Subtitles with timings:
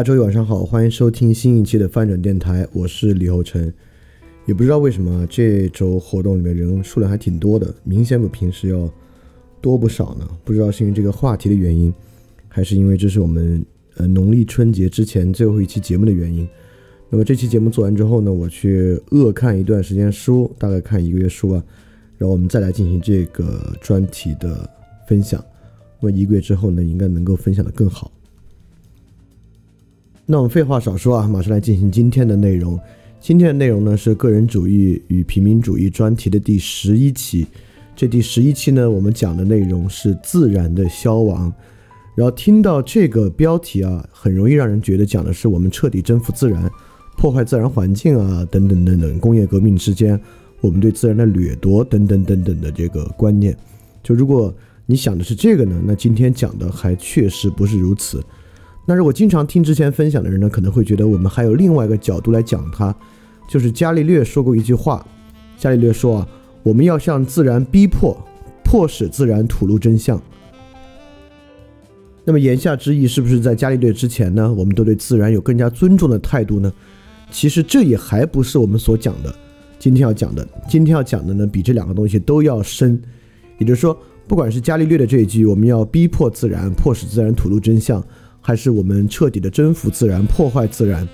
[0.00, 3.70] 大家周一晚上好，欢迎收听新一期的翻转电台，我是李厚成。
[4.46, 8.90] 也不知道为什么这周活动里面人数量还挺多的，明显比平时要
[9.60, 10.26] 多不少呢。
[10.42, 11.92] 不知道是因为这个话题的原因，
[12.48, 13.62] 还是因为这是我们
[13.96, 16.48] 呃农历春节之前最后一期节目的原因。
[17.10, 21.62] 那么这期节目做完之后呢，我去恶看一段时间书，大概看一个月书啊，
[22.16, 24.66] 然后我们再来进行这个专题的
[25.06, 25.44] 分享。
[26.00, 28.10] 那么一个月之后呢，应该能够分享的更好。
[30.30, 32.78] 那我们废话少说啊，马上来进行今天的内容。
[33.18, 37.44] 今天的内容呢是个人主义与平民主义专题的第十一期。
[37.96, 41.52] 这第十一期呢，我们讲的内容是自然的消亡。
[42.14, 46.70] 然后听到这个标题啊，很容易让人觉得讲的是我们彻底征服自然、
[47.16, 49.18] 破坏自然环境啊，等等等等。
[49.18, 50.18] 工业革命之间，
[50.60, 53.56] 我们对自然的掠夺等等等等的这个观念。
[54.00, 54.54] 就如果
[54.86, 58.22] 你想的是这个呢，那今天讲的还确实不是如此。
[58.90, 62.92] 那如果经常听之前分享的人呢，可能会觉得我们还有另外一个角度来讲它，
[63.48, 65.06] 就是伽利略说过一句话。
[65.56, 66.28] 伽利略说啊，
[66.64, 68.20] 我们要向自然逼迫，
[68.64, 70.20] 迫使自然吐露真相。
[72.24, 76.72] 那么言下之意是不是在伽利略之前呢，我们都对自然有更加尊重的态度呢？
[77.30, 79.32] 其实这也还不是我们所讲的。
[79.78, 83.00] 今天要讲的，今天要讲的呢，比这两个东西都要深。
[83.56, 83.96] 也就是说，
[84.26, 88.04] 不管是伽利略的这一句，我们要逼迫自然，迫使自然吐露真相。
[88.40, 91.06] 还是我们彻底的征服自然、破坏自然，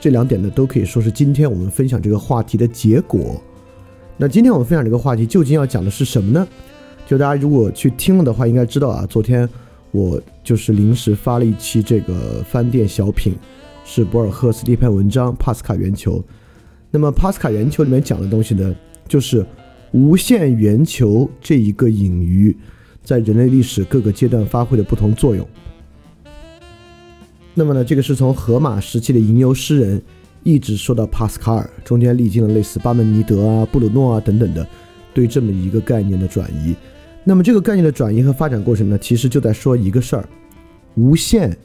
[0.00, 3.40] 这两点呢，都可以说是今天我们分享这个话题的结果。
[4.16, 6.46] 那今天我们分享这个话题究竟要讲的是什么呢？
[7.06, 9.48] 就大家如果去听了的话，应该知道啊，昨天
[9.90, 13.34] 我就是临时发了一期这个饭店小品，
[13.84, 16.18] 是博尔赫斯的一篇文章《帕斯卡圆球》。
[16.90, 18.74] 那么帕斯卡圆球里面讲的东西呢，
[19.08, 19.44] 就是
[19.92, 22.56] 无限圆球这一个隐喻，
[23.02, 25.46] 在人类历史各个阶段发挥的不同作用。
[27.54, 30.02] 那么呢，这个是从荷马时期的吟游诗人，
[30.42, 34.66] 一直说到帕斯卡尔，中间历经了类似巴门尼德啊、布鲁诺啊等等的，
[35.12, 36.74] 对这么一个概念的转移。
[37.24, 40.28] 那么这个概念的转移和发展过程呢，其实就在说一个事儿：
[40.94, 41.56] 无限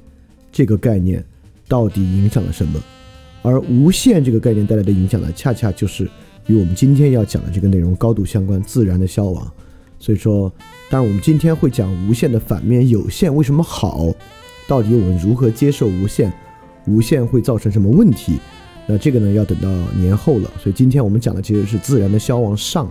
[0.51, 1.23] 这个概念
[1.67, 2.79] 到底影响了什么？
[3.41, 6.09] 而无限这个概念带来的影响呢，恰恰就是
[6.47, 9.49] 与我们今天要讲的这个内容高度相关——自然的消亡。
[9.99, 10.51] 所以说，
[10.89, 14.13] 当然，我们今天会讲无限的反面，有限为什么好？
[14.67, 16.31] 到底我们如何接受无限？
[16.85, 18.37] 无限会造成什么问题？
[18.85, 20.49] 那这个呢，要等到年后了。
[20.61, 22.89] 所以今天我们讲的其实是自然的消亡上，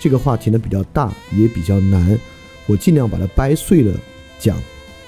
[0.00, 2.18] 这个话题呢比较大，也比较难，
[2.66, 3.94] 我尽量把它掰碎了
[4.38, 4.56] 讲，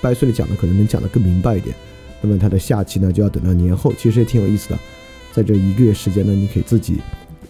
[0.01, 1.75] 掰碎了讲呢，可能能讲得更明白一点。
[2.21, 4.79] 那么它的下期呢，就要等到年后，其实也挺有意思的。
[5.33, 6.99] 在这一个月时间呢，你可以自己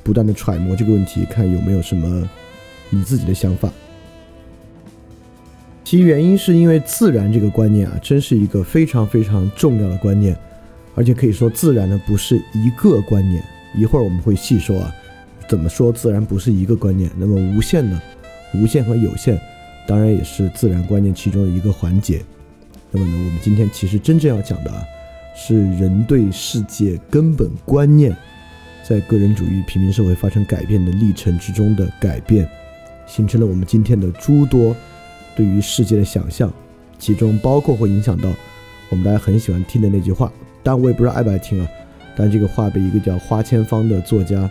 [0.03, 2.29] 不断的揣摩这个问题，看有没有什么
[2.89, 3.71] 你自己的想法。
[5.91, 10.39] 其原因是因为自然这个观念啊，真是一个非常非常重要的观念，
[10.95, 13.43] 而且可以说自然呢不是一个观念。
[13.77, 14.95] 一会儿我们会细说啊，
[15.49, 17.11] 怎么说自然不是一个观念。
[17.19, 18.01] 那么无限呢，
[18.55, 19.37] 无限和有限，
[19.85, 22.23] 当然也是自然观念其中的一个环节。
[22.93, 24.85] 那么呢，我们今天其实真正要讲的啊，
[25.35, 28.17] 是人对世界根本观念，
[28.85, 32.49] 在个人主义平民社会发生改变的历程之中的改变，
[33.09, 34.73] 形成了我们今天的诸多。
[35.37, 36.53] 对于世界的想象，
[36.99, 38.31] 其中包括会影响到
[38.89, 40.33] 我们大家很喜欢听的那句话，
[40.63, 41.69] 当然我也不知道爱不爱听啊。
[42.17, 44.51] 但这个话被一个叫花千芳的作家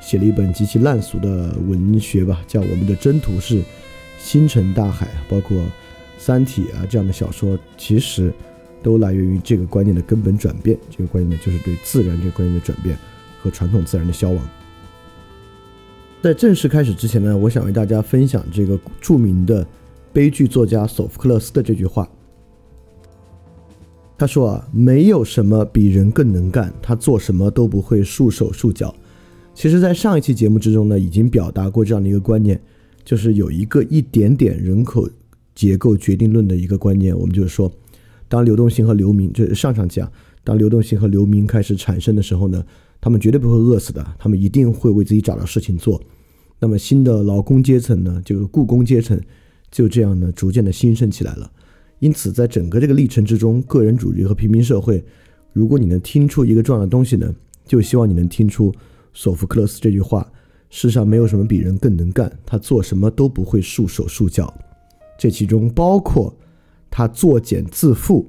[0.00, 3.60] 写了一本极其烂俗的文学吧，叫《我们的征途是
[4.18, 5.56] 星辰大海》，包括
[6.18, 8.32] 《三体》啊这样的小说，其实
[8.82, 10.78] 都来源于这个观念的根本转变。
[10.90, 12.96] 这个观念呢，就是对自然这个观念的转变
[13.42, 14.48] 和传统自然的消亡。
[16.22, 19.66] 在正式开始之前呢，我想为大家分享这个著名的。
[20.12, 22.08] 悲剧作家索福克勒斯的这句话，
[24.16, 28.94] 他说啊，没有什么比人更能干，他做什么都不会束手束脚。
[29.54, 32.60] 其实，在上一期节目之中呢，已经表达过这样的一个观念，
[33.04, 35.08] 就是有一个一点点人口
[35.54, 37.16] 结构决定论的一个观念。
[37.16, 37.70] 我们就是说，
[38.28, 40.10] 当流动性和流民，就是上上期啊，
[40.42, 42.64] 当流动性和流民开始产生的时候呢，
[43.00, 46.00] 他们绝对不会饿死的，他们一定会为自己找到事情做。
[46.58, 49.20] 那么，新的劳工阶层呢，就是雇工阶层。
[49.70, 51.50] 就这样呢，逐渐的兴盛起来了。
[51.98, 55.04] 因此，在整个这个历程之中，个人主义和平民社会，
[55.52, 57.34] 如果你能听出一个重要的东西呢，
[57.64, 58.72] 就希望你能听出
[59.12, 60.30] 索福克勒斯这句话：
[60.70, 64.52] 世上没有什么比人更能干，他做什么都不会束手束脚。
[65.18, 66.32] 这其中包括
[66.88, 68.24] 他作茧自缚，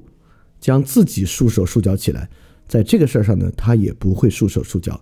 [0.58, 2.28] 将自己束手束脚起来，
[2.66, 5.00] 在这个事儿上呢，他也不会束手束脚。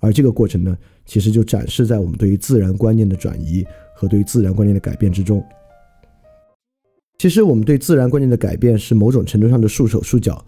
[0.00, 0.76] 而这个过程呢，
[1.06, 3.64] 其实就展示在我们对于自然观念的转移
[3.94, 5.40] 和对于自然观念的改变之中。
[7.18, 10.40] 其实我们对自然观念的改变是某种程度上的束手束脚，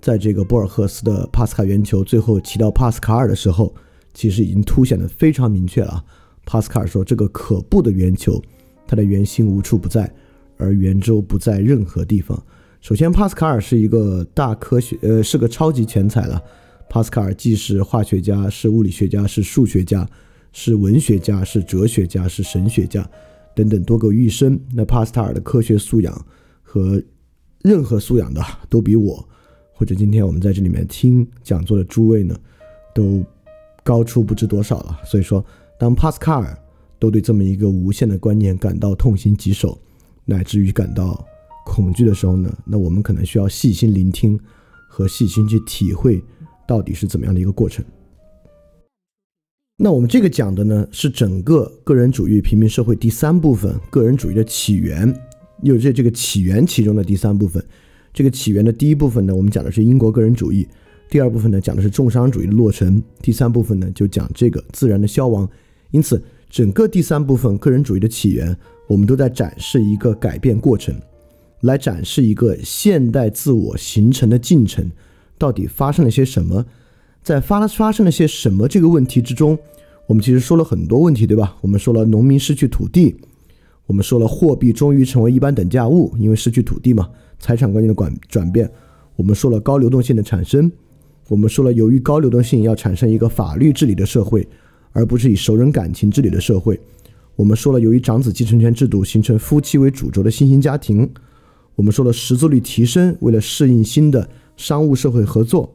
[0.00, 3.72] 在这个博尔赫斯的帕斯卡圆球最后提到帕斯卡尔的时候，
[4.12, 6.04] 其实已经凸显的非常明确了。
[6.44, 8.42] 帕斯卡尔说：“这个可怖的圆球，
[8.88, 10.12] 它的圆心无处不在，
[10.56, 12.36] 而圆周不在任何地方。”
[12.82, 16.42] 首先，帕斯卡尔是一个大科学，呃，是个超级全才了。
[16.90, 20.04] 帕斯卡尔既是化学家，是物理学家，是数学家，
[20.52, 23.08] 是文学家，是哲学家，是神学家。
[23.56, 26.26] 等等多个一生，那帕斯塔尔的科学素养
[26.62, 27.02] 和
[27.62, 29.26] 任何素养的都比我，
[29.72, 32.36] 或者今天我们在这里面听讲座的诸位呢，
[32.94, 33.24] 都
[33.82, 35.00] 高出不知多少了。
[35.06, 35.42] 所以说，
[35.80, 36.54] 当帕斯卡尔
[36.98, 39.80] 都对这么一个无限的观念感到痛心疾首，
[40.26, 41.24] 乃至于感到
[41.64, 44.38] 恐惧的时候呢，那我们可能需要细心聆听
[44.86, 46.22] 和细心去体会
[46.68, 47.82] 到底是怎么样的一个过程。
[49.78, 55.14] 那我们这个讲的呢，是整个个人主义平民社会第三部分，个人主义的起源，
[55.62, 57.62] 又是这个起源其中的第三部分。
[58.10, 60.66] 这个起源的第一部分呢，我们讲的是英国个人主义；
[61.10, 65.46] 第二部分呢，讲的是重商主义的落成；第三部分呢，就讲这个自然的消亡。
[65.90, 68.56] 因此，整个第三部分个人主义的起源，
[68.88, 70.98] 我们都在展示一个改变过程，
[71.60, 74.90] 来展示一个现代自我形成的进程，
[75.36, 76.64] 到底发生了些什么。
[77.26, 79.58] 在发发生了些什么这个问题之中，
[80.06, 81.56] 我们其实说了很多问题，对吧？
[81.60, 83.16] 我们说了农民失去土地，
[83.86, 87.08] 我们说了货币终于成为一般等价物，因为失去土地嘛，
[87.40, 88.70] 财产观念的转转变。
[89.16, 90.70] 我们说了高流动性的产生，
[91.26, 94.46] 我们说了由于高流动性要产生一个法律治理的社会，
[94.92, 96.78] 而不是以熟人感情治理的社会。
[97.34, 101.10] 我们说了由于长子继承权制度形成夫妻为主轴的新型家庭。
[101.74, 105.72] 我们说了识字率提升，为了适应新的商务社会合作。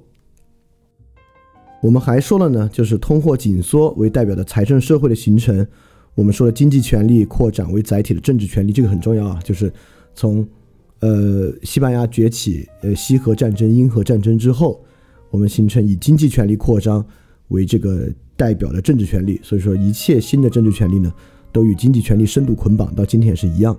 [1.82, 5.66] 我们还说了呢，就是通货紧缩为代表的财政社会的形成。
[6.14, 9.40] 我们说了经济权力扩展为载体的政治权利，这个很重要啊。
[9.44, 9.72] 就是
[10.14, 10.48] 从
[11.00, 14.80] 呃西班牙崛起、呃西河战争、英荷战争之后，
[15.32, 17.04] 我们形成以经济权力扩张
[17.48, 19.40] 为这个代表的政治权利。
[19.42, 21.12] 所以说，一切新的政治权利呢，
[21.52, 23.76] 都与经济权利深度捆绑，到今天也是一样。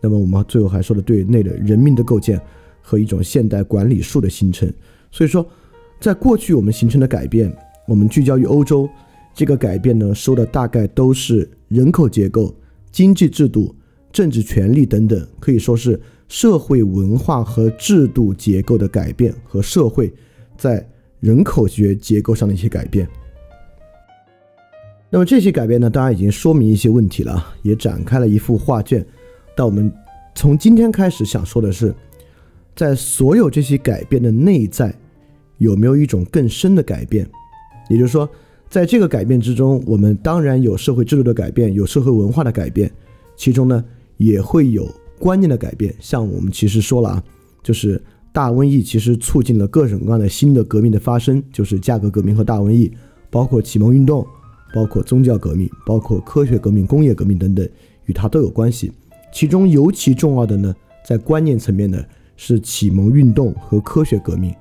[0.00, 2.40] 那么我们最后还说了对内的人民的构建
[2.80, 4.72] 和一种现代管理术的形成。
[5.10, 5.46] 所以说。
[6.00, 7.50] 在过去，我们形成的改变，
[7.86, 8.88] 我们聚焦于欧洲，
[9.34, 12.54] 这个改变呢，说的大概都是人口结构、
[12.92, 13.74] 经济制度、
[14.12, 20.12] 政治权利等等，可以说是社会文化和制度结构的改变和社会
[20.56, 20.86] 在
[21.20, 23.08] 人口学结构上的一些改变。
[25.10, 29.04] 那么这些改变呢，当然已经说明一些问题了，也展开了一幅画卷。
[29.56, 29.90] 但我们
[30.34, 31.94] 从今天开始想说的是，
[32.74, 34.92] 在所有这些改变的内在，
[35.58, 37.28] 有没有一种更深的改变？
[37.88, 38.28] 也就是说，
[38.68, 42.90] 在这个改变之中，我们当然有社会制度的改变，有社会文化的改变，
[43.36, 43.84] 其中呢
[44.16, 45.94] 也会有观念的改变。
[46.00, 47.24] 像我们其实说了啊，
[47.62, 52.92] 就是大瘟疫其实促进了各种各样的新的革命的发生，就是价格革命和大瘟疫，
[53.30, 54.26] 包括启蒙运动。
[54.74, 57.64] 包括宗教革命、包括科学革命、工业革命等等，
[58.06, 58.90] 与它都有关系。
[59.32, 60.74] 其中尤其重要的呢，
[61.06, 62.04] 在观念层面呢，
[62.36, 64.52] 是启蒙运动和科学革命。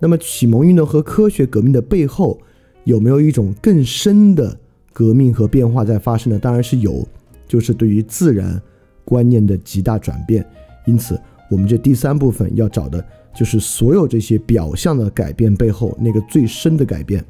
[0.00, 2.38] 那么，启蒙运动和科学革命的背后，
[2.84, 4.58] 有没有一种更深的
[4.92, 6.38] 革命和变化在发生呢？
[6.38, 7.06] 当然是有，
[7.48, 8.60] 就是对于自然
[9.04, 10.44] 观念的极大转变。
[10.84, 11.18] 因此，
[11.50, 13.02] 我们这第三部分要找的
[13.34, 17.24] 就是所有这些表象的改变背后那个最深的改变。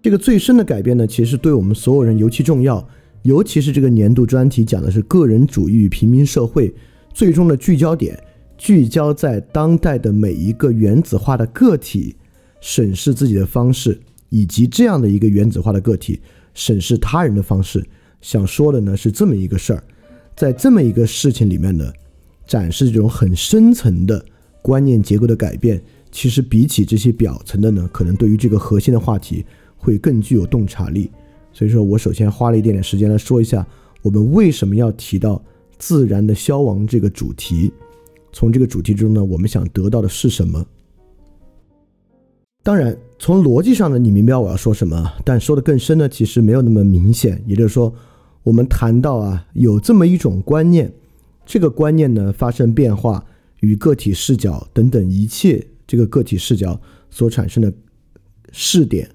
[0.00, 2.88] 这个最深的改变呢，其实对我们所有人尤其重要，
[3.24, 6.72] 尤其是这个年度专题讲的是个人主义与平民社会，
[7.12, 8.18] 最终的聚焦点
[8.58, 12.14] 聚焦在当代的每一个原子化的个体
[12.60, 13.98] 审视自己的方式，
[14.28, 16.20] 以及这样的一个原子化的个体
[16.52, 17.82] 审视他人的方式。
[18.20, 19.82] 想说的呢是这么一个事儿，
[20.36, 21.90] 在这么一个事情里面呢，
[22.46, 24.22] 展示这种很深层的
[24.60, 29.46] 观念结构的改变，其实比起这些表层的呢，可能对于这个核心的话题。
[29.80, 31.08] 会更具有洞察力，
[31.52, 33.64] 所以说我首先花了一点点时间来说一下，
[34.02, 35.40] 我们为什么要提到
[35.78, 37.72] 自然的消亡这个主题。
[38.32, 40.64] 从这个主题中呢，我们想得到的是什么？
[42.62, 47.42] 当然，从逻辑上呢，你明白我要说什么，但说的更深呢，其实没有那么明显。
[47.46, 47.92] 也就是说，
[48.42, 50.92] 我们谈到啊，有这么一种观念，
[51.46, 53.24] 这个观念呢发生变化，
[53.60, 56.80] 与个体视角等等一切这个个体视角
[57.10, 57.72] 所产生的
[58.52, 59.08] 视点。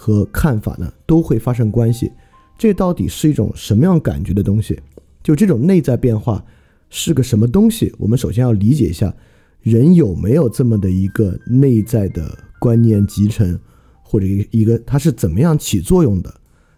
[0.00, 2.12] 和看法呢都会发生关系，
[2.56, 4.78] 这到底是一种什么样感觉的东西？
[5.24, 6.40] 就这种内在变化
[6.90, 7.92] 是个什么东西？
[7.98, 9.14] 我们首先要理解一下，
[9.60, 13.58] 人有没有这么的一个内在的观念集成，
[14.02, 16.34] 或者一一个它是怎么样起作用的？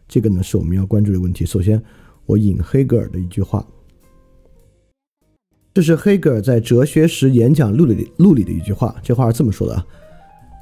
[0.09, 1.47] 这个呢是我们要关注的问题。
[1.47, 1.81] 首先，
[2.27, 3.65] 我引黑格尔的一句话，
[5.73, 9.87] 这是黑格尔在《哲学史演讲录》里录里的一句话，这话是这么说的啊。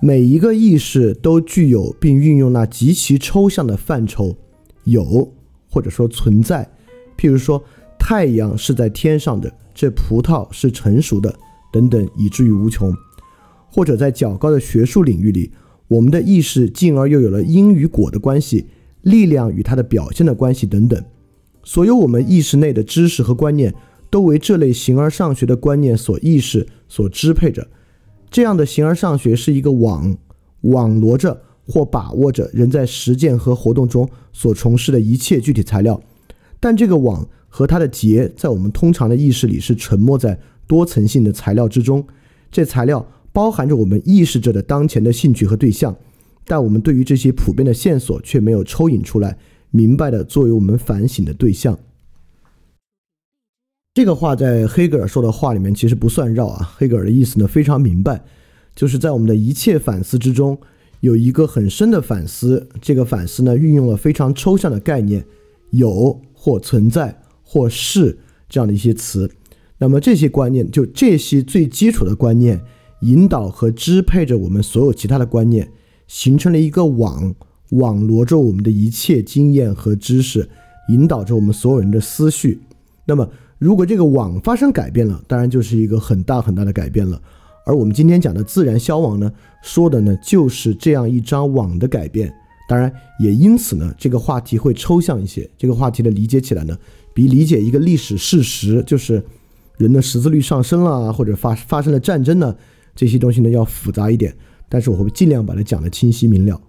[0.03, 4.37] 每一个意识都具有并运用那极其抽象的范畴，
[4.85, 5.33] 有
[5.71, 6.71] 或者说存在，
[7.17, 7.65] 譬如说
[8.09, 11.39] 太阳是在天上的，这葡萄是成熟的，
[11.71, 12.91] 等等，以至于无穷；
[13.71, 15.53] 或者在较高的学术领域里，
[15.89, 18.65] 我们的意识进而又有了因与果的关系，
[19.03, 21.05] 力量与它的表现的关系等等。
[21.63, 23.75] 所有我们意识内的知识和观念，
[24.09, 27.69] 都为这类形而上学的观念所意识所支配着。
[28.31, 30.17] 这样的形而上学是一个网，
[30.63, 36.01] 网罗着或把握着人在实践和活动中所从事的一切具体材料，
[36.61, 42.07] 但这个网和它的结在我们通常的意识里是沉没在多层性的材料之中。
[42.51, 45.97] 这材料包含着我们意识着的当前的兴趣和对象，
[46.47, 49.37] 但我们对于这些普遍的线索却没有抽引出来，
[49.71, 51.79] 明白的作为我们反省的对象。
[53.95, 56.73] 这个话在黑格尔说的话里面其实不算绕啊。
[56.77, 58.25] 黑格尔的意思呢非常明白，
[58.75, 60.57] 就是在我们的一切反思之中，
[61.01, 62.69] 有一个很深的反思。
[62.81, 65.25] 这个反思呢运用了非常抽象的概念，
[65.71, 69.31] 有或存在或是这样的一些词。
[69.77, 72.59] 那么这些观念，就这些最基础的观念，
[73.03, 75.71] 引导和支配着我们所有其他的观念，
[76.07, 77.35] 形成了一个网，
[77.71, 80.49] 网罗着我们的一切经验和知识，
[80.89, 82.61] 引导着我们所有人的思绪。
[83.05, 83.29] 那么。
[83.61, 87.21] 如果这个网发生改变了，当然就是一个很大很大的改变了。
[87.67, 89.33] 而我们今天讲的自然消亡呢，
[89.65, 92.33] 说的呢就是这样一张网的改变。
[92.69, 95.49] 当然，也因此呢，这个话题会抽象一些。
[95.57, 96.79] 这个话题的理解起来呢，
[97.15, 99.25] 比理解一个历史事实，就是
[99.79, 102.55] 人的识字率上升了，或者发发生了战争呢，
[102.95, 104.37] 这些东西呢要复杂一点。
[104.69, 106.61] 但是我会尽量把它讲得清晰明了。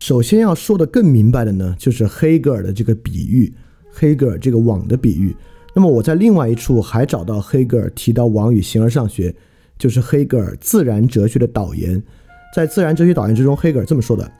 [0.00, 3.52] 首先要说的更明白的呢，就是黑格尔的这个比喻。
[3.90, 5.34] 黑格尔这个网的比喻，
[5.74, 9.34] 那么我在另外一处还找到黑格尔提到网与形而上学，
[9.78, 12.00] 就是黑格尔自然哲学的导言。
[12.56, 14.32] 在自然哲学导言之中，黑格尔这么说的：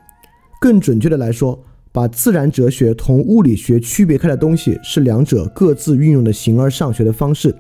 [0.58, 7.54] 更准确的来说，把自然哲学同物理学区别开的东西是两者各自运用的形而上学的方式。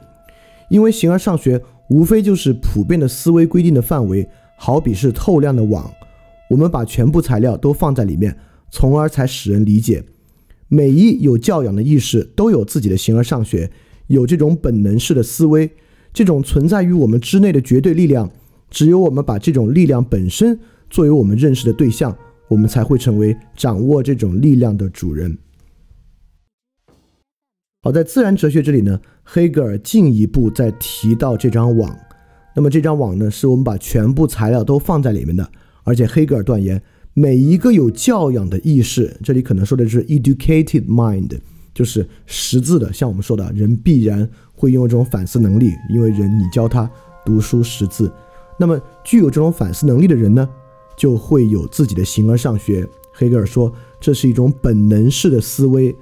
[0.70, 1.60] 因为形而上学
[1.90, 5.92] 无非就是普遍的思维规定的范围，好比是透亮的网，
[6.48, 8.34] 我们把全部材料都放在里面，
[8.70, 10.02] 从而才使人理解。
[10.68, 13.70] 每一有教养的意识都有自己的形而上学，
[14.06, 15.72] 有这种本能式的思维，
[16.14, 18.30] 这种存在于我们之内的绝对力量，
[18.70, 20.58] 只有我们把这种力量本身
[20.90, 22.16] 作为我们认识的对象，
[22.48, 25.38] 我们才会成为掌握这种力量的主人。
[27.82, 31.96] 好，在自然哲学这里呢，黑格尔进一步再提到这张网。
[32.56, 35.48] 那么这张网呢，是我们把全部材料都放在里面的，
[35.84, 36.82] 而且黑格尔断言，
[37.14, 41.38] 每一个有教养的意识，这里可能说的是 educated mind，
[41.74, 46.90] 就是识字的，像我们说的，人必然会拥有这种反思能力，因为人你教他
[47.24, 48.10] 读书识字，
[48.58, 50.48] 那么具有这种反思能力的人呢，
[50.96, 52.88] 就会有自己的形而上学。
[53.12, 55.94] 黑格尔说，这是一种本能式的思维。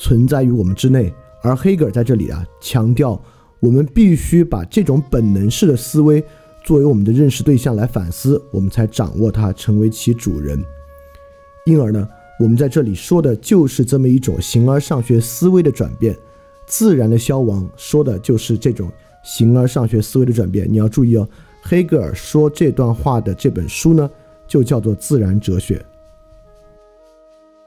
[0.00, 1.12] 存在于我们之内，
[1.42, 3.20] 而黑格尔在这里啊强调，
[3.58, 6.22] 我们必须把这种本能式的思维
[6.64, 10.64] 作为我们的认识对象来反思，我们才掌握它，成为其主人。
[11.66, 16.16] 因而呢，我们在这里说的就是这么一种形而上学思维的转变，
[16.64, 18.88] 自然的消亡说的就是这种
[19.24, 20.64] 形而上学思维的转变。
[20.70, 21.28] 你要注意哦，
[21.68, 24.08] 黑格尔说这段话的这本书呢，
[24.46, 25.76] 就叫做《自然哲学》，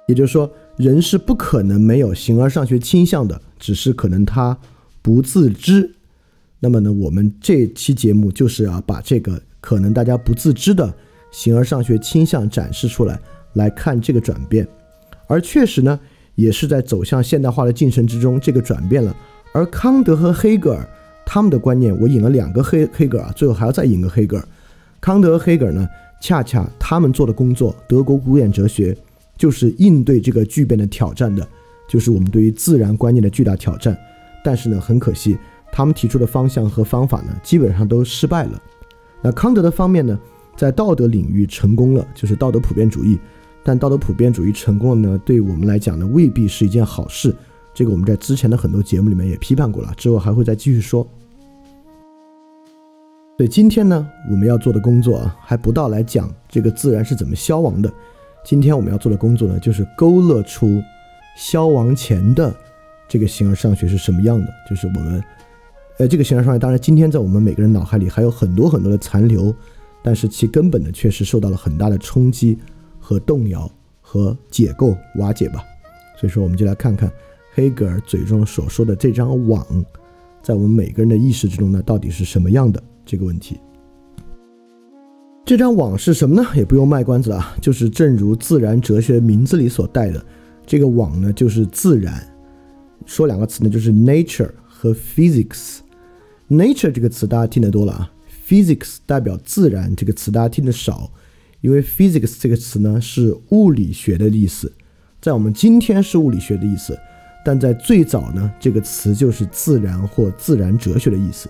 [0.08, 0.50] 也就是说。
[0.77, 4.58] 人是不可能没有形而上学倾向的，只是可能他
[5.01, 5.93] 不自知。
[6.60, 10.91] 那么呢，我们这期节目就是要把这个可能大家不自知的
[11.29, 13.20] 形而上学倾向展示出来，
[13.53, 14.67] 来看这个转变。
[15.27, 16.00] 而确实呢，
[16.34, 19.15] 也是在走向现代化的进程之中，这个转变了。
[19.53, 20.89] 而康德和黑格尔
[21.33, 24.45] 他们的观念，我引了两个黑黑格尔，最后还要再引个黑格尔。
[25.00, 25.88] 康德和黑格尔呢，
[26.19, 28.93] 恰恰他们做的工作，德国古典哲学。
[29.38, 31.47] 就是应对这个巨变的挑战的，
[31.88, 33.97] 就是我们对于自然观念的巨大挑战。
[34.43, 35.38] 但是呢，很可惜，
[35.71, 38.61] 他们提出的方向和方法呢，基本上都失败了。
[39.21, 40.19] 那康德的方面呢，
[40.58, 43.17] 在道德领域成功了，就是道德普遍主义。
[43.63, 47.34] 但道德普遍主义成功了呢，对我们来讲呢，未必是一件好事。
[47.73, 51.08] 这个我们在之前的很多节目里面也批判过了，之后还会再继续说。
[53.41, 57.91] 所以今天呢，我们要做的工作啊，还不到来讲这个自然是怎么消亡的。
[58.45, 60.80] 今天我们要做的工作呢，就是勾勒出
[61.36, 62.56] 消亡前的
[63.08, 64.47] 这个形而上学是什么样的。
[64.69, 65.23] 就是我们，
[65.97, 69.51] 呃，这个形而上学，当然今天在我们每个人脑海里还有很多很多的残留，
[70.04, 72.56] 但是其根本呢，确实受到了很大的冲击
[72.99, 73.67] 和动摇
[74.01, 75.63] 和解构瓦解吧。
[76.15, 77.12] 所以说，我们就来看看
[77.56, 79.65] 黑格尔嘴中所说的这张网，
[80.43, 82.80] 在我们每个人的意识之中呢，到底是什么样的
[83.12, 83.60] 这个问题。
[85.43, 86.47] 这张网是什么呢？
[86.56, 90.26] 也不用卖关子了，就是正如自然哲学名字里所带的，
[90.65, 92.26] 这个网呢就是自然。
[93.06, 95.80] 说两个词呢，就是 nature 和 physics。
[96.47, 98.10] nature 这个词大家听得多了啊
[98.47, 101.12] ，physics 代表自然这个词大家听得少，
[101.60, 104.71] 因为 physics 这个词呢是物理学的意思，
[105.19, 106.97] 在我们今天是物理学的意思，
[107.43, 111.50] 但在最早呢，这个词就是自然或自然哲学的意思。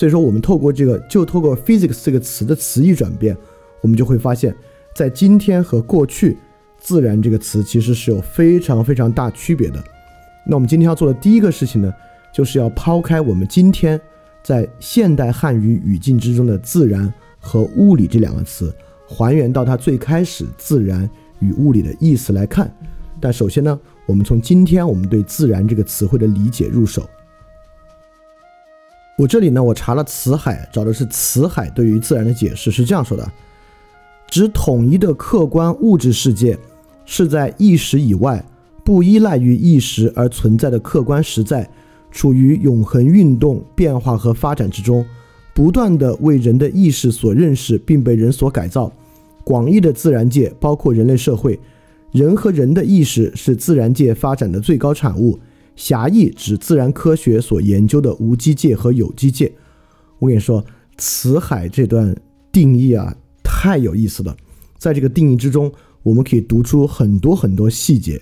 [0.00, 3.36] 所以说，我们透过这个，就透过 physics 这个词的词义转变，
[3.82, 4.56] 我们就会发现，
[4.94, 6.38] 在今天和过去，
[6.78, 9.84] 自然这个词其实是有非常非常大区别的。
[10.46, 11.92] 那我们今天要做的第一个事情呢，
[12.32, 14.00] 就是要抛开我们今天
[14.42, 18.74] 在现代汉语语境之中的自然和物理这两个词，
[19.06, 21.06] 还原到它最开始自然
[21.40, 22.74] 与物理的意思来看。
[23.20, 27.06] 但首先呢，我们从今天我们对自然这个词汇的理解入手。
[29.20, 33.32] 我这里呢，我查了《辞海》，找的是《辞海》对于自然的解释，是这样说的：
[34.30, 36.58] 指统一的客观物质世界，
[37.04, 38.42] 是在意识以外，
[38.82, 41.68] 不依赖于意识而存在的客观实在，
[42.10, 45.04] 处于永恒运动、变化和发展之中，
[45.52, 48.90] 不断的为人的意识所认识，并被人所改造。
[49.44, 51.60] 广义的自然界包括人类社会，
[52.10, 55.38] 人和人的意识是自然界发展的最高产物。
[55.80, 59.50] 狭义指自然科学所研究的无机界和有机界。
[60.18, 60.62] 我跟你说，
[60.98, 62.14] 辞海这段
[62.52, 64.36] 定义啊，太有意思了。
[64.76, 68.20] 在这个定义之中，我们可以读出很多很多细节。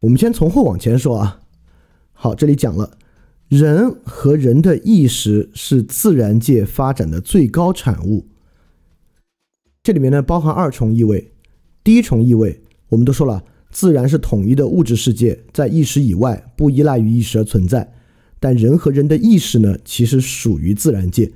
[0.00, 1.40] 我们先从后往前说啊。
[2.12, 2.98] 好，这里讲了，
[3.48, 8.26] 人和人的意识是自然界发展的最高产物。
[9.82, 11.32] 这里面呢，包含二重意味。
[11.82, 13.42] 第一重意味，我们都说了。
[13.76, 17.92] 自然是统一的物质世界，在意识以外，不依赖于意识而存在。
[18.40, 21.30] 但人和人的意识呢，其实属于自然界。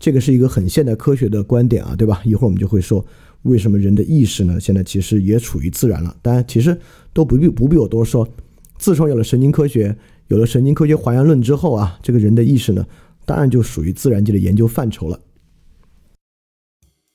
[0.00, 2.20] 这个是一个很现代科学的观点啊，对吧？
[2.24, 3.06] 一会儿我们就会说，
[3.42, 6.16] 为什么人的意识呢，现在其实也处于自然了。
[6.20, 6.76] 当然，其实
[7.12, 8.28] 都不必不必我多说。
[8.76, 12.84] 自从有了神经科学，有了神经科学还原论之后啊，这个人的意识呢，
[13.24, 15.20] 当然就属于自然界的研究范畴了。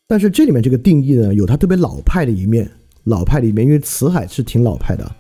[0.08, 2.72] 但是这里面这个定义呢，有它特别老派的一面。
[3.10, 5.12] 老派里面，因为辞海是挺老派的，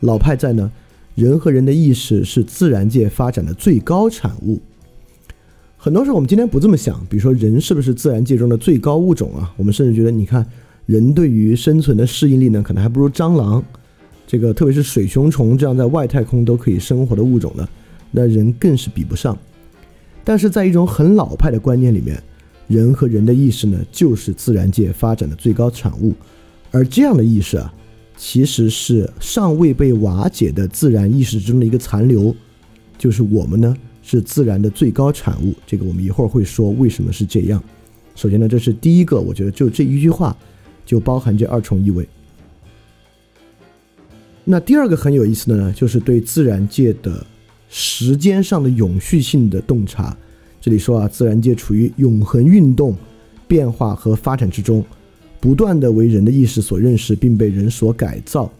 [0.00, 0.70] 老派在呢，
[1.14, 4.60] 人和人的意识是自然界发展的最高产物。
[5.76, 9.52] 很多时候我们今天不这么想，比如说人是不是自然界中的最高物种啊？
[9.58, 10.44] 我们甚至觉得，你看
[10.86, 13.62] 人对于生存的适应力呢，可能还不如蟑螂，
[14.26, 17.68] 这个特别是水熊虫这样在外太空都可以生活的物种呢，
[18.10, 19.36] 那人更是比不上。
[20.24, 22.18] 但是在一种很老派的观念里面，
[22.66, 26.14] 人和人的意识呢，就是自然界发展的最高产物，
[26.74, 27.72] 而这样的意识啊，
[28.16, 32.34] 其实是尚未被瓦解的自然意识中的一个残留，
[32.98, 35.54] 就是我们呢是自然的最高产物。
[35.64, 37.62] 这个我们一会儿会说为什么是这样。
[38.16, 40.36] 首先呢，这是第一个，我觉得就这一句话
[40.84, 42.08] 就包含这二重意味。
[44.44, 47.24] 那第二个很有意思的呢，就是对自然界的。
[47.76, 50.16] 时间上的永续性的洞察，
[50.60, 52.96] 这里说啊，自然界处于永恒运动、
[53.48, 54.84] 变化和发展之中，
[55.44, 58.50] 不断的为人的意识所认识，并被人所改造。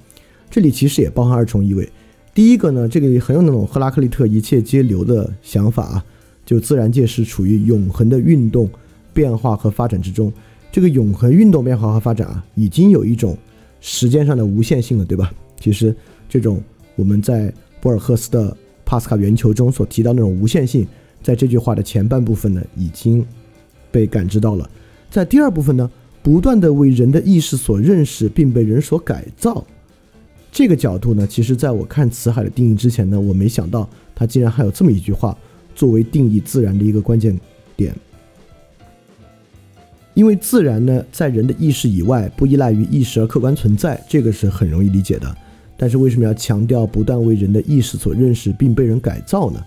[0.51, 1.88] 这里其实也包含二重意味。
[2.35, 6.05] 第一个呢，这个很有那种赫拉克利特一切皆流的想法啊，
[6.44, 8.68] 就自然界是处于永恒的运动、
[9.14, 10.31] 变化和发展之中。
[10.70, 13.35] 这个永恒运动、变化和发展啊，已经有一种
[13.81, 15.33] 时间上的无限性了，对吧？
[15.59, 15.97] 其实
[16.29, 16.62] 这种
[16.97, 18.55] 我们在博尔赫斯的。
[18.85, 20.87] 帕斯卡圆球中所提到那种无限性，
[21.23, 23.25] 在这句话的前半部分呢，已经
[23.90, 24.70] 被感知到了。
[25.11, 25.90] 在第二部分呢，
[26.24, 29.62] 不断的为人的意识所认识，并被人所改造。
[30.50, 35.37] 这个角度呢，其实在我看辞海的定义之前呢，我没想到它竟然还有这么一句话
[35.74, 37.38] 作为定义自然的一个关键
[37.76, 37.94] 点。
[40.14, 45.37] 因为自然呢，在人的意识以外，不依赖于意识而客观存在，这个是很容易理解的。
[45.76, 49.62] 但是为什么要强调不断为人的意识所认识并被人改造呢？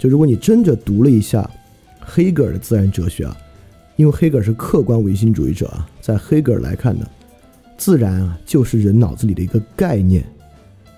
[0.00, 1.48] 就如果你真的读了一下
[2.00, 3.36] 黑格尔的自然哲学啊，
[4.02, 7.06] 因为黑格尔是客观唯心主义者啊，在黑格尔来看呢，
[7.78, 10.24] 自然啊就是人脑子里的一个概念，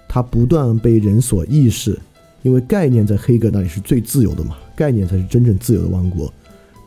[0.09, 2.01] 它不断被人所意识，
[2.41, 6.33] 因为概念在黑格尔那里是最自由的嘛，概念才是真正自由的王国，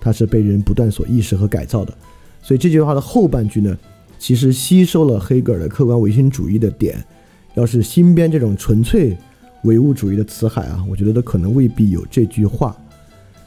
[0.01, 1.95] 它是被人不断所意识和改造的，
[2.41, 3.77] 所以这句话的后半句呢，
[4.17, 6.97] 其实吸收了黑格尔的客观唯心主义的点。
[7.53, 9.15] 要是新编这种纯粹
[9.65, 12.75] 唯物主义的辞海啊，我觉得都可能未必有这句话。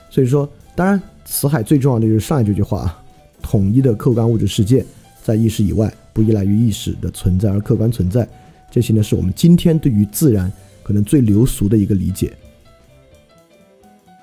[0.09, 0.48] 所以说，
[0.81, 3.03] 当然辞海最重要的就是上一这句话啊，
[3.43, 4.83] 统一的客观物质世界
[5.23, 8.27] 在意识以外，不依赖于意识的存在而客观存在。
[8.71, 10.51] 这些呢，是我们今天对于自然
[10.83, 12.33] 可能最流俗的一个理解。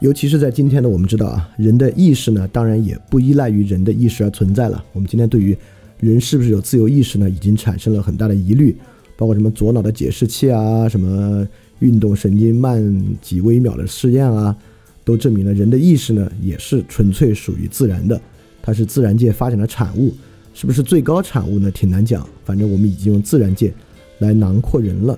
[0.02, 4.84] 尤其是在今天呢，我们知道啊，人的意识呢，当然也不依赖于人的意识而存在了。
[4.94, 5.56] 我们今天对于
[6.00, 8.76] 人是不是有自由意识呢，已经产生了很大的疑虑。
[9.16, 14.58] 包括什么左脑的解释器啊，什么运动神经慢几微秒的试验啊，
[15.08, 18.22] 都证明了人的意识呢也是纯粹属于自然的，
[18.62, 20.14] 它是自然界发展的产物，
[20.54, 21.72] 是不是最高产物呢？
[21.72, 22.28] 挺难讲。
[22.44, 23.74] 反正我们已经用自然界
[24.20, 25.18] 来囊括人了。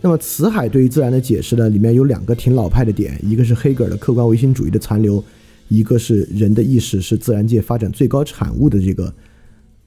[0.00, 5.22] 那么辞海对于自然的解释呢，里面有两个挺老派的点，一个是黑格尔的客观唯心主义的残留，
[5.68, 9.12] 一个是人的意识是自然界发展最高产物的这个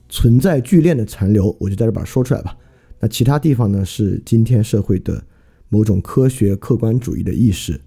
[0.07, 1.55] 存在聚链的残留。
[1.59, 2.55] 我就在这把它说出来吧。
[2.99, 3.83] 那其他地方呢？
[3.83, 5.23] 是今天社会的
[5.69, 7.81] 某种科学客观主义的意识。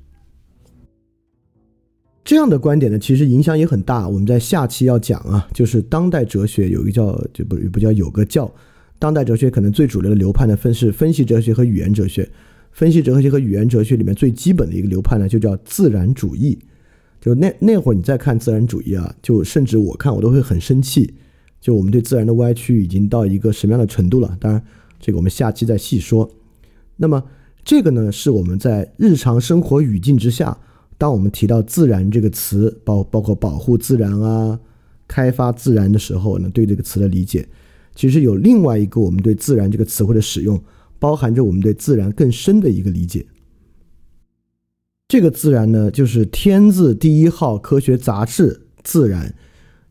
[2.24, 4.08] 这样的观点呢，其实影响也很大。
[4.08, 8.50] 我们在下期要讲啊，就是当代哲学有一个叫就不不叫有个叫
[8.98, 12.28] 当代哲学可能最主流的流派呢，分是分析哲学和语言哲学。
[12.72, 16.58] 分析哲学和语言哲学里面最基本的一个流派呢，就叫自然主义。
[17.20, 21.14] 就那那会儿你再看自然主义啊，就甚至我看我都会很生气。
[21.60, 24.36] 就我们对自然的歪曲已经到一个什么样的程度了？
[24.40, 24.62] 当然。
[25.00, 26.30] 这个我们下期再细说。
[26.96, 27.22] 那么，
[27.62, 30.56] 这个呢，是我们在日常生活语境之下，
[31.04, 34.58] 当我们提到“自然”这个词，包包括保护自然啊、
[35.06, 37.46] 开发自然的时候呢，对这个词的理解，
[37.94, 40.58] 其实有另外一个我们对“自然”这个词汇的使用，
[40.98, 43.26] 包含着我们对自然更深的一个理解。
[45.06, 49.28] 这个“自然”呢，就是天字第一号科学杂志《自然》。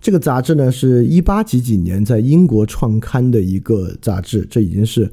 [0.02, 5.08] 这个杂志呢，是一八几几年在英国创刊的一个杂志，这已经是，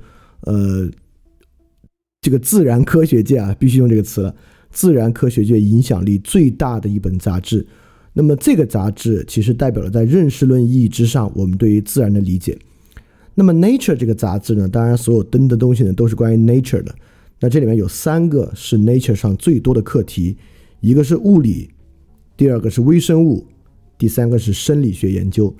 [0.45, 0.91] 呃，
[2.23, 4.35] 这个自然科学界啊，必须用这个词了，
[4.71, 7.67] 自然科学界影响力最大的一本杂志。
[8.13, 12.59] 那么这个杂志其实代表了在认识论意义之上，我们对于自然的理解。
[13.35, 16.95] 那么 Nature 这个杂志呢，当然所有登的东西呢都是关于 Nature 的。
[17.39, 20.37] 那这里面有三个是 Nature 上最多的课题，
[20.81, 21.71] 一个是物理，
[22.37, 23.47] 第二个是微生物。
[23.97, 25.55] 第三个是生理学研究，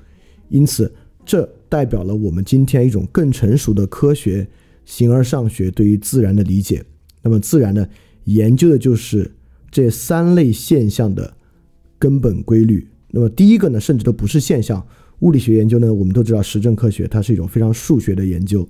[0.49, 0.91] 因此
[1.23, 4.47] 这代表了我们今天一种更成熟的科学
[4.83, 6.83] 形而上学对于自然的理解。
[7.21, 7.87] 那么自然呢，
[8.25, 9.31] 研究的就是
[9.69, 11.33] 这三类现象的
[11.97, 12.87] 根本规律。
[13.09, 14.85] 那么第一个呢，甚至都不是现象。
[15.19, 18.67] 物理学研究呢，我们都知道实证科学，它是一种非常数学的研究。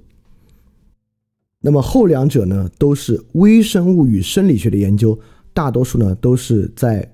[1.62, 5.18] 那么后两者呢，都是微生物与生理学的研究，
[5.54, 7.14] 大多数呢都是在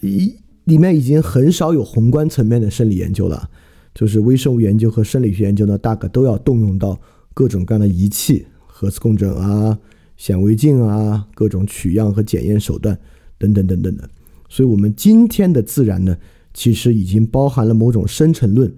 [0.00, 0.34] 一
[0.64, 3.48] 里面已经很少有宏观层面的生理研究了，
[3.94, 7.00] 就是微生物研究和生理学研究呢，大概都要动用到
[7.32, 9.78] 各种各样的仪器，核磁共振啊、
[10.16, 12.98] 显微镜啊、各种取样和检验手段
[13.38, 14.08] 等等等等的。
[14.48, 16.16] 所以，我们今天的自然呢，
[16.52, 18.72] 其实已经包含了某种生成论，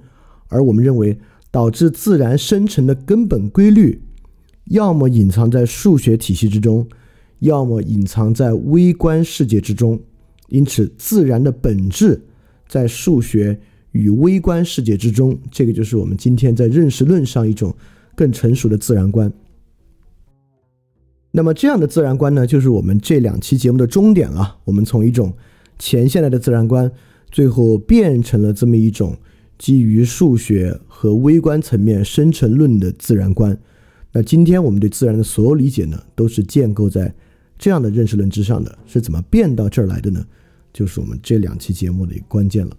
[0.49, 1.19] 而我们认为
[1.51, 4.01] 导致自然生成的根本规律。
[4.67, 6.87] 要么隐藏在数学体系之中，
[7.41, 10.01] 要么隐藏在微观世界之中。
[10.49, 12.23] 因此，自然的本质
[12.69, 13.59] 在数学
[13.93, 15.39] 与微观世界之中。
[15.51, 17.75] 这个就是我们今天在认识论上一种
[18.15, 19.31] 更成熟的自然观。
[21.37, 24.57] 那么，这样的自然观呢，就是我们这两期节目的终点了。
[24.63, 25.33] 我们从一种
[25.81, 26.89] 前现代的自然观，
[27.29, 29.17] 最后变成了这么一种
[29.59, 33.59] 基于数学和微观层面生成论的自然观。
[34.13, 37.13] 那今天我们对自然的所有理解呢，都是建构在
[37.59, 38.79] 这样的认识论之上的。
[38.87, 40.25] 是怎么变到这儿来的呢？
[40.73, 42.77] 就是我们这两期节目的一个关键了。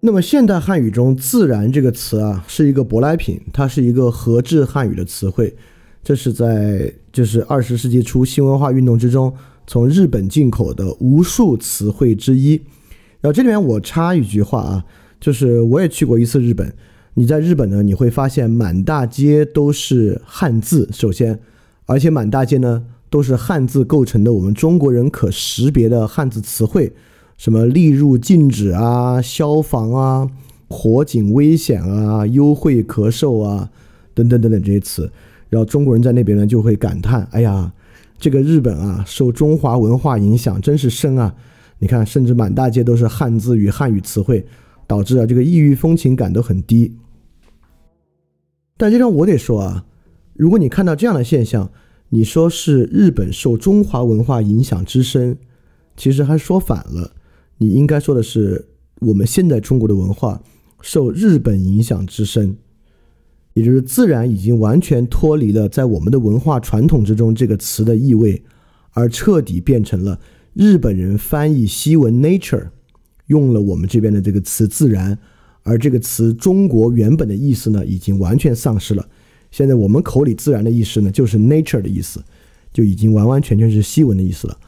[0.00, 5.54] 那么现代汉语中“自然”这个词啊，是一个舶来品，它是一个合制汉语的词汇。
[6.04, 9.32] 这是在就是二十世纪初新文化运动之中，
[9.66, 12.60] 从日本进口的无数词汇之一。
[13.22, 14.84] 然后这里面我插一句话啊，
[15.18, 16.70] 就是我也去过一次日本。
[17.14, 20.86] 你在日本呢，你会发现满大街都是汉字。
[20.92, 21.40] 首先，
[21.86, 26.92] 而且满大街呢都是汉字构成的，我们中国人可识别的汉字词汇，
[27.38, 30.28] 什么“例入禁止”啊、消防啊、
[30.68, 33.70] 火警危险啊、优惠咳嗽啊
[34.12, 35.10] 等等等等这些词。
[35.54, 37.72] 然后中国人在那边呢就会感叹：“哎呀，
[38.18, 41.32] 这个日本啊，受中华文化影响真是深啊！
[41.78, 44.44] 你看，甚至满大街都是汉字与汉语词汇，
[44.88, 46.96] 导致啊这个异域风情感都很低。”
[48.76, 49.86] 但这张我得说啊，
[50.32, 51.70] 如果你看到这样的现象，
[52.08, 55.38] 你说是日本受中华文化影响之深，
[55.96, 57.12] 其实还说反了。
[57.58, 58.66] 你应该说的是，
[59.02, 60.42] 我们现在中国的文化
[60.80, 62.56] 受日本影响之深，
[63.54, 68.44] 也就是自然已经完全脱离了在我们的文化传统之中这个词的意味，
[68.90, 70.20] 而彻底变成了
[70.52, 72.68] 日本人翻译西文 nature，
[73.28, 75.18] 用了我们这边的这个词自然。
[75.62, 79.08] 而这个词中国原本的意思呢，已经完全丧失了。
[79.50, 82.22] 现在我们口里自然的意思呢，就是 nature 的意思，
[82.70, 84.58] 就已经完完全全是西文的意思了。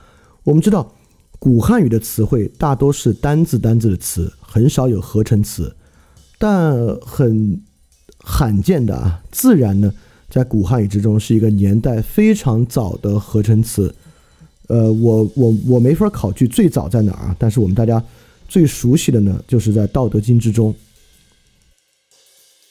[0.43, 0.95] 我们知道，
[1.39, 5.77] 古汉语的词汇大多是单字单字的词，很少有合成词。
[6.39, 7.61] 但很
[8.29, 9.93] 罕见的啊，自然呢，
[10.29, 13.95] 在古汉语之中是一个年代非常早的合成词。
[14.67, 18.03] 呃，我我我没法考据最早在哪儿啊，但是我们大家
[18.49, 20.75] 最熟悉的呢，就是在《道德经》之中。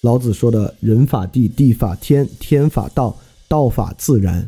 [0.01, 4.47] 老子说的“人法地，地法天，天法道，道法自然”，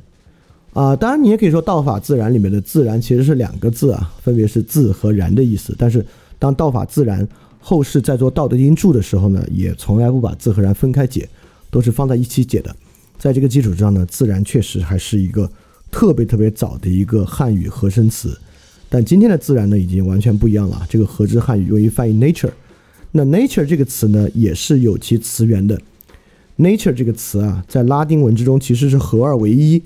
[0.74, 5.74] 啊，当然你也可以说“道法自然”里面的“自然”其实是两个字啊，分别是“自”和“然”的意思。
[5.80, 6.06] 但是
[6.38, 7.26] 当“道法自然”
[7.70, 11.28] 后世在做《道德经注》的时候呢，也从来不把“自”和“然”分开解，
[11.70, 12.74] 都是放在一起解的。
[13.20, 15.52] 在这个基础之上呢，“自然”确实还是一个
[15.92, 18.40] 特别特别早的一个汉语合声词。
[18.88, 20.88] 但今天的“自然”呢，已经完全不一样了。
[20.90, 22.52] 这个合之汉语用于翻译 “nature”。
[23.12, 25.78] 那 nature 这个词呢，也是有其词源的。
[26.60, 29.84] nature 这个词啊，在拉丁文之中其实是合二为一。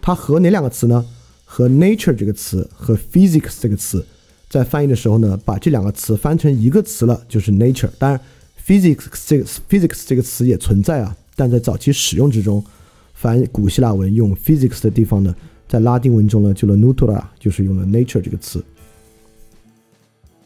[0.00, 1.04] 它和哪两个词呢？
[1.44, 4.06] 和 nature 这个词和 physics 这个词，
[4.48, 7.90] 在翻译的时候呢，把这两个词翻成一个词了，就是 nature。
[7.98, 8.18] 当然
[8.66, 12.64] ，physics 这个 physics 这个词也存在啊，但在早期使用之中，
[13.12, 15.34] 翻古希腊文用 physics 的地方呢，
[15.68, 18.64] 在拉丁文中呢，就了 natura，就是用了 nature 这个词。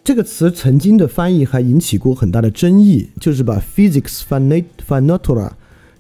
[0.03, 4.65] 这个词曾经的翻译还引起过很大的争议，就是把 physics f a n a
[5.01, 5.49] natura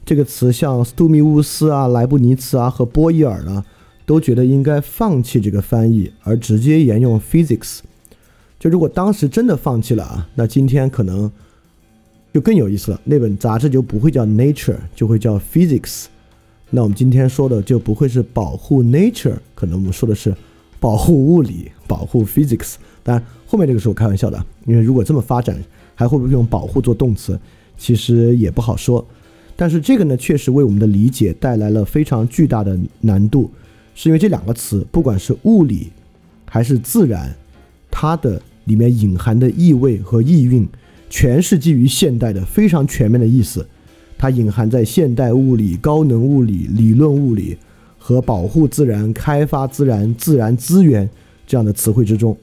[0.04, 3.64] 这个词，像斯图米乌斯啊、莱布尼茨啊和波伊尔呢，
[4.04, 7.78] 都觉得应该放弃这个翻译，而直接沿用 physics。
[8.62, 11.28] 就如果当时真的放弃了啊，那今天可能
[12.32, 16.04] 就更有意思了，那本杂志就不会叫 nature，就会叫 physics。
[16.70, 20.32] 那我们今天说的就不会是保护 nature，可能我们说的是
[20.78, 22.74] 保护物理、保护 physics。
[23.02, 25.60] 当然，后面这个是我开玩笑的，因为如果这么发展，
[25.96, 27.36] 还会不会用保护做动词，
[27.76, 29.04] 其实也不好说。
[29.56, 33.50] 但是这个呢，确实为我们的理解带来了非常巨大的难度，
[33.96, 35.90] 是因为这两个词，不管是物理
[36.44, 37.34] 还是自然，
[37.90, 40.68] 它的里面隐含的意味和意蕴，
[41.10, 43.66] 全是基于现代的非常全面的意思，
[44.16, 47.58] 它隐含在现代物理、高能物理、理论物理
[47.98, 51.08] 和保护自然、开发自然、自然资源
[51.46, 52.36] 这样的词汇之中。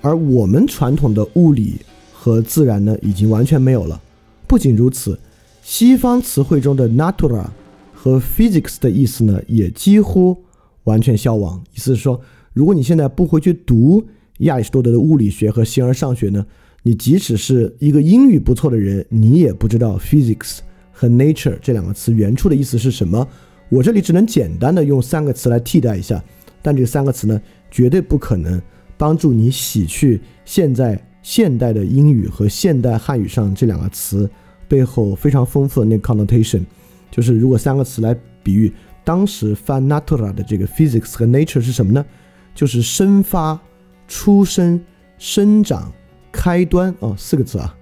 [0.00, 1.76] 而我们传统的物理
[2.12, 4.02] 和自然呢，已经完全没有了。
[4.48, 5.18] 不仅如此，
[5.62, 7.46] 西方词汇中的 natura
[7.94, 10.36] 和 physics 的意思呢，也几乎
[10.84, 11.62] 完全消亡。
[11.72, 12.20] 意思是说，
[12.52, 14.04] 如果你现在不回去读
[14.38, 16.44] 亚里士多德的物理学和形而上学呢，
[16.82, 20.58] 你即使是一个英语不错的人，你也不知道 physics
[20.90, 23.26] 和 nature 这两个词原处的意思是什么。
[23.68, 26.22] 我这里只能简单的用三个词来替代一下，
[26.60, 28.60] 但这三个词呢，绝对不可能
[28.98, 34.28] 帮助你洗去现在现代的英语和现代汉语上这两个词
[34.68, 36.62] 背后非常丰富的那个 connotation。
[37.10, 38.70] 就是如果三个词来比喻
[39.04, 42.04] 当时翻 natura 的这个 physics 和 nature 是什么呢？
[42.54, 43.58] 就是生发、
[44.08, 44.82] 出生、
[45.18, 45.92] 生长、
[46.30, 47.74] 开端哦，四个字啊，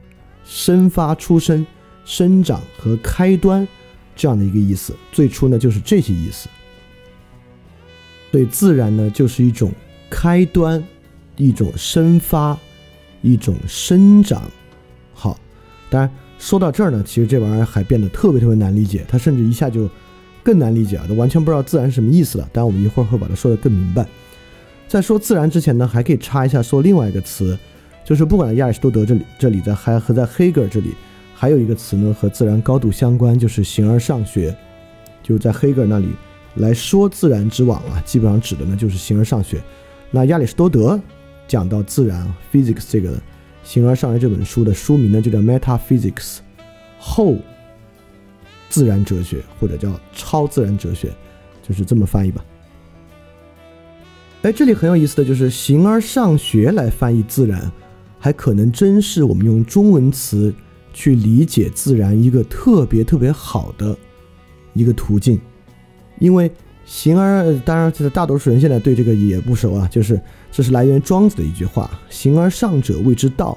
[0.45, 1.67] 生发、出生、
[2.05, 3.67] 生长和开端
[4.15, 4.95] 这样的一个意思。
[5.13, 6.49] 最初呢就是这些意思。
[8.31, 9.73] 对，自然呢就是一种
[10.09, 10.83] 开端，
[11.37, 12.59] 一种生发，
[13.23, 14.43] 一种生长。
[15.15, 15.39] 好，
[15.89, 16.11] 当然。
[16.43, 19.87] 说到这儿呢，其实这玩意儿还变得特别特别难理解，它甚至一下就
[20.43, 22.49] 更难理解了，都完全不知道自然是什么意思了。
[22.51, 24.09] 当然，我们一会儿会把它说得更明白。
[24.91, 27.57] 在说自然之前呢，还可以插一下说另外一个词，
[28.05, 30.97] 就是不管在亚里士多德这里，这里在还和在黑格尔这里，
[31.33, 34.53] 还有一个词呢和自然高度相关，就是形而上学。
[35.23, 36.09] 就在黑格尔那里
[36.57, 39.63] 来说自然之网啊，基本上指的呢就是形而上学。
[40.11, 41.01] 那亚里士多德
[41.47, 43.13] 讲到自然 （physics） 这个。
[43.63, 46.39] 《形而上学》这本书的书名呢，就叫《Metaphysics》，
[46.99, 47.37] 后
[48.69, 51.13] 自然哲学或者叫超自然哲学，
[51.63, 52.45] 就是这么翻译吧。
[54.43, 57.71] 哎，这里很有意思的就是“形而上学”来翻译自然，
[58.19, 60.53] 还可能真是我们用中文词
[60.93, 63.97] 去理解自然一个特别特别好的
[64.73, 65.39] 一个途径，
[66.19, 66.51] 因为
[66.87, 70.21] “形而”当然，其实大多数人现在对这个也不熟啊，就是。
[70.53, 73.57] 这是来源庄子的一句话：“形而上者谓之道，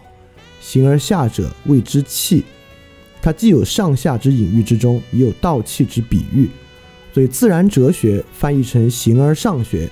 [0.62, 2.44] 形而下者谓之器。”
[3.20, 6.48] 它既有上下之隐喻之中，也有道器之比喻。
[7.12, 9.90] 所以，自然哲学翻译成“形而上学”，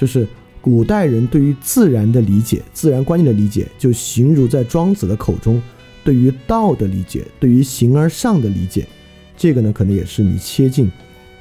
[0.00, 0.26] 就是
[0.62, 5.60] 古代人对于自然的理解、自然观念的理解，就形如在庄子的口中
[6.02, 8.86] 对于道的理解、对于形而上的理解。
[9.36, 10.90] 这个呢，可能也是你切近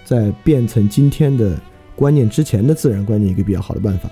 [0.03, 1.57] 在变成今天的
[1.95, 4.11] 观念之前的自然观念一个比较好的办法。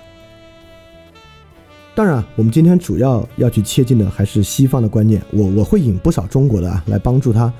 [1.94, 5.20] 当然，我们今天主要要去切近的还是西方的观念。
[5.30, 7.52] 我我会引不少中国的啊，来帮助他，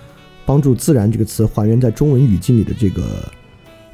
[0.46, 3.30] 帮助“自然”这个词还原在中文语境里的这个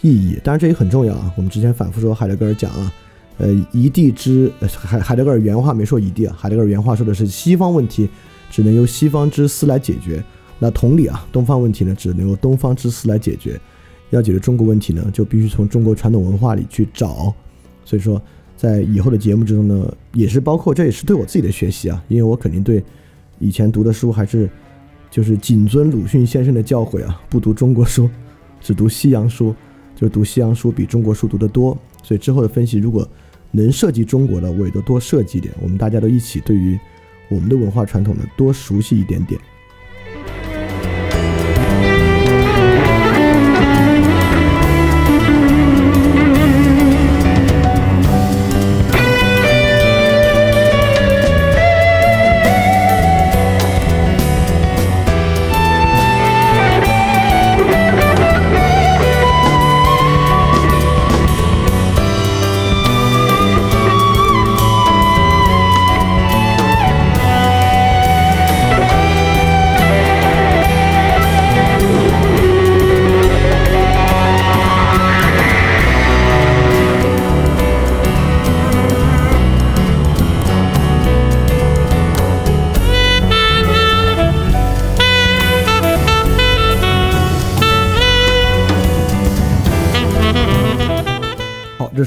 [0.05, 0.39] 意义。
[0.45, 1.33] 当然，这也很重要啊。
[1.37, 2.93] 我们之前反复说海德格尔讲啊，
[3.39, 8.09] 呃，一地之海海德格尔原话没说一地啊，海德格尔原话说的是西方问题
[8.51, 10.23] 只能由西方之思来解决。
[10.59, 13.59] 那同理啊，东方问题呢，只能由东方之思来解决。
[14.11, 17.35] 要解决中国问题呢，就必须从中国传统文化里去找。
[17.85, 18.21] 所以说。
[18.57, 22.83] 在以后的节目之中呢，也是包括，这也是对我自己的学习啊，因为我肯定对
[23.41, 24.49] 以前读的书还是
[25.11, 28.09] 就是谨遵鲁迅先生的教诲啊，不读中国书，
[28.61, 29.55] 只读西洋书，
[30.05, 33.09] 就读西洋书比中国书读得多，所以之后的分析如果
[33.51, 36.79] 能涉及中国的，我也都多涉及一点，我们大家都一起对于
[37.31, 39.41] 我们的文化传统呢多熟悉一点点。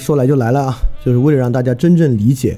[0.07, 2.57] 说来就来了啊，就是为了让大家真正理解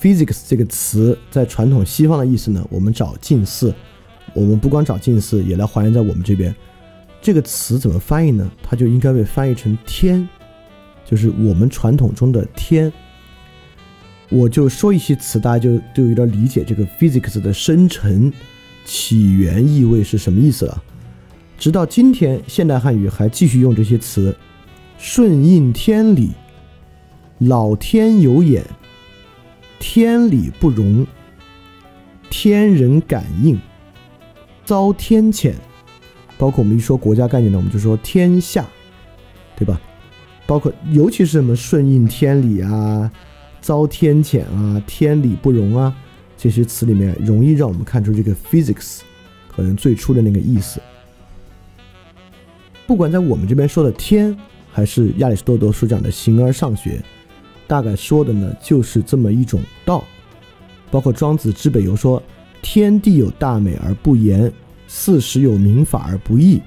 [0.00, 3.72] physics 这个词在传统西方的意思呢，我们找近似，
[4.34, 6.52] 我们不光找近似，也来还原在我们这边。
[7.20, 8.50] 这个词怎么翻译呢？
[8.64, 10.28] 它就应该被翻译成天，
[11.04, 12.92] 就是我们传统中的天。
[14.28, 18.32] 我就说一些词，大家就就有点理解这个 physics 的生成
[18.84, 20.82] 起源意味是什么意思了。
[21.56, 24.36] 直到今天，现代汉语还继续用这些词，
[24.98, 26.32] 顺应天理。
[27.46, 28.64] 老天有眼，
[29.80, 31.04] 天理不容，
[32.30, 33.58] 天人感应，
[34.64, 35.52] 遭天谴。
[36.38, 38.64] 包括我们一说国家概念呢，我们就说天下，
[39.56, 39.80] 对吧？
[40.46, 43.10] 包括尤其是什么顺应天理啊、
[43.60, 45.92] 遭天谴啊、天理不容啊
[46.36, 49.00] 这些词里面，容易让我们看出这个 physics
[49.48, 50.80] 可能最初的那个意思。
[52.86, 54.36] 不管在我们这边说的天，
[54.70, 57.02] 还是亚里士多德所讲的形而上学，
[57.72, 60.04] 大概说的呢就是这么一种道。
[60.90, 62.22] 包括庄子之北游说
[62.60, 64.52] ：“天地有大美而不言，
[64.86, 66.60] 四时有民法而不议，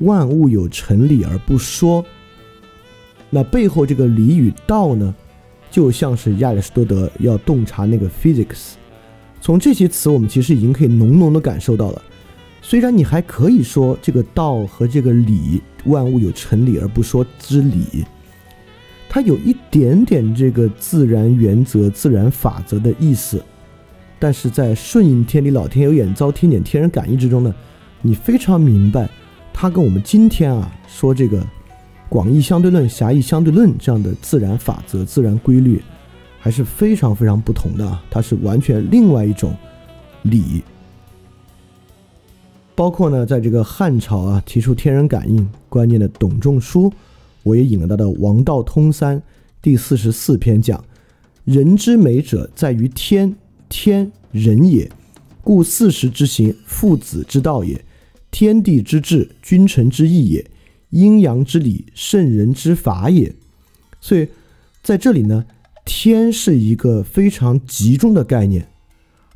[0.00, 2.04] 万物有成理而不说。”
[3.30, 5.14] 那背后这个理与道呢，
[5.70, 8.72] 就像是亚里士多德要洞察那个 physics。
[9.40, 12.02] 从这些词，我们其实已经可以浓浓的感受到了。
[12.60, 18.04] 虽然你还可以说这个道和这个理，万物有成理而不说之理。
[19.12, 23.42] 它有一点点这个自然原则、自然法则的意思。
[24.20, 27.52] 但是在顺应天理，老天有眼，遭天谴，天人感应之中呢，
[28.02, 29.10] 你非常明白，
[29.52, 31.44] 它跟我们今天啊说这个
[32.08, 35.82] 广义相对论、狭义相对论这样的自然法则、自然规律，
[36.38, 39.52] 还是非常非常不同的啊，它是完全另外一种
[40.22, 40.62] 理。
[42.76, 46.92] 包括呢，在这个汉朝啊提出天人感应观念的董仲舒，
[47.42, 49.18] 我也引了他的《王道通三》
[49.60, 50.84] 第四十四篇讲，
[51.44, 53.36] 人之美者在于天。
[53.72, 54.90] 天人也，
[55.44, 57.76] 故四时之行，父子之道也；
[58.32, 60.44] 天地之治，君臣之义也；
[60.90, 63.32] 阴阳之理，圣人之法也。
[64.00, 64.26] 所以，
[64.82, 65.46] 在这里呢，
[65.84, 68.66] 天是一个非常集中的概念，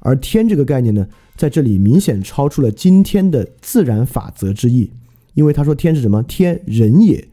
[0.01, 4.91] 而天这个概念呢，在这里明显超出了今天的自然法则之意，
[5.35, 6.21] 因为他说天是什么？
[6.25, 7.29] 天人也，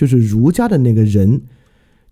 [0.00, 1.42] 就是儒家的那个人。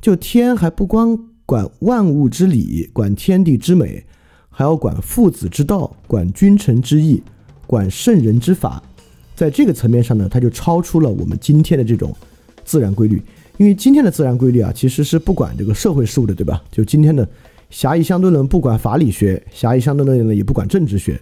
[0.00, 4.04] 就天还不光管万物之理，管天地之美。
[4.50, 7.22] 还要管父子之道，管君臣之义，
[7.64, 8.82] 管圣人之法，
[9.36, 12.12] 在这个层面上呢，它就超出了我们今天的这种
[12.64, 13.22] 自然规律。
[13.56, 16.60] 因为今天的自然规律啊，其实是不管这个社会事务的，对吧？
[16.72, 17.28] 就今天的
[17.70, 21.20] 狭义相对论不管法理学，狭义相对论呢也不管政治学。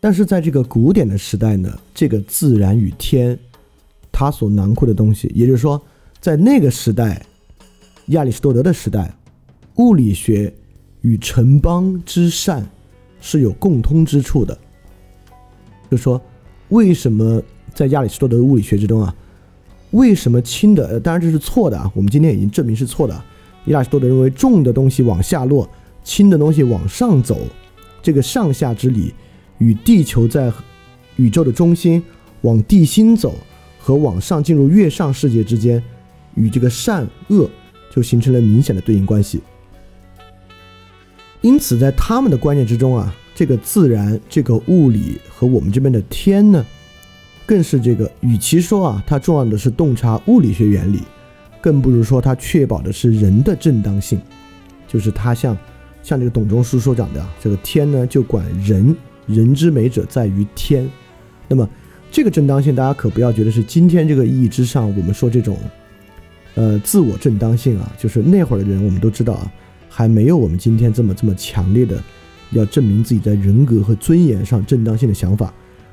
[0.00, 3.38] 但是在这个古典的时代呢，这个自然与天，
[4.16, 5.78] 它所囊括的东西，也就是说，
[6.20, 7.20] 在那个时代，
[8.06, 9.14] 亚里士多德的时代，
[9.74, 10.50] 物理学。
[11.02, 12.68] 与城邦之善
[13.20, 14.58] 是有共通之处的，
[15.88, 16.20] 就说
[16.70, 17.40] 为什么
[17.72, 19.14] 在亚里士多德的物理学之中啊，
[19.92, 20.84] 为什么轻的？
[20.88, 23.14] 呃，当然这是错的啊，我们今天已经证明是错的。
[23.66, 25.68] 亚里士多德认为重的东西往下落，
[26.02, 27.38] 轻的东西往上走，
[28.02, 29.14] 这个上下之理
[29.58, 30.52] 与地球在
[31.14, 32.02] 宇宙的中心
[32.40, 33.32] 往地心走
[33.86, 35.80] 和往上进入月上世界之间，
[36.34, 37.48] 与这个善恶
[37.88, 39.40] 就形成了明显的对应关系。
[41.40, 46.66] 因此，在他们的观念之中啊，这个自然、这个物理和我们这边的天呢，
[47.46, 48.10] 更是这个。
[48.22, 51.02] 与其说啊，它重要的是洞察物理学原理，
[51.60, 54.20] 更不如说它确保的是人的正当性。
[54.88, 55.56] 就是它像
[56.02, 60.90] 像这个董仲舒所讲的啊，这个天呢就管人，人之美者在于天。
[61.46, 61.68] 那么
[62.16, 65.58] 这个正当性，大家可不要觉得是今天这个意义之上，我们说这种
[66.54, 69.52] 呃自我正当性啊，就是那会儿的人，我们都知道啊。
[69.90, 72.02] 还没有我们今天这么这么强烈的
[72.52, 75.52] 要证明自己在人格和尊严上正当性的想法。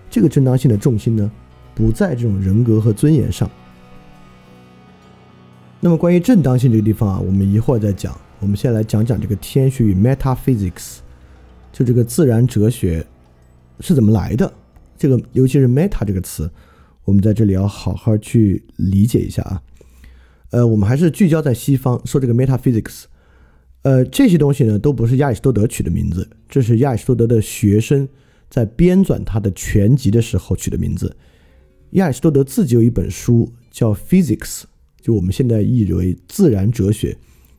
[0.09, 1.29] 这个正当性的重心呢，
[1.75, 3.51] 不在这种人格和尊严上。
[5.81, 8.17] 那么关于正当性这个地方啊，我们一会儿再讲。
[8.39, 10.99] 我们先来讲讲这个天学与 metaphysics，
[11.73, 13.05] 就这个自然哲学
[13.81, 14.53] 是怎么来的。
[15.03, 16.49] 这个尤其是 meta 这个词，
[17.03, 19.61] 我们在这里要好好去理解一下啊。
[20.51, 23.03] 呃，我们还是聚焦在西方说这个 metaphysics。
[23.81, 28.07] 呃，这些东西呢，都不是亚里士多德取的名字，这是亚里士多德的学生
[28.49, 31.13] 在编纂他的全集的时候取的名字。
[31.91, 34.61] 亚里士多德自己有一本书叫《Physics》，
[35.01, 37.17] 就我们现在译为自然哲学，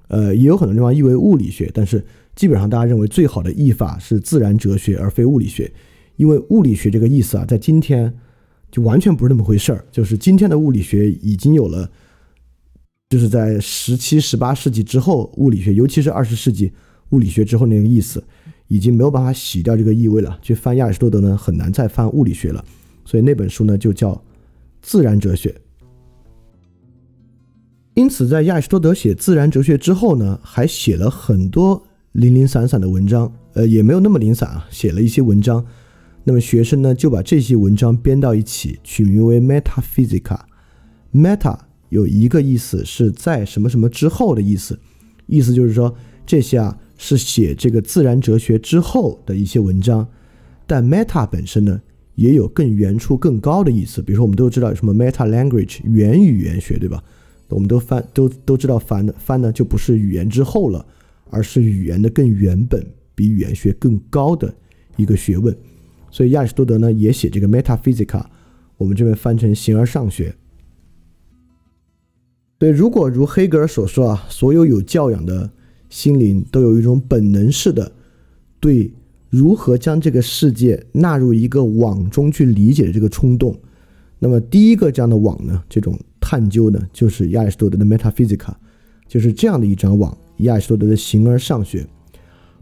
[0.08, 2.02] 呃，也有很多地方译为物理学，但是
[2.34, 5.70] 基本上大家认为最好的译法是自然哲学而非物理学，
[6.16, 8.12] 因为物理学这个意思啊，在今天
[8.70, 11.90] 就完全不是那么回事儿，就是今天的物理学已经有了。
[13.10, 16.72] 就是在十七、十八世纪之后，物理学，尤其是二十世纪
[17.10, 18.24] 物理学之后那个意思，
[18.66, 20.36] 已经没有办法洗掉这个意味了。
[20.42, 22.64] 去翻亚里士多德呢，很难再翻物理学了。
[23.04, 24.12] 所以那本书呢，就叫
[24.82, 25.50] 《自然哲学》。
[27.94, 31.80] 因此，在亚里士多德写自然哲学之后呢，还写了很多
[32.12, 35.64] 零零散散的文章，呃，也没有那么零散啊，写了一些文章。
[36.24, 40.20] 那么学生呢，就把这些文章编到一起，取名为《Metaphysica》
[41.12, 41.58] ，Meta。
[41.90, 44.76] 有一个意思是在什么什么之后的意思，
[45.26, 45.94] 意思就是说
[46.26, 50.04] 这些啊是写这个自然哲学之后的一些文章，
[50.66, 51.80] 但 meta 本身呢
[52.16, 57.00] 也有更原初更高的意思，比如说我们都知道有什么 meta language 原语言学，对吧？
[57.48, 60.84] 我们都翻都都知道翻的翻呢就不是语言之后了，
[61.30, 64.52] 而是语言的更原本，比语言学更高的
[64.96, 65.56] 一个学问。
[66.14, 68.24] 所以亚里士多德呢也写这个 metaphysica，
[68.76, 70.32] 我们这边翻成形而上学。
[72.56, 75.50] 对，如果如黑格尔所说啊，所有有教养的
[75.90, 77.90] 心灵都有一种本能式的
[78.60, 78.92] 对
[79.28, 83.58] 如何将这个世界纳入一个网中去理解的这个冲动，
[84.20, 88.54] 那么第一个这样的网呢，这种探究呢，就是亚里士多德的 Metaphysica，
[89.08, 91.84] 就是这样的一张网，亚里士多德的形而上学。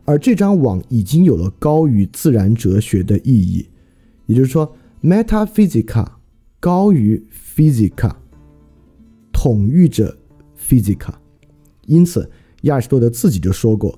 [0.05, 3.67] 而这张网已经有了高于自然哲学的意义，
[4.27, 6.05] 也就是说，metaphysica
[6.59, 8.13] 高于 physica，
[9.33, 10.17] 统御着
[10.59, 11.15] physica。
[11.87, 12.29] 因此，
[12.63, 13.97] 亚里士多德自己就说过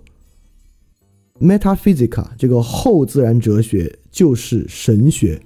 [1.41, 5.41] ，metaphysica 这个后自然哲学就是神学。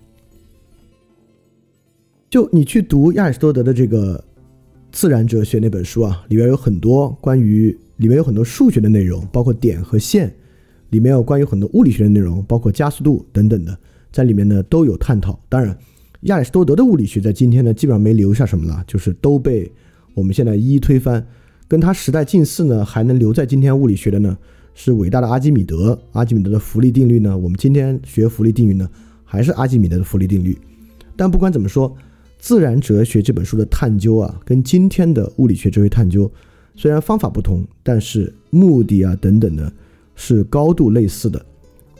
[2.28, 4.24] 就你去读亚里士多德的这个
[4.90, 10.34] 自然哲学那本书啊，里边有很多关于里面有很多数学的内容，包括点和线。
[10.90, 13.78] 里面有关于很多物理学的内容，包括加速度等等的，
[14.10, 15.38] 在里面呢都有探讨。
[15.48, 15.76] 当然，
[16.22, 19.70] 亚里士多德的物理学在今天呢基本上没留下什么了，就是都被
[20.14, 21.24] 我们现在一一推翻。
[21.66, 24.36] 跟他时代近似呢，还能留在今天物理学的呢，
[24.74, 26.00] 是伟大的阿基米德。
[26.12, 28.88] 阿基米德的浮力定律呢，我们今天学浮力定律呢，
[29.22, 30.56] 还是阿基米德的浮力定律。
[31.14, 31.90] 但不管怎么说，
[32.38, 36.30] 《自然哲学》这本书的探究啊，跟今天的物理学哲学探究
[36.74, 39.70] 虽然方法不同，但是目的啊等等的。
[40.20, 41.46] 是高度类似的，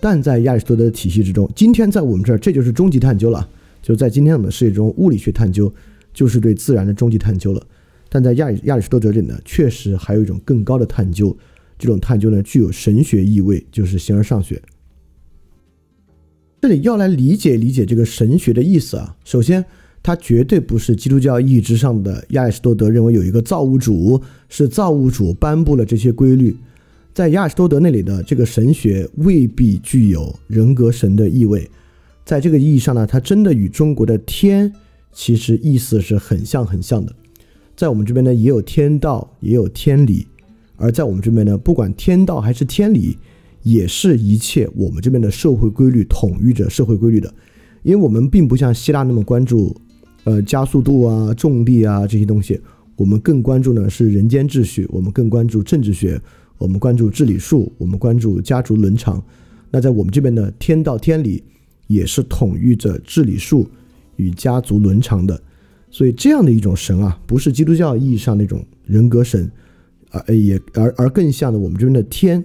[0.01, 3.49] 但在亚里士多德的体系之中，今天在我们这儿这就是终极探究了。
[3.81, 5.73] 就在今天我们的世界中，物理学探究
[6.12, 7.66] 就是对自然的终极探究了。
[8.09, 11.35] 但在亚里亚里士多德这里呢，确实还有一种更高的探究，
[11.79, 14.61] 这种探究呢具有神学意味，就是形而上学。
[16.61, 19.64] 这里要来理解理解这个神学的意思啊，首先
[20.03, 26.57] 它绝对不是基督教意义之上的亚里士多德认为有一个造物主，是造物主颁布了这些规律。
[27.19, 31.69] 在亚里士多德那里的这个神学未必具有人格神的意味，
[32.25, 34.73] 在这个意义上呢，它真的与中国的天
[35.12, 37.12] 其实意思是很像很像的。
[37.75, 40.29] 在我们这边呢，也有天道，也有天理，
[40.77, 43.19] 而在我们这边呢，不管天道还是天理，
[43.64, 47.35] 也是一切我们这边的社会规律统御着社会规律的。
[47.83, 49.77] 因为我们并不像希腊那么关注，
[50.23, 52.61] 呃，加速度啊、重力啊这些东西，
[52.95, 56.23] 我们更关注呢是人间秩序，我们更关注政治学。
[56.59, 59.23] 我们关注治理术，我们关注家族伦常。
[59.71, 61.43] 那在我们这边呢，天道天理
[61.87, 63.69] 也是统御着治理术
[64.17, 65.41] 与家族伦常的。
[65.91, 69.51] 所以这样的一种神啊，不是基督教意义上那种人格神，
[70.11, 72.45] 而也而而更像的我们这边的天。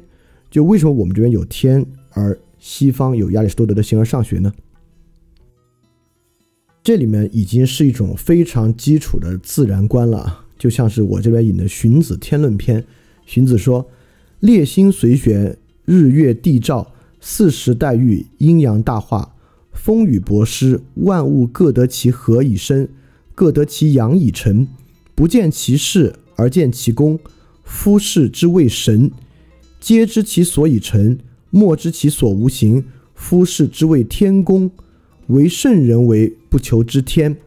[0.52, 4.54] 就为什么我们这边有天，而西方有亚里士多德的形而上学呢？
[6.84, 12.82] 这里面已经是一种非常基础的自然观了，就像是我这边引的《荀子·天论篇》，
[13.26, 13.90] 荀子说。
[14.44, 16.92] 列星随旋，日月地照，
[17.22, 19.34] 四时代遇，阴阳大化，
[19.72, 22.90] 风雨博施，万物各得其和以生，
[23.34, 24.68] 各得其养以成。
[25.16, 27.18] 不见其事而见其功，
[27.64, 29.10] 夫士之谓神。
[29.80, 31.18] 皆知其所以成，
[31.50, 32.84] 莫知其所无形。
[33.16, 34.70] 夫士之谓天功。
[35.28, 37.38] 唯圣人为不求之天。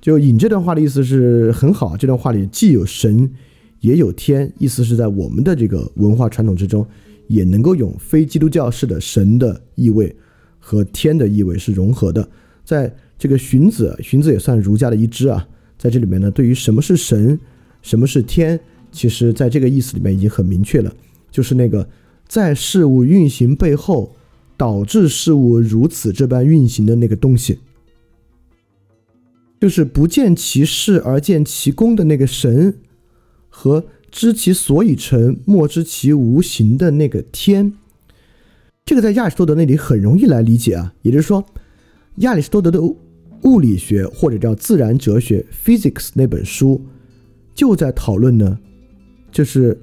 [0.00, 3.30] 就引这段话的意思是很好，这段话里既有神。
[3.80, 6.86] 也有天，意思是在我们的这个文化传统之中，
[7.28, 10.14] 也能够用非基督教式的神的意味
[10.58, 12.28] 和天的意味是融合的。
[12.64, 17.38] 在这个荀子，荀子也算儒家的一支啊，在这里面呢，对于什么是神，
[17.80, 18.60] 什么是天，
[18.92, 20.94] 其实在这个意思里面已经很明确了，
[21.30, 21.88] 就是那个
[22.28, 24.14] 在事物运行背后
[24.58, 27.58] 导致事物如此这般运行的那个东西，
[29.58, 32.74] 就是不见其事而见其功的那个神。
[33.50, 37.74] 和知其所以成，莫知其无形的那个天，
[38.86, 40.94] 这个在亚里士多德那里很容易来理解啊。
[41.02, 41.44] 也就是说，
[42.16, 42.80] 亚里士多德的
[43.42, 46.80] 物理学或者叫自然哲学 （Physics） 那本书
[47.54, 48.58] 就在讨论呢，
[49.30, 49.78] 就是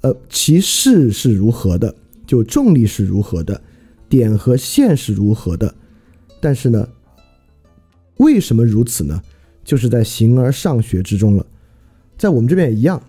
[0.00, 1.94] 呃，其势是如何的，
[2.26, 3.60] 就重力是如何的，
[4.08, 5.74] 点和线是如何的。
[6.40, 6.88] 但是呢，
[8.16, 9.22] 为什么如此呢？
[9.62, 11.46] 就是在形而上学之中了，
[12.20, 13.02] 在我们这边也一样。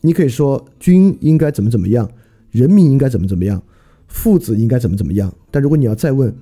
[0.00, 2.10] 你可以说君应该怎么怎么样，
[2.50, 3.62] 人民应该怎么怎么样，
[4.08, 5.30] 父子应该怎么怎么样。
[5.50, 6.34] 但如果你要再问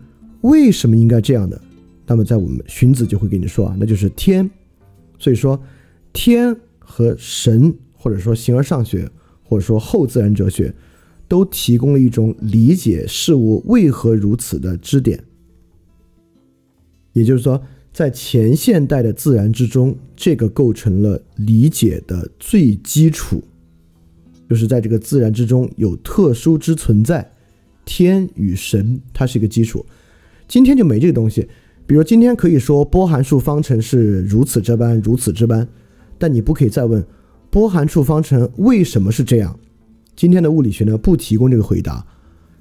[0.43, 1.61] 为什么应该这样的，
[2.07, 4.49] 那么在我们荀子就会给你说啊，那就是天。
[5.19, 5.61] 所以说，
[6.13, 9.11] 天和神，或者说形而上学，
[9.43, 10.73] 或者说后自然哲学，
[11.27, 15.25] 都提供了一种理解事物为何如此的支点。
[17.13, 17.61] 也就是说。
[17.93, 23.43] 在前现代的自然之中，这个构成了理解的最基础，
[24.49, 27.31] 就是在这个自然之中有特殊之存在，
[27.85, 29.85] 天与神，它是一个基础。
[30.49, 31.47] 今天就没这个东西，
[31.87, 35.69] 比如今天可以说波函数方程是如此这般，如此这般，
[36.17, 37.05] 但你不可以再问
[37.51, 39.59] 波函数方程为什么是这样。
[40.17, 42.07] 今天的物理学呢不提供这个回答，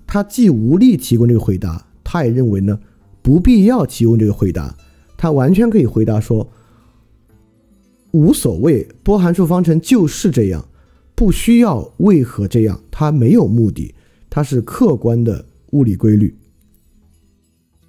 [0.06, 2.78] 它既无力提供这个回答，它也认为呢
[3.22, 4.76] 不必要提供这个回答，
[5.22, 6.50] 他完全可以回答说
[8.10, 10.68] 无所谓，波函数方程就是这样，
[11.14, 13.94] 不需要为何这样，它没有目的，
[14.32, 16.36] 它是客观的物理规律。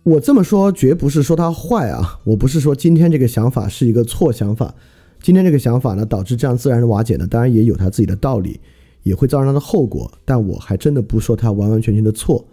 [0.03, 4.75] 我这么说绝不是说它坏啊，我不是说今天这个想法是一个错想法，
[5.23, 8.61] 今天这个想法呢导致这样自然的瓦解呢，当然也有它自己的道理，
[9.05, 12.47] 也会造成它的后果，但我还真的不说它完完全全的错。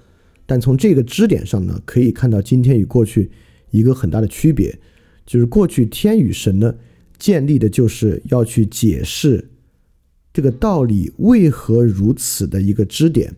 [0.46, 3.30] 但从这个支点上呢，可以看到今天与过去
[3.72, 4.78] 一个很大的区别，
[5.26, 6.74] 就是过去天与神呢
[7.17, 9.49] 建立的就是要去解释
[10.34, 13.36] 这个道理为何如此的一个支点。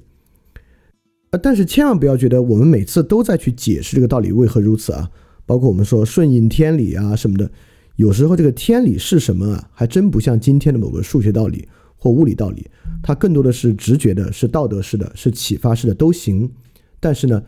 [1.32, 1.40] 啊！
[1.42, 5.10] 但是千万不要觉得我们每次都在去解释这个道理为何如此啊！
[5.46, 7.50] 包括我们说顺应天理啊什么的，
[7.96, 12.70] 有时候这个天理是什么啊，还真不像今天的某个数学道理或物理道理，
[13.02, 16.52] 它更多的是直觉的，是道德式的，是启发式的都行。
[17.00, 17.42] 但是呢，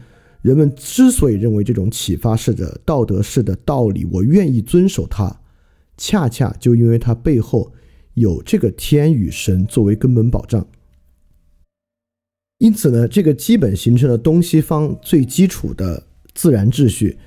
[0.43, 5.39] 人们之所以认为这种启发式的、道德式的道理，我愿意遵守它，
[5.97, 7.71] 恰恰就因为它背后
[8.15, 10.67] 有这个天与神作为根本保障。
[12.57, 17.17] 因此呢，这个基本形成了东西方最基础的自然秩序，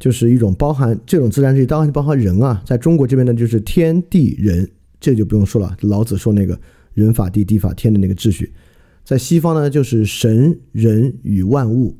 [0.00, 2.60] 就是一种包含这种自然秩序，当然包含人啊。
[2.66, 4.68] 在中国这边呢，就是天地人，
[4.98, 5.76] 这就不用说了。
[5.82, 6.60] 老子说那个
[6.92, 8.52] 人法地，地法天的那个秩序，
[9.04, 11.96] 在西方呢，就是神人与万物。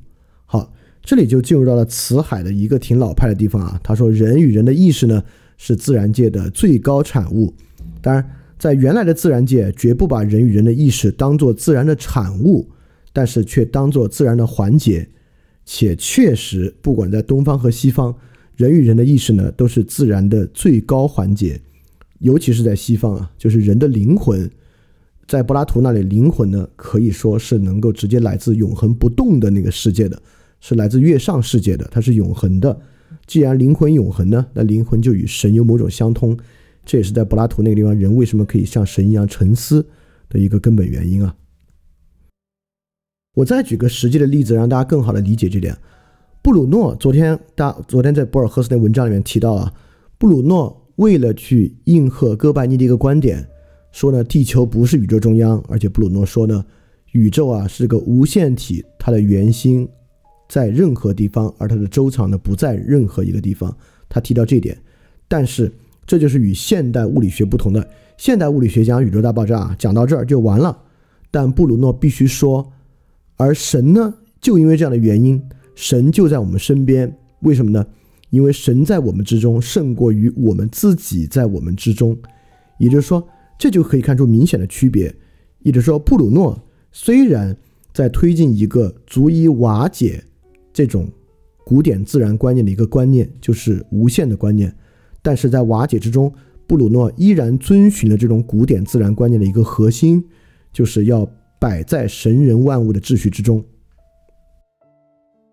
[1.05, 3.81] 这里就进入到了辞海的一个挺老派的地方啊。
[3.85, 5.23] 他说，人与人的意识呢，
[5.57, 7.55] 是自然界的最高产物。
[8.01, 12.69] 当然，在原来的自然界，绝不把人与人的意识当做自然的产物。
[13.17, 15.09] 但是却当做自然的环节，
[15.65, 18.13] 且确实，不管在东方和西方，
[18.57, 21.61] 人与人的意识呢，都是自然的最高环节。
[22.19, 24.51] 尤其是在西方啊，就是人的灵魂，
[25.29, 30.21] 在柏拉图那里，灵魂呢可以说是能够直接来自永恒不动的那个世界的，
[30.67, 32.81] 是来自月上世界的，它是永恒的。
[33.27, 36.35] 既然灵魂永恒呢，那灵魂就与神有某种相通。
[36.87, 39.87] 这也是在柏拉图那个地方，人为什么可以像神一样沉思
[40.27, 41.37] 的一个根本原因啊。
[43.35, 45.77] 我再举个实际的例子，让大家更好的理解这点。
[46.41, 49.71] 布鲁诺昨天大昨天在博尔赫斯的文章里面提到啊，
[50.17, 53.47] 布鲁诺为了去应和哥白尼的一个观点，
[53.93, 56.65] 说呢地球不是宇宙中央，而且布鲁诺说呢
[57.13, 59.87] 宇宙啊是个无限体，它的圆心
[60.55, 63.77] 在任何地方，而它的周长呢不在任何一个地方。
[64.09, 64.81] 他提到这一点，
[65.27, 65.73] 但是
[66.07, 67.91] 这就是与现代物理学不同的。
[68.17, 70.79] 现代物理学讲宇宙大爆炸，讲到这儿就完了，
[71.33, 72.73] 但布鲁诺必须说。
[73.37, 75.43] 而神呢，就因为这样的原因，
[75.75, 77.19] 神就在我们身边。
[77.41, 77.85] 为什么呢？
[78.31, 82.17] 因为神在我们之中胜过于我们自己在我们之中。
[82.79, 83.27] 也就是说，
[83.59, 85.13] 这就可以看出明显的区别。
[85.63, 87.57] 也就是说，布鲁诺虽然
[87.93, 90.23] 在推进一个足以瓦解
[90.75, 91.09] 这种
[91.65, 94.71] 古典自然观念的一个观念，就是无限的观念，
[95.23, 96.31] 但是在瓦解之中，
[96.67, 100.23] 布鲁诺依然遵循了这种古典自然观念的一个核心，
[100.71, 101.27] 就是要。
[101.57, 103.65] 摆在神人万物的秩序之中。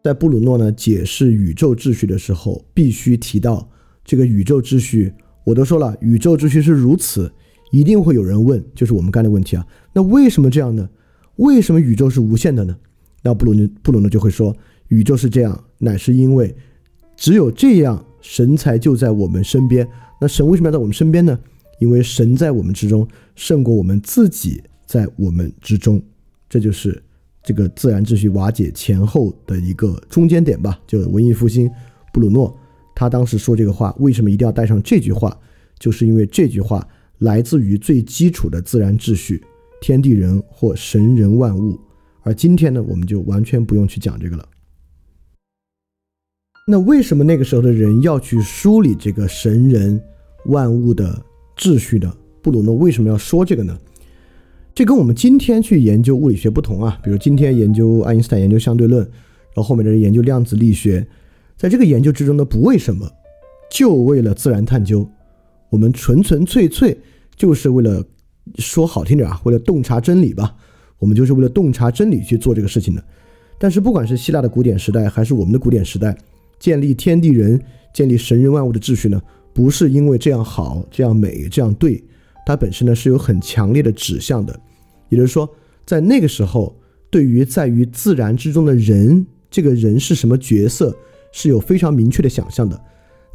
[0.03, 3.69] 在布鲁诺呢解释宇宙秩序的时候，必须提到
[4.03, 5.13] 这个宇宙秩序。
[5.45, 7.31] 我都说了，宇宙秩序是如此，
[7.71, 9.65] 一定会有人问，就是我们刚才的问题啊。
[9.93, 10.89] 那为什么这样呢？
[11.37, 12.75] 为什么宇宙是无限的呢？
[13.23, 14.53] 那布鲁诺布鲁诺就会说，
[14.91, 16.53] 宇宙是这样，乃是因为
[17.15, 19.87] 只有这样，神才就在我们身边。
[20.19, 21.39] 那神为什么要在我们身边呢？
[21.79, 24.61] 因为神在我们之中胜过我们自己。
[24.85, 26.03] 在我们之中，
[26.49, 27.01] 这就是
[27.41, 30.77] 这个自然秩序瓦解前后的一个中间点吧。
[30.85, 31.71] 就文艺复兴，
[32.11, 32.53] 布鲁诺
[32.93, 35.39] 他当时说这个话，为什么一定要带上这句话？
[35.79, 36.85] 就是因为这句话
[37.19, 39.41] 来自于最基础的自然秩序，
[39.79, 41.79] 天地人或神人万物。
[42.23, 44.45] 而今天呢，我们就完全不用去讲这个了。
[46.71, 50.01] 那为什么那个时候的人要去梳理这个神人
[50.45, 51.21] 万物的
[51.57, 52.09] 秩序呢？
[52.41, 53.77] 布鲁诺为什么要说这个呢？
[54.73, 61.05] 这跟我们今天去研究物理学不同啊，比如今天研究爱因斯坦研究相对论，然后后面的人研究量子力学，
[61.57, 63.05] 在这个研究之中呢，不为什么，
[63.69, 65.05] 就为了自然探究，
[65.69, 66.97] 我们纯纯粹粹
[67.35, 68.01] 就是为了
[68.59, 70.55] 说好听点啊，为了洞察真理吧，
[70.99, 73.03] 我们就是为了洞察真理去做这个事情的。
[73.59, 76.17] 但是不管是希腊的古典时代，还是我们的古典时代，
[76.61, 77.59] 建立天地人、
[77.91, 79.19] 建立神人万物的秩序呢，
[79.51, 82.01] 不是因为这样好、这样美、这样对。
[82.45, 84.57] 它本身呢是有很强烈的指向的，
[85.09, 85.49] 也就是说，
[85.85, 86.75] 在那个时候，
[87.09, 90.95] 对于在于自然之中的人，这个人是什么角色，
[91.31, 92.79] 是有非常明确的想象的。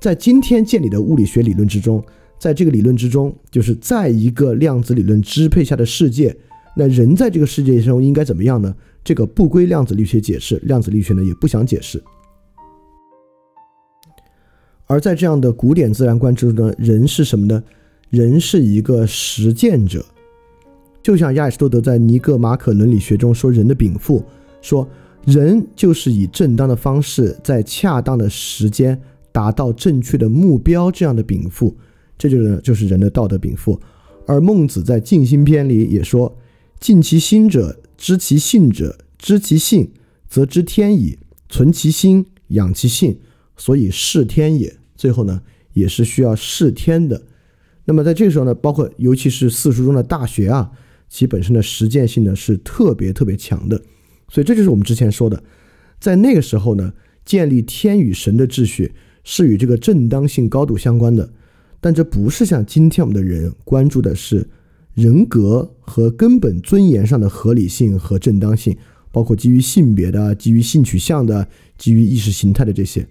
[0.01, 2.03] 在今天建立的物理学理论之中，
[2.39, 6.37] 在这个理论之中，就是在一个量子理论支配下的世界，
[6.77, 8.75] 那人在这个世界中应该怎么样呢？
[9.03, 12.03] 这个不归量子力学解释，量子力学呢也不想解释。
[14.87, 17.63] 而在这样的古典自然观之中呢，人是什么呢？
[18.11, 20.05] 人是一个实践者，
[21.03, 24.25] 就像亚里士多德在《尼格马可伦理学》中说，人的禀赋
[24.63, 24.89] 说，
[25.25, 29.01] 人就是以正当的方式，在恰当的时间。
[29.33, 31.77] 达到正确的目标，这样的禀赋，
[32.17, 33.79] 这就是就是人的道德禀赋。
[34.25, 36.35] 而孟子在《静心篇》里也说
[36.81, 39.91] ：“尽其心者，知其性者，知其性，
[40.27, 41.19] 则知天矣；
[41.51, 43.19] 存其心，养其性，
[43.57, 45.43] 所以事天也。”最后呢，
[45.73, 47.23] 也是需要事天的。
[47.85, 50.71] 那么在这个时候呢，包括尤其是四书中的大学啊，
[51.09, 53.81] 其本身的实践性呢是特别特别强的。
[54.29, 55.43] 所以这就是我们之前说的，
[55.99, 56.93] 在那个时候呢，
[57.25, 58.93] 建立天与神的秩序。
[59.29, 61.29] 是与这个正当性高度相关的，
[61.81, 64.49] 但这不是像今天我们的人关注的是
[64.95, 68.77] 人格和根本尊严上的合理性和正当性，
[69.11, 73.05] 包括基于性别的、基于性取向的、基于意识形态的这些。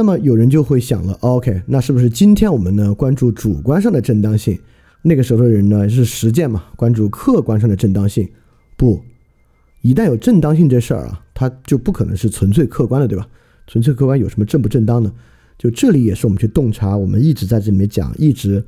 [0.00, 4.58] 那么有人就会想了，OK，那是不是今天我们呢关注主观上的正当性？
[5.02, 8.26] 那个时候的人呢是实践嘛，关注客观上的正当性？
[8.78, 8.98] 不，
[9.82, 13.28] 一旦有正当性这事儿啊，它就不可能是纯粹客观的，对吧？
[13.66, 15.12] 纯粹客观有什么正不正当呢？
[15.58, 18.64] 就这里也是我们去洞察，我们一直在这里面讲，一直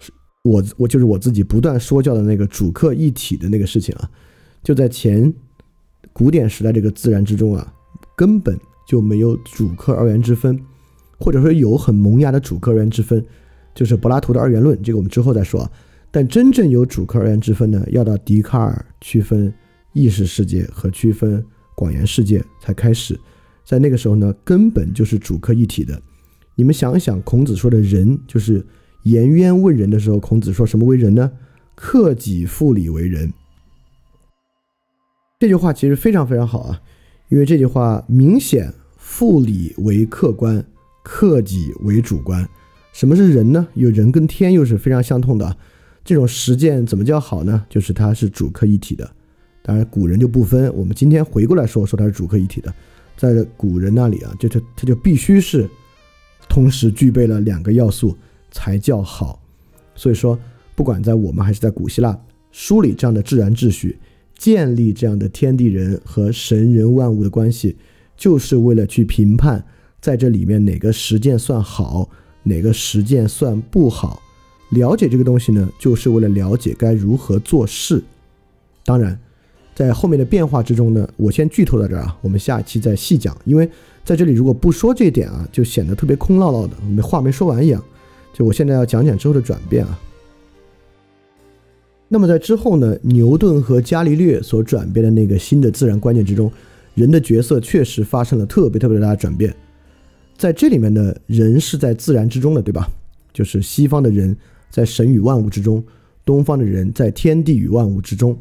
[0.00, 0.10] 是
[0.42, 4.10] 我我就是我自己不断说教的那个主客一体的那个事情啊。
[4.64, 5.32] 就在前
[6.12, 7.72] 古典时代这个自然之中啊，
[8.16, 10.58] 根本就没有主客二元之分，
[11.18, 13.22] 或者说有很萌芽的主客二元之分，
[13.74, 15.70] 就是柏拉图的二元论，这个我们之后再说。
[16.10, 19.52] 但真正有主客二元之分呢，要到笛卡尔区分
[19.92, 23.18] 意识世界和区分广元世界才开始。
[23.64, 26.00] 在那个时候呢，根本就是主客一体的。
[26.54, 28.64] 你们想想，孔子说的人就是
[29.02, 31.30] 颜渊问仁的时候，孔子说什么为人呢？
[31.74, 33.30] 克己复礼为人。
[35.38, 36.80] 这句话其实非常非常好啊，
[37.28, 40.64] 因为这句话明显复礼为客观，
[41.02, 42.48] 克己为主观。
[42.92, 43.66] 什么是人呢？
[43.74, 45.56] 有人跟天又是非常相通的。
[46.04, 47.64] 这种实践怎么叫好呢？
[47.68, 49.10] 就是它是主客一体的。
[49.62, 50.72] 当然，古人就不分。
[50.74, 52.72] 我们今天回过来说，说它是主客一体的。
[53.16, 55.68] 在古人那里啊，就它它就必须是
[56.48, 58.16] 同时具备了两个要素
[58.52, 59.42] 才叫好。
[59.96, 60.38] 所以说，
[60.76, 62.16] 不管在我们还是在古希腊
[62.52, 63.98] 梳理这样的自然秩序，
[64.36, 67.76] 建立这样的天地人和神人万物的关系，
[68.16, 69.64] 就是为了去评判
[70.00, 72.08] 在这里面哪个实践算好，
[72.42, 74.22] 哪个实践算不好。
[74.70, 78.02] 了解这个东西呢，就是为了了解该如何做事。
[78.84, 79.18] 当然。
[79.74, 83.36] 在后面的变化之中呢，我先剧透到这儿啊，我们下期再细讲。
[83.44, 83.70] 因为
[84.02, 87.84] 在这里如果不说这点啊，就显得特别空落落的，没话没说完一样。
[88.32, 90.00] 就我现在要讲讲之后的转变啊。
[92.08, 96.50] 那么在之后呢，牛顿和伽利略所转变的那个新的自然观念之中，
[96.94, 99.54] 人的角色确实发生了特别特别大的转变。
[100.36, 102.88] 在这里面呢，人是在自然之中的，对吧？
[103.32, 104.36] 就是西方的人
[104.70, 105.82] 在神与万物之中，
[106.24, 108.36] 东方的人在天地与万物之中。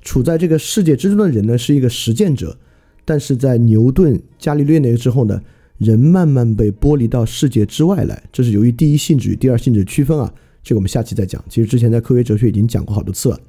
[0.00, 2.56] 处在这个世界之中的人呢，是一个实践者，
[3.04, 5.40] 但是在牛顿、伽利略那个之后呢，
[5.78, 8.22] 人慢慢被剥离到世界之外来。
[8.32, 10.32] 这是由于第一性质与第二性质区分啊，
[10.62, 11.42] 这个我们下期再讲。
[11.48, 13.40] 其实之前在科学哲学已经讲过好多次了。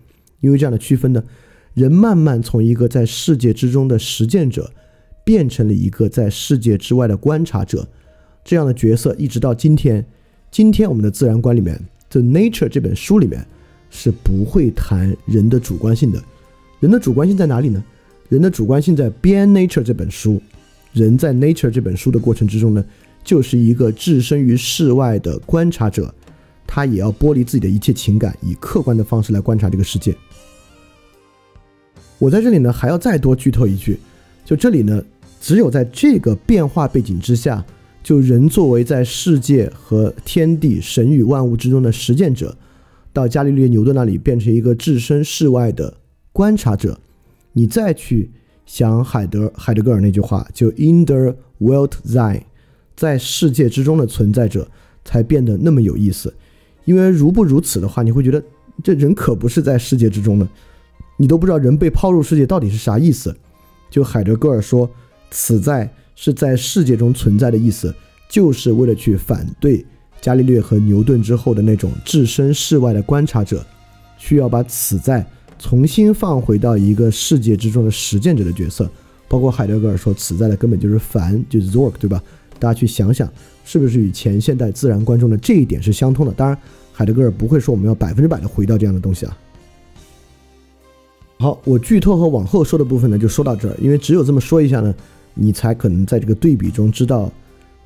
[0.42, 1.24] 因为这样的区分呢，
[1.74, 4.72] 人慢慢从一个在世界之中的实践者，
[5.24, 7.88] 变成了一个在世界之外的观察者。
[8.44, 10.06] 这样的角色一直到今天，
[10.52, 11.76] 今天我们的自然观里面，
[12.10, 13.46] 《The Nature》这本书里面
[13.90, 16.22] 是不会谈人的主观性的。
[16.82, 17.82] 人的主观性在哪里呢？
[18.28, 20.42] 人的主观性在《Being Nature》这本书。
[20.92, 22.84] 人在《Nature》这本书的过程之中呢，
[23.24, 26.14] 就是一个置身于世外的观察者，
[26.76, 30.18] 他也要剥离自己的一切情感，以客观的方式来观察这个世界。
[32.18, 34.00] 我在这里呢，还要再多剧透一句，
[34.44, 35.00] 就这里呢，
[35.40, 37.64] 只有在这个变化背景之下，
[38.02, 42.58] 就人作为在世界和天地、神与万物之中的实践者，
[43.14, 45.98] 到伽利略、牛顿那里变成一个置身事外的。
[46.32, 47.00] 观察者，
[47.52, 48.32] 你再去
[48.66, 52.42] 想海德海德格尔那句话，就 “in the world sein”，
[52.96, 54.68] 在世界之中的存在者
[55.06, 56.34] 才变得那么有意思。
[56.86, 58.44] 因为如不如此的话，你会觉得
[58.84, 60.48] 这人可不是在世界之中的，
[61.18, 63.36] 你都不知道人被抛入世界到底是啥意思。
[63.90, 64.90] 就海德格尔说，
[65.30, 67.94] 此在是在世界中存在的意思，
[68.30, 69.86] 就是为了去反对
[70.22, 73.66] 伽利略和牛顿之后的那种置身事外的观察者，
[74.18, 75.26] 需要把此在。
[75.60, 78.90] 重新放回到一个世界之中的实践者的角色，
[79.30, 82.22] 包括海德格尔说此在的根本就是凡，就是 Zork，对吧？
[82.60, 83.32] 大家去想想，
[83.64, 86.32] 是不是与前现代自然观中的这一点是相通的？
[86.34, 86.58] 当然，
[86.92, 89.38] 海德格尔不会说我们要百分之百的回到这样的东西啊。
[91.40, 94.94] 好，我剧透和往后说的部分呢，就说到这儿，因为只有这么说一下呢，
[95.34, 97.32] 你才可能在这个对比中知道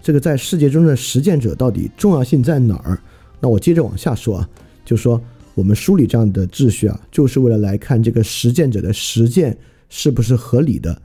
[0.01, 2.99] 这个在世界中的实践者到底重要性在哪儿。
[3.39, 4.49] 那我接着往下说啊，
[4.85, 5.19] 就说
[5.55, 9.57] 我们梳理这样的秩序啊，就是为了来看这个实践者的实践
[9.89, 11.01] 是不是合理的。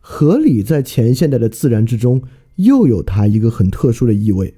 [0.00, 2.22] 合理在前现代的自然之中，
[2.56, 4.54] 又有它一个很特殊的意味，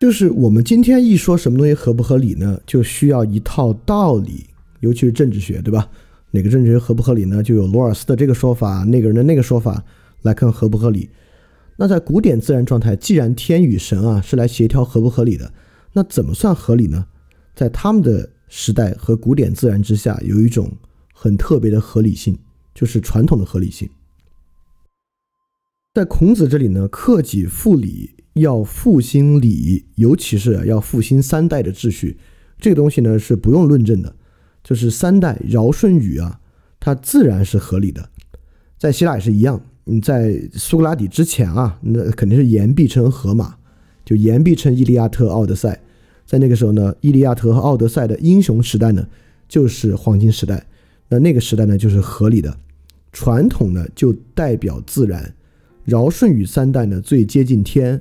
[0.00, 4.46] 就是我们今天一说什么东西合不合理呢，就需要一套道理。
[4.80, 5.88] 尤其是政治学，对吧？
[6.32, 7.42] 哪个政治学合不合理呢？
[7.42, 9.82] 就有罗尔斯的这个说法，那个人的那个说法
[10.20, 11.08] 来看合不合理。
[11.76, 15.50] 那在古典自然状态，既然天与神啊是来协调合不合理的，
[15.94, 17.06] 那怎么算合理呢？
[17.54, 20.70] 在他们的时代和古典自然之下，有一种
[21.14, 22.38] 很特别的合理性，
[22.74, 23.88] 就是传统的合理性。
[25.96, 32.18] 在孔子这里呢，克己复礼，要复兴礼，尤其是要复兴三代的秩序，
[32.58, 34.14] 这个东西呢是不用论证的。
[34.62, 36.38] 就是三代尧舜禹啊，
[36.78, 38.10] 它自然是合理的，
[38.76, 39.58] 在希腊也是一样。
[39.84, 43.56] 你在苏格拉底之前啊，那肯定是言必称荷马，
[44.04, 45.80] 就言必称伊利亚特、奥德赛。
[46.26, 49.08] 在那个时候呢，伊利亚特和奥德赛的英雄时代呢，
[49.48, 50.66] 就是黄金时代。
[51.08, 52.54] 那那个时代呢，就是合理的，
[53.12, 55.32] 传统呢就代表自然。
[55.86, 58.00] 尧舜禹三代呢，最接近天，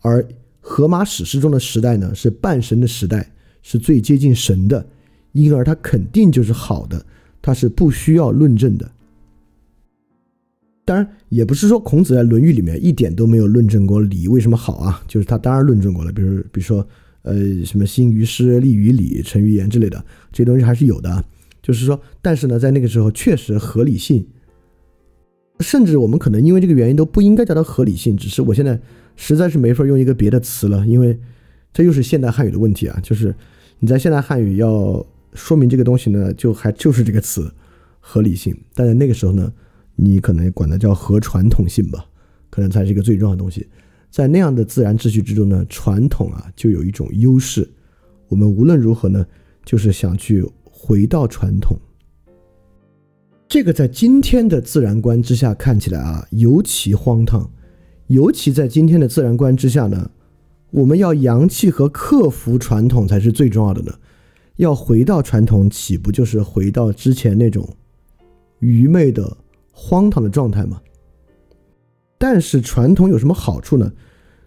[0.00, 0.26] 而
[0.60, 3.32] 荷马史诗中的时代呢，是半神的时代，
[3.62, 4.86] 是最接近神的。
[5.32, 7.06] 因而它肯定就是好的，
[7.40, 8.90] 它是不需要论证的。
[10.84, 16.10] 当然，也不是说孔子在《论语》里面一点都没有论证过礼为什么好啊，就是他当然论证过了。
[16.10, 16.84] 比如，比如说，
[17.22, 21.24] 呃，什么“兴于诗，立于礼，成于言”之类的这些东西还是有的。
[21.62, 24.26] 就是说，但是呢，在那个时候确实合理性，
[25.60, 28.80] 甚至我们可能因为这个原因都不应该叫它合理性，只是我现在
[29.16, 31.18] 实在是没法用一个别的词了，因为
[31.72, 33.34] 这又是现代汉语的问题啊，就是
[33.78, 35.06] 你在现代汉语要。
[35.32, 37.48] 说明这个东西呢，就还就是这个词，
[38.00, 38.52] 合理性。
[38.74, 39.52] 但在那个时候呢，
[39.94, 42.04] 你可能管它叫合传统性吧，
[42.50, 43.64] 可能才是一个最重要的东西。
[44.10, 47.70] 在那样的自然秩序之中呢，传统啊就有一种优势。
[48.26, 49.24] 我们无论如何呢，
[49.64, 51.78] 就是想去回到传统。
[53.50, 57.50] 这个在今天的自然观之下看起来啊，尤其荒唐。
[58.06, 60.08] 尤其在今天的自然观之下呢，
[60.70, 63.92] 我们要扬弃和克服传统才是最重要的呢。
[64.54, 67.68] 要回到传统，岂不就是回到之前那种
[68.60, 69.36] 愚昧的、
[69.72, 70.80] 荒唐的状态吗？
[72.18, 73.92] 但是传统有什么好处呢？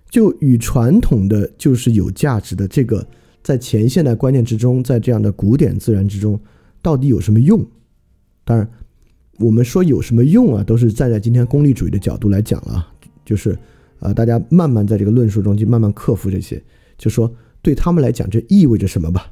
[0.09, 3.05] 就与传统的就是有价值的这个，
[3.43, 6.39] 在前现代观念之中，在这样的古典自然之中，
[6.81, 7.67] 到底有什么用？
[8.45, 8.69] 当然，
[9.43, 12.87] 我们说有什么用啊，都是站在今天功利主义的角度来讲了，
[13.25, 13.57] 就是
[13.99, 16.63] 啊，大家慢慢在这个论述中去慢慢克服这些，
[16.97, 17.29] 就说
[17.61, 19.29] 对他们来讲，这意味着什么吧？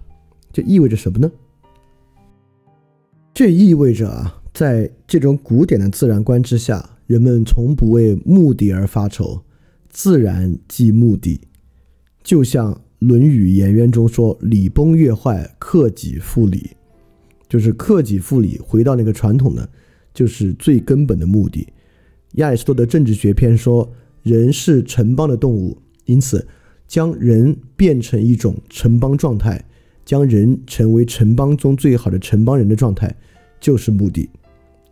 [0.52, 1.32] 这意味着什么呢？
[3.34, 9.42] 这意味着啊，在这种古典的自然观之下，人们从不为目的而发愁，
[9.90, 11.40] 自然即目的。
[12.22, 16.72] 就像《论语颜渊》中说：“礼崩乐坏，克己复礼。”
[17.48, 19.68] 就是克己复礼，回到那个传统的，
[20.14, 21.68] 就是最根本的目的。
[22.36, 23.92] 亚里士多德政治学篇说
[24.24, 26.48] ：“人是城邦的动物，因此
[26.88, 29.64] 将人变成一种城邦状态。”
[30.04, 33.16] 将人成为城邦中最好的城邦人的状态，
[33.62, 34.28] 就是目的。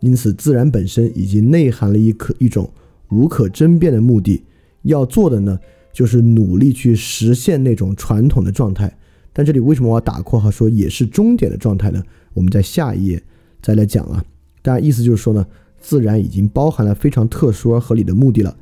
[0.01, 2.72] 因此，自然本身已经内含了一可一种
[3.09, 4.43] 无可争辩的目的。
[4.84, 5.59] 要做的呢，
[5.91, 8.95] 就是努力去实现那种传统的状态。
[9.34, 12.01] 但这里为什么我要打括号说也是终点的状态呢？
[12.36, 13.22] 我们在下一页
[13.61, 14.24] 再来讲啊。
[14.62, 15.45] 当然，意思就是说呢，
[15.80, 18.55] 自然已经包含了非常特殊而合理的目的了。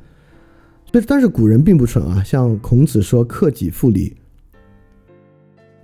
[0.90, 4.16] 但但是古人并不蠢啊，像孔子说“克己复礼”。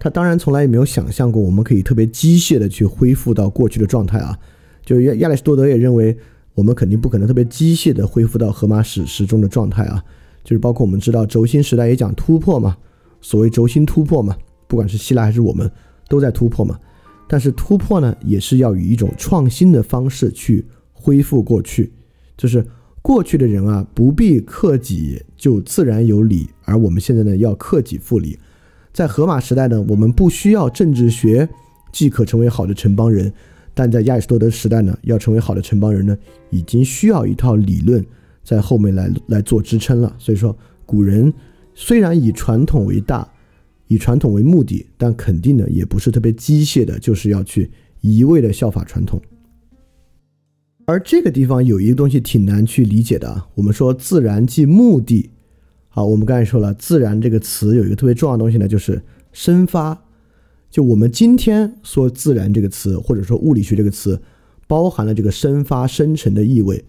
[0.00, 4.38] 他当然从来也没有想象过，我们可以特别机械的去恢复到过去的状态啊。
[4.84, 6.16] 就亚亚里士多德也认为，
[6.54, 10.02] 我们肯定不可能特别机械的恢复到荷马史诗中的状态啊。
[10.42, 12.76] 就是包括我们知道轴心时代也讲突破嘛，
[13.22, 14.36] 所谓轴心突破嘛，
[14.66, 15.70] 不管是希腊还是我们
[16.06, 16.78] 都在突破嘛。
[17.26, 21.92] 但是突破呢，也是要以一种创新的方式去恢复过去，
[22.36, 22.64] 就是
[23.02, 28.38] 过去的人啊不必克己就自然有理，而我们现在呢要克己复礼。
[28.92, 31.48] 在荷马时代呢，我们不需要政治学
[31.92, 33.32] 即可成为好的城邦人，
[33.74, 36.16] 但在亚里士多德时代呢，要成为好的城邦人呢，
[36.50, 38.04] 已经需要一套理论
[38.44, 40.14] 在后面来来做支撑了。
[40.18, 40.56] 所以说，
[40.86, 41.32] 古人
[41.74, 43.28] 虽然以传统为大，
[43.89, 47.70] 以传统为目的，但肯定呢也不是特别机械的，就是要去
[48.01, 49.20] 一味的效法传统。
[50.87, 53.49] 而这个地方有一个东西挺难去理解的啊。
[53.55, 55.30] 我们说自然即目的，
[55.89, 59.99] 好，我们刚才说了，自然这个词有一个特别重要的东西呢，就是生发。
[60.70, 64.20] 就我们今天说自然这个词，或者说物理学这个词，
[64.66, 66.85] 包含了这个生发生成的意味。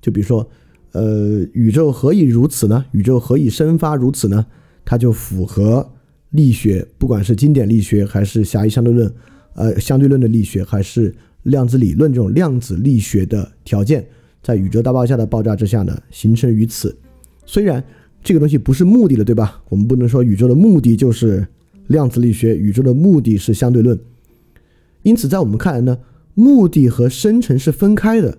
[0.00, 0.48] 就比如说，
[0.92, 2.84] 呃，宇宙何以如此呢？
[2.92, 4.46] 宇宙何以生发如此呢？
[4.84, 5.93] 它就符合
[6.34, 9.12] 力学，不管是经典力学还是狭义相对论，
[9.54, 11.12] 呃，相对论的力学还是。
[11.44, 14.02] 量子理论这种量子力学的条件，
[14.42, 16.96] 在宇宙大爆炸的爆炸之下呢，形成于此。
[17.44, 17.84] 虽然
[18.22, 19.62] 这个东西不是目的了，对吧？
[19.68, 21.46] 我们不能说宇宙的目的就是
[21.88, 24.00] 量子力学，宇宙的目的是相对论。
[25.02, 25.98] 因此，在我们看来呢，
[26.32, 28.38] 目的和生成是分开的。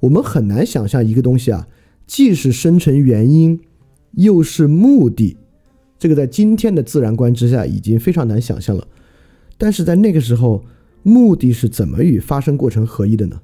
[0.00, 1.66] 我们很难想象一个东西啊，
[2.06, 3.58] 既是生成原因，
[4.12, 5.38] 又是目的。
[5.98, 8.86] 这个在今天的自然观之下已经非常难想象了。
[9.58, 10.64] 但是在那个时候。
[11.08, 13.40] 目的是怎么与发生过程合一的呢？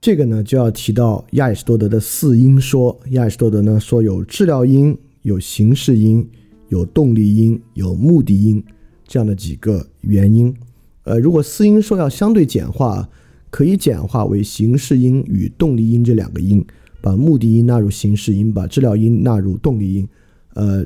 [0.00, 2.98] 这个呢就要提到亚里士多德的四因说。
[3.10, 6.26] 亚里士多德呢说有治疗因、有形式因、
[6.70, 8.64] 有动力因、有目的因
[9.06, 10.56] 这样的几个原因。
[11.02, 13.06] 呃，如果四因说要相对简化，
[13.50, 16.64] 可以简化为形式因与动力因这两个因，
[17.02, 20.08] 把目的因纳入形式因，把治疗因纳入动力因。
[20.56, 20.84] 呃，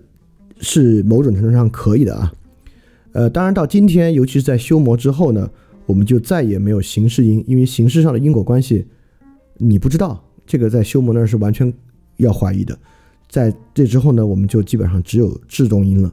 [0.60, 2.32] 是某种程度上可以的啊。
[3.12, 5.48] 呃，当然到今天，尤其是在修魔之后呢，
[5.86, 8.84] 我们就再也没有形式因，因为形式上的因果关系
[9.58, 11.72] 你不知道，这个在修魔那是完全
[12.16, 12.76] 要怀疑的。
[13.28, 16.12] 在这之后呢，我们就基本上只有制动因了。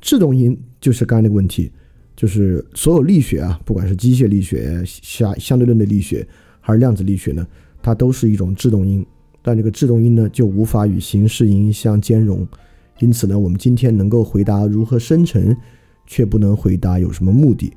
[0.00, 1.72] 制动因就是刚才那个问题，
[2.14, 6.26] 就是所有力学啊，不管是机械力学、相相对论的力学，
[6.60, 7.46] 还是量子力学呢，
[7.82, 9.04] 它都是一种制动因。
[9.42, 12.46] 但这个制动因呢，就无法与形式因相兼容。
[12.98, 15.56] 因此呢，我们今天能够回答如何生成。
[16.08, 17.72] 却不能回答有什么目的，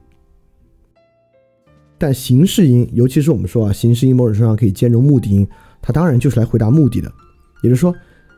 [1.97, 5.47] 但形式因，尤其是我们说啊，形式因某种程度上可以兼容目的因，
[5.81, 7.11] 它当然就是来回答目的的。
[7.63, 7.91] 也就是说，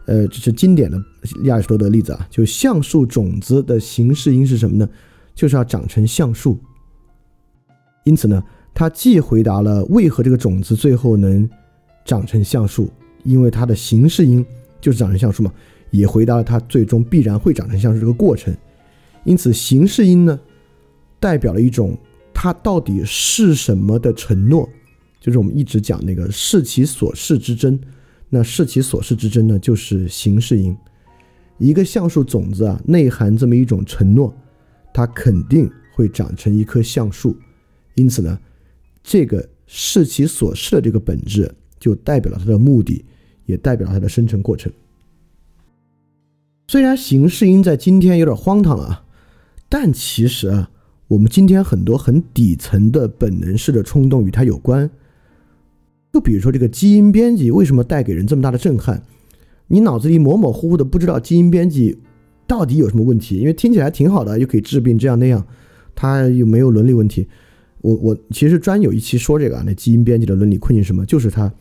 [0.05, 0.97] 呃，这是经典的
[1.43, 4.87] 亚里士多德例子啊，就橡树种子的形式因是什么呢？
[5.35, 6.57] 就是要长成橡树。
[8.05, 8.41] 因此呢，
[8.73, 11.49] 它既回答了为何这个种子最后能
[12.05, 12.89] 长成橡树，
[13.25, 14.45] 因为它的形式因
[14.79, 15.51] 就是长成橡树嘛，
[15.91, 18.51] 也回答了它最终必然会长成橡树这个过程。
[19.23, 20.39] 因此，形式因呢，
[21.19, 21.95] 代表了一种
[22.33, 24.67] 它到底是什么的承诺，
[25.19, 27.79] 就是我们一直讲那个视其所视之真。
[28.33, 30.75] 那视其所视之真呢，就是形式因。
[31.57, 34.33] 一个橡树种子啊，内含这么一种承诺，
[34.91, 37.37] 它肯定会长成一棵橡树。
[37.93, 38.39] 因此呢，
[39.03, 43.05] 这个视其所视的这个本质，就代表了它的目的，
[43.45, 44.71] 也代表了它的生成过程。
[46.71, 49.03] 虽然形式因在今天有点荒唐啊。
[49.67, 50.71] 但其实啊，
[51.09, 54.89] 我们今天很多很底层的本能式的冲动与它有关。
[56.13, 59.03] 就比如说这个基因编辑为什么带给人这么大的震撼？
[59.67, 61.97] 你脑子里模模糊糊的不知道基因编辑
[62.47, 65.45] 到底有什么问题，因为听起来挺好的，又可以治病这样那样，
[65.93, 67.27] 它又没有伦理问题。
[67.81, 71.05] 我我其实专有一期说这个啊，那基因编辑的伦理困境什么？
[71.05, 71.51] 就是它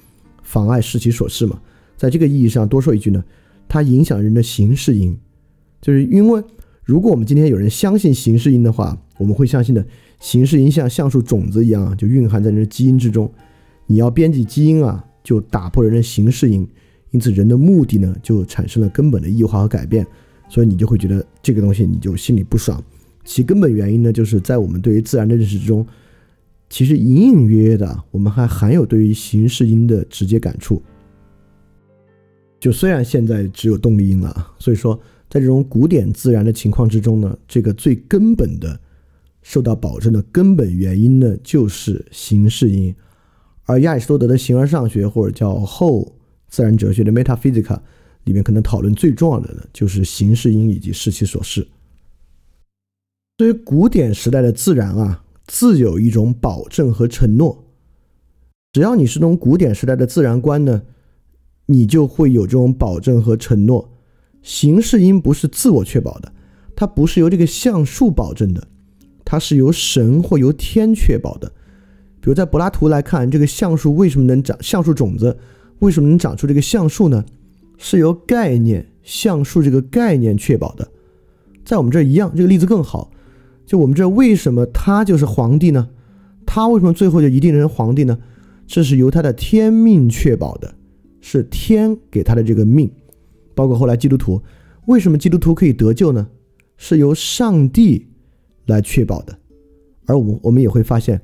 [0.44, 1.60] 妨碍视其所视嘛。
[1.96, 3.24] 在这个意义上多说一句呢，
[3.70, 5.16] 它影响人的形式因，
[5.80, 6.44] 就是因为。
[6.82, 9.86] 如果我们今天有人相信形式因的话，我们会相信的
[10.18, 13.32] 形式因像橡树种子一样，就蕴含在人的基因之中。
[13.86, 16.66] 你要编辑基因啊，就打破人的形式因，
[17.12, 20.04] 因此人的目的呢，就产生了根本的异化和改变。
[20.48, 22.82] 所以你就会觉得这个东西你就心里不爽。
[23.24, 25.86] 其根本原因呢，就是在我们对于自然的认识之中，
[26.68, 30.82] 其实隐隐约约的，我们还含有对于形式因的直接感触。
[32.60, 35.00] 就虽然现在只有动力因了，所以说。
[35.32, 38.80] 在这种古典自然的情况之中呢，这个最根本的
[39.42, 42.92] 受到保证的根本原因呢，就是形式因。
[43.62, 46.16] 而亚里士多德的形而上学或者叫后
[46.48, 47.78] 自然哲学的 metaphysics
[48.24, 51.64] 里面，可能讨论最重要的呢，就是形式因以及视其所示。
[53.36, 57.66] 对于古典时代的自然啊，自有一种保证和承诺。
[58.72, 60.82] 只要你是从古典时代的自然观呢，
[61.70, 63.92] 你就会有这种保证和承诺。
[64.42, 66.32] 形式因不是自我确保的，
[66.74, 68.66] 它不是由这个橡树保证的，
[69.24, 71.48] 它是由神或由天确保的。
[72.20, 75.38] 比如在柏拉图来看，这个橡树为什么能长橡树种子，
[75.78, 77.24] 为什么能长出这个橡树呢？
[77.78, 80.88] 是由概念橡树这个概念确保的。
[81.64, 83.12] 在我们这儿一样，这个例子更好。
[83.64, 85.88] 就我们这儿为什么他就是皇帝呢？
[86.44, 88.18] 他为什么最后就一定成皇帝呢？
[88.66, 90.74] 这是由他的天命确保的，
[91.20, 92.90] 是天给他的这个命。
[93.54, 94.42] 包括后来基督徒，
[94.86, 96.28] 为什么基督徒可以得救呢？
[96.76, 98.06] 是由上帝
[98.66, 99.38] 来确保的。
[100.06, 101.20] 而我我们也会发现，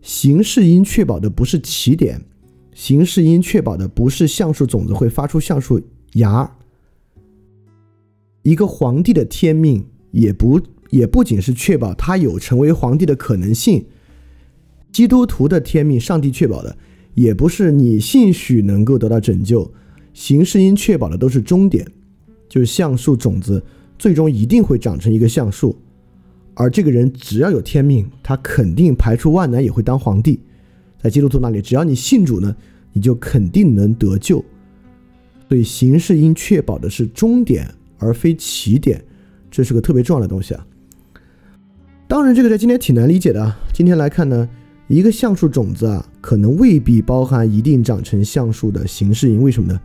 [0.00, 2.24] 形式因确保的不是起点，
[2.72, 5.80] 形式因确保的不是橡树种子会发出橡树
[6.14, 6.50] 芽。
[8.42, 10.60] 一个皇帝的天命也不
[10.90, 13.84] 也不仅是确保他有成为皇帝的可能性，
[14.90, 16.78] 基督徒的天命，上帝确保的
[17.16, 19.72] 也不是你兴许能够得到拯救，
[20.12, 21.84] 形式因确保的都是终点，
[22.46, 23.60] 就是橡树种子
[23.98, 25.74] 最终一定会长成一个橡树。
[26.52, 30.38] 而这个人只要有天命，他肯定排除万难也会当皇帝。
[31.02, 32.54] 在基督徒那里，只要你信主呢，
[32.92, 34.44] 你就肯定能得救。
[35.48, 37.66] 所以形式应确保的是终点
[37.98, 39.02] 而非起点，
[39.50, 40.66] 这是个特别重要的东西啊。
[42.06, 43.58] 当然，这个在今天挺难理解的啊。
[43.72, 44.48] 今天来看呢，
[44.88, 49.42] 一个橡树种子啊，可能未必包含一定长成橡树的形式因。
[49.42, 49.80] 为什么呢？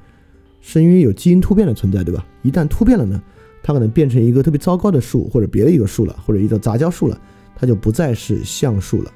[0.62, 2.24] 是因为有基因突变的存在，对吧？
[2.43, 3.22] 一旦突变了呢？
[3.64, 7.20] 它可能变成一个特别糟糕的树，或者别的一个树了，或者一个杂交树了，
[7.56, 9.12] 它就不再是橡树了。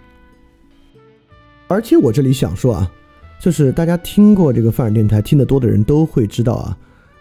[1.67, 2.91] 而且我这里想说啊，
[3.39, 6.77] 就是大家听过这个范尔电台听得多的人都会知道啊，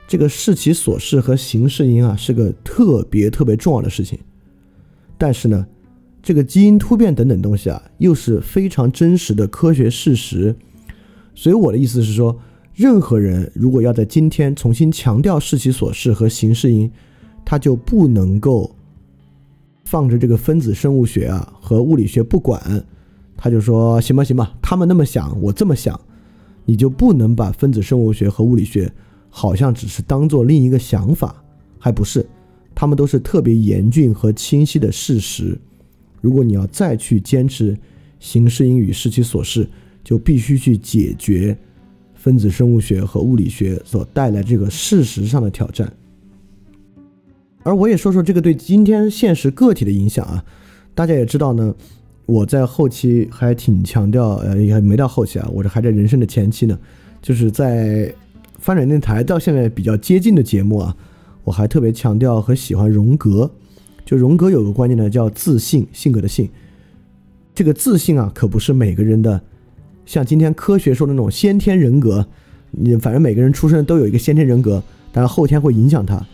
[0.07, 4.19] 这个视其所视和形式因啊是个特别特别重要的事情。
[5.17, 5.67] 但是呢，
[6.25, 10.57] 这个基因突变等等东西啊，又是非常真实的科学事实。
[11.35, 12.35] 所以我的意思是说，
[12.75, 16.91] 任何人如果要在今天重新强调视其所视和形式因，
[17.45, 18.75] 他就不能够
[19.85, 22.83] 放着这个分子生物学啊和物理学不管，
[23.37, 26.01] 他就说行吧行吧，他们那么想，我这么想，
[26.65, 28.91] 你就不能把分子生物学和物理学
[29.29, 31.45] 好像只是当做另一个想法，
[31.79, 32.27] 还不是，
[32.75, 35.61] 他们都是特别严峻和清晰的事实。
[36.25, 37.77] 如果你要再去坚持
[38.19, 39.69] 形式因与视其所示，
[40.03, 41.55] 就必须去解决
[42.15, 45.93] 分子生物学和物理学所带来这个事实上的挑战。
[47.63, 50.43] 而我也说说这个对今天现实个体的影响啊，
[50.95, 51.75] 大家也知道呢，
[52.25, 56.79] 我在后期还挺强调，呃，也没到后期啊，我这还在人生的前期呢，
[57.21, 58.11] 就是在
[58.59, 60.97] 发展电台到现在比较接近的节目啊，
[61.45, 63.51] 我还特别强调和喜欢荣格，
[64.05, 66.49] 就荣格有个观念呢，叫自信，性格的性，
[67.55, 69.41] 这个自信啊，可不是每个人的，
[70.05, 72.27] 像今天科学说的那种先天人格，
[72.71, 74.83] 你反正每个人出生都有一个先天人格，
[75.13, 76.25] 但是后天会影响他。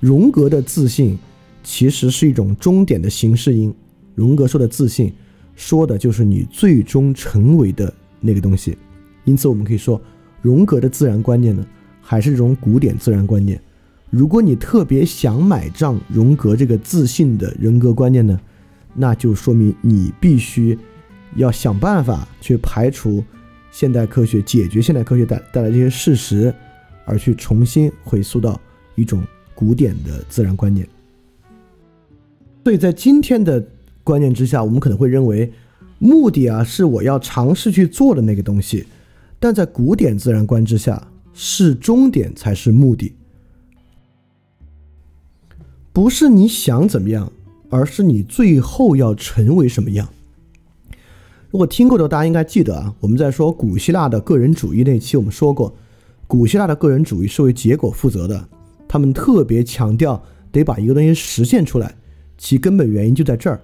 [0.00, 1.18] 荣格的自信
[1.62, 3.74] 其实是一种终点的形式因。
[4.14, 5.12] 荣格说的自信，
[5.54, 8.76] 说的就是你最终成为的那个东西。
[9.24, 10.00] 因此，我们可以说，
[10.42, 11.64] 荣格的自然观念呢，
[12.02, 13.58] 还是这种古典自然观念。
[14.14, 18.38] 如果你特别想买账荣格这个自信的人格观念呢，
[18.94, 20.78] 那就说明你必须
[21.34, 23.24] 要想办法去排除
[23.72, 26.54] 现代科学，解决现代科学带带来这些事实，
[27.04, 28.60] 而去重新回溯到
[28.94, 29.22] 一种。
[29.56, 30.84] 古典的自然观念，
[32.64, 33.64] 所以在今天的
[34.02, 35.52] 观念之下，我们可能会认为，
[36.00, 38.84] 目的啊是我要尝试去做的那个东西，
[39.38, 41.00] 但在古典自然观之下，
[41.32, 43.14] 是终点才是目的，
[45.94, 47.30] 不是你想怎么样，
[47.70, 50.08] 而是你最后要成为什么样。
[51.52, 55.72] 如果听过的大家应该记得啊，我们在说古希腊的个人主义那期，我们说过，
[56.26, 58.48] 古希腊的个人主义是为结果负责的。
[58.88, 60.20] 他们特别强调
[60.50, 61.94] 得把一个东西实现出来，
[62.36, 63.60] 其根本原因就在这儿。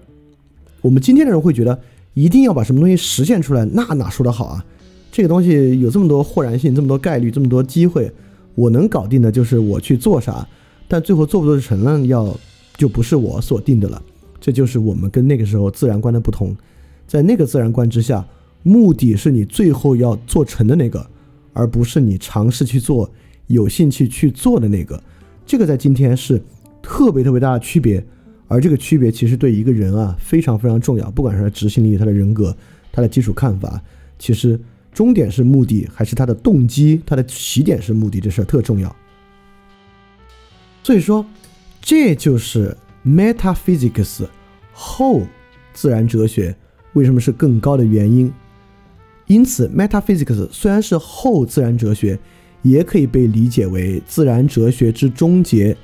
[0.82, 1.80] 我们今天的人会觉得
[2.14, 4.64] 一定要把什么东西实现出来，那哪说得好啊？
[5.10, 8.12] 这个东西有这么多豁然性，这么多概率，这么多机会，
[8.54, 10.46] 我能搞定的就是我去做啥，
[10.90, 12.36] 但最后做不做成了，要
[12.76, 14.02] 就不是我所定的了。
[14.40, 16.52] 这就是我们跟那个时候自然观的不同，
[17.06, 18.26] 在那个自然观之下，
[18.64, 21.08] 目的是你最后要做成的那个，
[21.52, 23.08] 而不是你尝试去做、
[23.46, 25.00] 有兴趣去做的那个。
[25.46, 26.42] 这个在今天是
[26.82, 28.04] 特别特别大的区别，
[28.48, 32.56] 而这个区别其实对一个人啊非常非常重要，不管是他执行力、他的人格、
[32.90, 33.80] 他的基础看法，
[34.18, 34.58] 其实
[34.92, 38.96] 终点是目的还是他的动机、他的起点是目的，这事儿特重要。
[40.82, 41.24] 所以说，
[41.80, 42.76] 这就是
[43.06, 44.26] metaphysics
[44.72, 45.22] 后
[45.72, 46.54] 自然哲学
[46.92, 48.32] 为什么是更高的原因。
[49.26, 52.18] 因此，metaphysics 虽然是后自然哲学。
[52.62, 55.74] 也可以被理解为自然哲学之终结，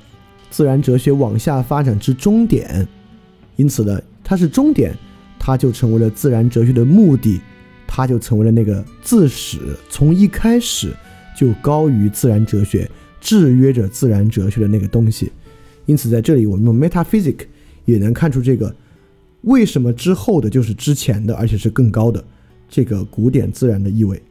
[0.51, 2.87] 自然哲学往下发展之终点。
[3.55, 4.95] 因此呢，它是终点，
[5.39, 7.41] 它就成为了自然哲学的目的，
[7.87, 9.57] 它就成为了那个自始
[9.89, 10.93] 从一开始
[11.35, 12.87] 就高于自然哲学、
[13.27, 15.29] 制约着自然哲学的那个东西。
[15.85, 17.45] 因此，在这里我们用 metaphysics
[17.83, 18.73] 也能看出这个
[19.41, 22.23] 为什么之后的就是之前的，而且是更高的
[22.69, 24.21] 这个古典自然的意味。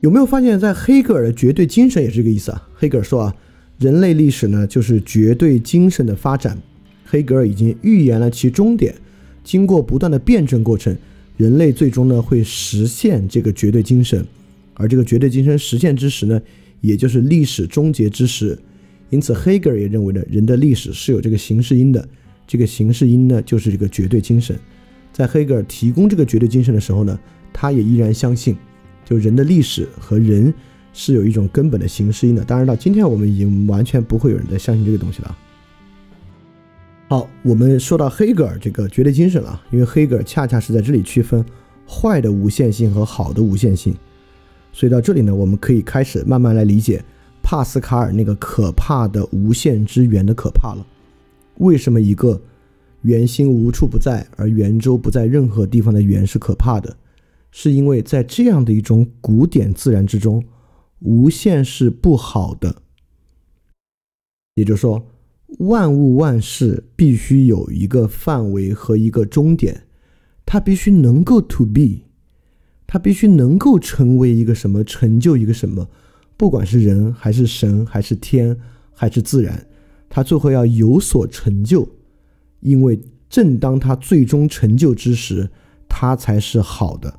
[0.00, 2.68] 有没有发现，在黑格尔的绝对精神也是这个意思啊？
[2.74, 3.34] 黑格尔说啊，
[3.78, 6.58] 人类历史呢就是绝对精神的发展。
[7.04, 8.92] 黑格尔已经预言了其终点，
[9.44, 10.96] 经过不断的辩证过程，
[11.36, 14.26] 人类最终呢会实现这个绝对精神，
[14.74, 16.40] 而这个绝对精神实现之时呢，
[16.80, 18.58] 也就是历史终结之时。
[19.10, 22.08] 因此，黑格尔也认为呢，人的历史是有这个形式因的，
[22.46, 24.58] 这个形式因呢就是这个绝对精神。
[25.12, 27.18] 在黑格尔提供这个绝对精神的时候呢，
[27.52, 28.56] 他也依然相信，
[29.04, 30.52] 就人的历史和人
[30.92, 32.44] 是有一种根本的形式因的。
[32.44, 35.38] 当然到今天我们已经完全不会有人再相信这个东西了。
[37.08, 41.44] 好，我们说到黑格尔这个绝对精神了，因为黑格尔恰恰是在这里区分
[41.88, 43.94] 坏的无限性和好的无限性，
[44.76, 47.02] 所以到这里呢，我们可以开始慢慢来理解
[47.42, 50.86] 帕斯卡尔那个可怕的无限之圆的可怕了。
[51.56, 52.38] 为什么一个
[53.00, 56.94] 圆心无处不在，而圆周不在任何地方的圆是可怕的？
[57.50, 60.44] 是因为在这样的一种古典自然之中，
[60.98, 62.82] 无限是不好的，
[64.56, 65.06] 也就是说。
[65.60, 69.84] 万物万事必须有一个范围和一个终点，
[70.44, 72.00] 它必须能够 to be，
[72.86, 75.88] 他必须能够成为一个什么，成就一个什么，
[76.36, 78.56] 不管是人还是神还是天
[78.94, 79.66] 还是自然，
[80.08, 81.88] 他最后要有所成就，
[82.60, 82.98] 因为
[83.28, 85.48] 正当他最终成就之时，
[85.88, 87.12] 他才是好的。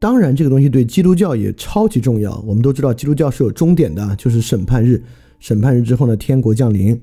[0.00, 2.36] 当然，这个东西对基督教也超级重要。
[2.40, 5.00] 我们都知道，基督教是有终点的，就是审判日。
[5.38, 7.00] 审判日之后呢，天国降临，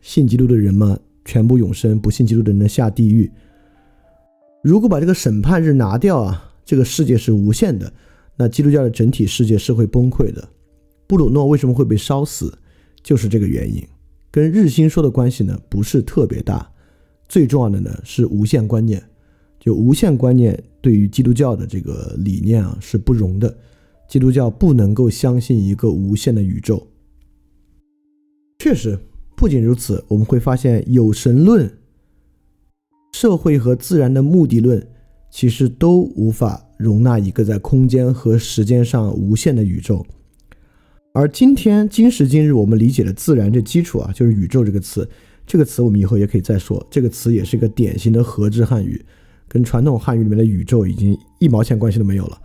[0.00, 3.28] 信基督的人嘛，全部永生；不信基督的人呢，下地狱。
[4.62, 7.90] 如果把这个审判日拿掉啊，这个世界是无限的，
[8.36, 10.46] 那基督教的整体世界是会崩溃的。
[11.06, 12.52] 布鲁诺为什么会被烧死，
[13.02, 13.86] 就是这个原因，
[14.32, 16.70] 跟日心说的关系呢，不是特别大。
[17.28, 19.02] 最重要的呢是无限观念，
[19.60, 23.56] 就无限观念对于基督教的这个理念啊是不容的，
[24.08, 26.84] 基督教不能够相信一个无限的宇宙。
[28.58, 28.98] 确实，
[29.36, 31.72] 不仅如此，我们会发现有神论、
[33.12, 34.84] 社会和自然的目的论，
[35.36, 40.02] 其实都无法容纳一个在空间和时间上无限的宇宙。
[41.12, 45.06] 而今天今时今日，我们理解的自然这基础啊，就是宇宙这个词。
[45.46, 46.82] 这个词我们以后也可以再说。
[46.90, 49.04] 这个词也是一个典型的合制汉语，
[49.46, 52.40] 跟传统汉语里面的宇宙已经一毛钱关系都没有了。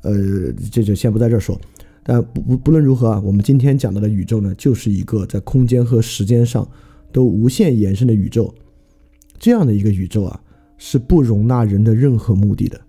[0.00, 1.60] 呃，这就先不在这儿说。
[2.02, 6.66] 但不不不论如何啊，我们今天讲到的宇宙呢，就是一个在空间和时间上
[7.12, 8.54] 都无限延伸的宇宙。
[9.38, 10.40] 这样的一个宇宙啊，
[10.80, 12.80] 是不容纳人的任何目的的。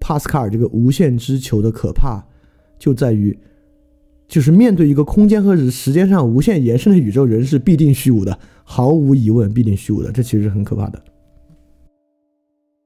[0.00, 2.20] 帕斯卡尔这个无限之球的可怕，
[2.78, 3.38] 就在于，
[4.26, 10.10] 就是面对一个空间和时间上无限延伸的宇宙，人是必定虚无的，毫无疑问必定虚无的。
[10.10, 11.00] 这其实是很可怕的。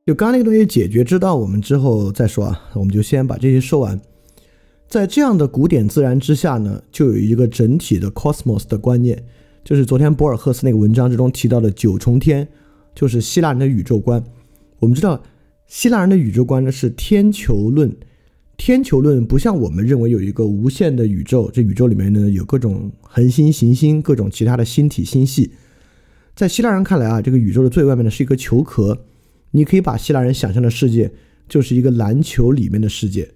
[0.04, 3.98] 就刚刚那个东西解决之道，我们之后再说啊，我们就先把这些说完。
[4.86, 9.24] 在这样的古典自然之下呢，就有一个整体的 cosmos 的观念，
[9.64, 12.46] 就是昨天博尔赫斯那个文章之中提到的九重天，
[12.94, 14.22] 就是希腊人的宇宙观。
[14.78, 15.22] 我们知道，
[15.66, 17.94] 希腊人的宇宙观呢是天球论。
[18.56, 25.50] 天球论不像我们认为有一个无限的宇宙，这宇宙里面呢有各种恒星、行星、各种其他的星体、星系。
[26.36, 29.04] 在希腊人看来啊，这个宇宙的最外面呢是一个球壳，
[29.50, 31.12] 你可以把希腊人想象的世界
[31.48, 33.28] 就是一个篮球里面的世界。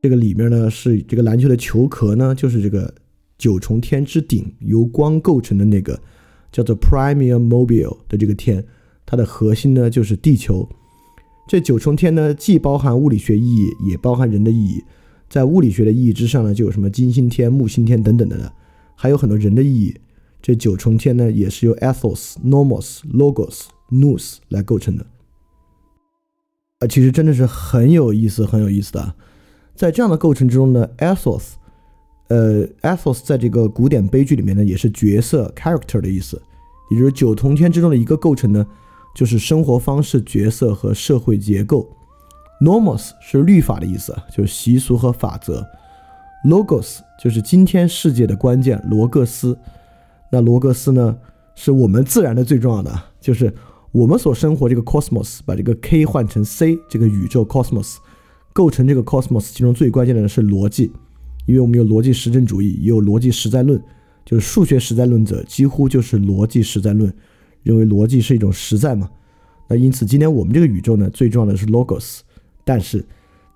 [0.00, 2.94] 这个里面呢是这个篮球的球壳呢，就是这个
[3.38, 6.00] 九重天之顶由光构成的那个
[6.52, 8.64] 叫做 Primum Mobile 的这个天，
[9.04, 10.68] 它的核心呢就是地球。
[11.48, 14.84] 这九重天呢既包含物理学意义，也包含人的意义。
[15.28, 18.52] 在物理学的意义之上呢，就有什么金星天、木星天等等的的，
[18.94, 19.96] 还有很多人的意义。
[20.42, 25.06] 这九重天呢也是由 Ethos、Nomos、Logos、Nous 来构成的。
[26.80, 29.14] 啊，其实真的是很有意思，很有意思的。
[29.74, 31.52] 在这样的构成之中呢，ethos，
[32.32, 36.40] 呃，ethos 在这个古典悲剧里面呢，也是角色 character 的意思，
[36.90, 38.66] 也就是九重天之中的一个构成呢，
[39.14, 41.86] 就是生活方式、角色和社会结构。
[42.58, 45.62] normos 是律法的意思，就是习俗和法则。
[46.48, 49.58] logos 就是今天世界的关键，罗格斯。
[50.30, 51.18] 那罗格斯呢，
[51.54, 53.52] 是我们自然的最重要的，就是
[53.90, 57.96] 我们所生活这个 cosmos，把这个 k 换成 c，这个宇宙 cosmos。
[58.54, 60.92] 构成这个 cosmos 其中最关键的是逻辑，
[61.46, 63.82] 因为我们有逻辑实证主义，也有逻辑实在论，
[64.24, 67.12] 就是数学实在论者几乎就是逻辑实在论，
[67.62, 69.10] 认为逻辑是一种实在嘛。
[69.68, 72.20] 那因此今天我们这个宇宙呢，最重要的是 logos，
[72.64, 73.04] 但是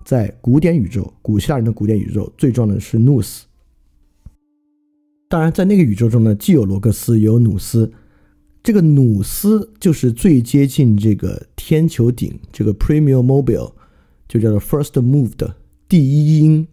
[0.03, 3.41] 在古典宇宙，古希腊人的古典宇宙，最重要的是 nous。
[5.29, 7.91] 当然，在那个宇宙中呢，既有罗格斯，也有努斯。
[8.63, 13.71] 这个努斯就是最接近这个天球顶，这个 premium mobile。
[14.29, 15.55] 就叫做 first move 的
[15.87, 16.67] 第一因，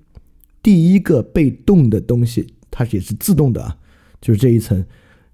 [0.65, 3.77] 第一个被动的东西，它也是自动的啊，
[4.19, 4.83] 就是这一层，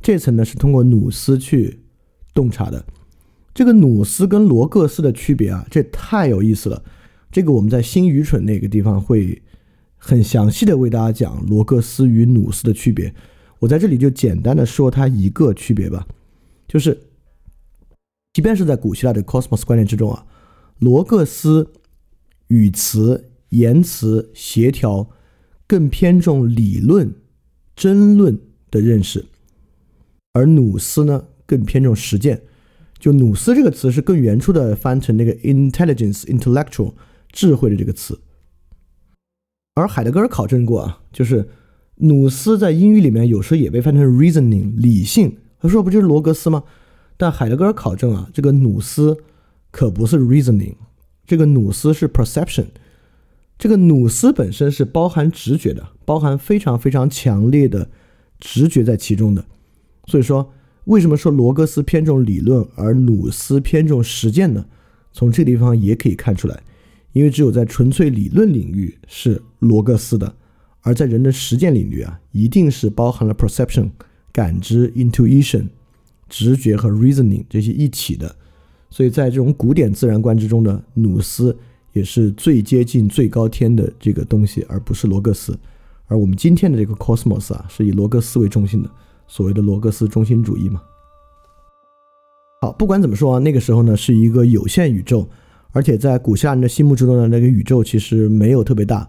[0.02, 1.78] 这层呢是通过努斯去
[2.34, 2.84] 洞察的，
[3.54, 6.82] 这个努斯跟罗各斯的区别啊，这太有意思了。
[7.30, 9.40] 这个我们在新愚蠢那个地方会
[9.96, 13.14] 很详细的为大家讲罗各斯与努斯的区别。
[13.60, 16.08] 我在这里就简单的说它一个区别吧，
[16.66, 17.00] 就是
[18.32, 20.26] 即便是在古希腊的 cosmos 观念之中啊，
[20.80, 21.72] 罗各斯
[22.48, 25.08] 语词、言辞、协调
[25.70, 27.14] 更偏重理论、
[27.76, 28.36] 争论
[28.72, 29.26] 的认识，
[30.32, 32.42] 而努斯呢更偏重实践。
[32.98, 36.94] 就努斯这个词是更原初的翻成那个 intelligence intellectual
[37.30, 38.18] 智慧的这个词，
[39.76, 41.48] 而海德格尔考证过啊，就是
[41.98, 46.64] 努斯在英语里面有时候也被翻成 reasoning 理性，他说不就是罗格斯吗？
[47.16, 49.16] 但海德格尔考证啊，这个努斯
[49.70, 50.74] 可不是 reasoning，
[51.24, 52.66] 这个努斯是 perception，
[53.60, 57.88] 这个努斯本身是包含直觉的，包含非常非常强烈的
[58.40, 59.44] 直觉在其中的，
[60.06, 60.52] 所以说。
[60.84, 64.64] 为什么说罗格斯偏重理论，而努斯偏重实践呢？
[65.12, 66.62] 从这个地方也可以看出来，
[67.12, 70.34] 因为只有在纯粹理论领域是罗格斯的，
[70.80, 73.90] 而在人的实践领域啊，一定是包含了 perception
[74.32, 75.68] 感知、intuition
[76.28, 78.34] 直觉和 reasoning 这些一体的。
[78.88, 81.56] 所以在这种古典自然观之中的努斯
[81.92, 85.58] 也是最接近最高天的这个东西，而不是罗格斯。
[86.06, 88.90] 而我们今天的这个 cosmos 啊，是以罗格斯为中心的。
[89.28, 90.82] 所谓的罗格斯中心主义嘛。
[92.62, 95.28] 好，不管怎么说啊，那个时候呢是一个有限宇宙，
[95.70, 99.08] 而且在古希腊人的心目之中的那个宇宙其实没有特别大，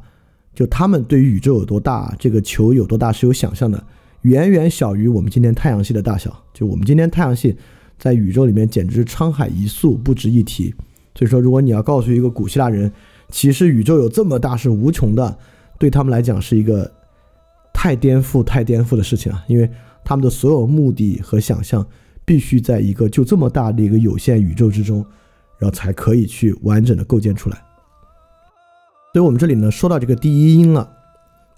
[0.53, 3.83] 就他们对于宇宙有多大，这个球有多大是有想象的，
[4.21, 6.43] 远远小于我们今天太阳系的大小。
[6.53, 7.57] 就我们今天太阳系
[7.97, 10.73] 在宇宙里面简直沧海一粟，不值一提。
[11.15, 12.91] 所以说，如果你要告诉一个古希腊人，
[13.29, 15.37] 其实宇宙有这么大是无穷的，
[15.77, 16.91] 对他们来讲是一个
[17.73, 19.69] 太颠覆、太颠覆的事情啊，因为。
[20.03, 21.85] 他们的所有目的和想象，
[22.25, 25.05] 必须在一个就这么大的一个有限宇宙之中，
[25.59, 27.57] 然后才可以去完整的构建出来。
[29.13, 30.91] 所以，我们这里呢说到这个第一因了。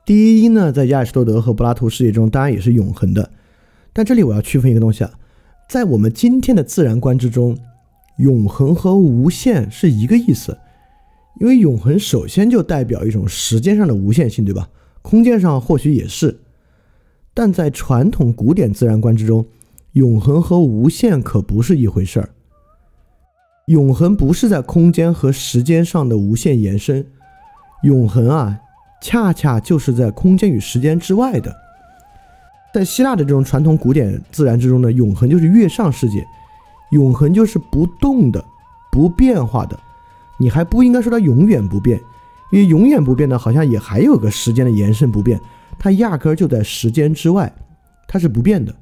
[0.06, 3.32] 第一因呢，在亚里士多德和柏拉图世界中，当然也是永恒的。
[3.94, 5.12] 但这里我要区分一个东西啊，
[5.70, 7.58] 在我们今天的自然观之中，
[8.18, 10.57] 永恒和无限是一个意思。
[11.40, 14.69] 因为永恒首先就代表一种时间上的无限性，对吧？
[15.02, 16.40] 空间上或许也是。
[17.34, 19.45] 但在传统古典自然观之中，
[19.94, 22.30] 永恒和无限可不是一回事儿。
[23.65, 27.06] 永恒不是在空间和时间上的无限延伸，
[27.81, 28.60] 永恒啊，
[29.02, 31.56] 恰恰就是在空间与时间之外的。
[32.73, 36.23] 在希腊的这种传统古典自然之中呢，永恒就是月上世界，
[36.94, 38.44] 永恒就是不动的、
[38.91, 39.78] 不变化的。
[40.38, 41.99] 你还不应该说它永远不变，
[42.52, 45.40] 因为永远不变呢，好像也还有个时间的延伸不变。
[45.80, 47.53] 它压根儿就在时间之外，
[48.07, 48.74] 它是不变的。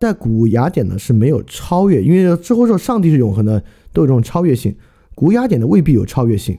[0.00, 3.62] 在古雅典呢是没有超越，因为之后说上帝是永恒的，
[3.92, 4.76] 都有这种超越性。
[5.14, 6.58] 古雅典的未必有超越性，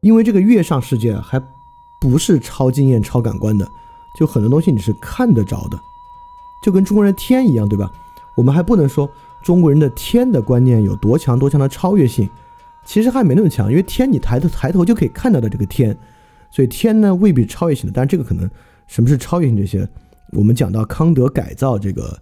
[0.00, 1.42] 因为这个月上世界还
[2.00, 3.66] 不是超经验、超感官的，
[4.18, 5.78] 就很多东西你是看得着的，
[6.64, 7.90] 就跟中国人天一样，对吧？
[8.36, 9.10] 我们还不能说
[9.42, 12.28] 中国人的天的观念有多强多强的超越性，
[12.84, 15.96] 其实还没那么强，因为天你抬头抬头就可以看到的这个天。
[16.50, 18.48] 所以天呢未必超越性的，但是这个可能
[18.86, 19.88] 什么是超越性这些，
[20.32, 22.16] 我们讲到康德改造这个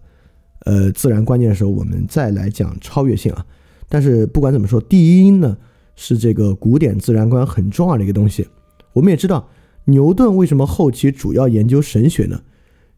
[0.67, 3.45] 呃自然观念的时候，我们再来讲超越性啊。
[3.89, 5.57] 但是不管怎么说，第一呢
[5.97, 8.47] 是这个古典自然观很重要的一个东西。
[8.93, 9.49] 我们也知道
[9.87, 12.41] 牛顿为什么后期主要研究神学呢？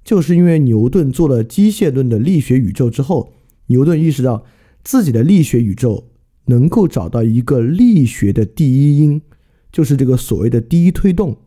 [0.05, 3.33] 就是因为牛顿做了机械论的力学宇宙之后，
[3.67, 4.45] 牛顿意识到
[4.83, 6.09] 自己的力学宇宙
[6.47, 9.21] 能够找到一个力学的第一因。
[9.71, 11.39] 就是这个所谓的第一推动，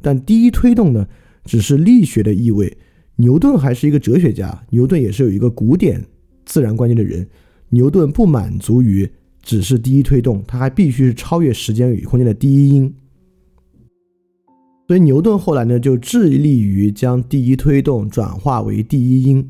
[0.00, 1.08] 但第一推动呢，
[1.44, 2.78] 只是力学的意味。
[3.16, 6.06] 牛顿还是一个哲学家，牛顿也是有一个古典
[6.44, 7.28] 自然观念的人。
[7.70, 9.10] 牛顿不满足于
[9.42, 12.94] 只是第一推动，他还必须是超越时间与空间的第一因。
[14.88, 19.42] 所以牛顿后来呢，就致力于将第一推动转化为第一因。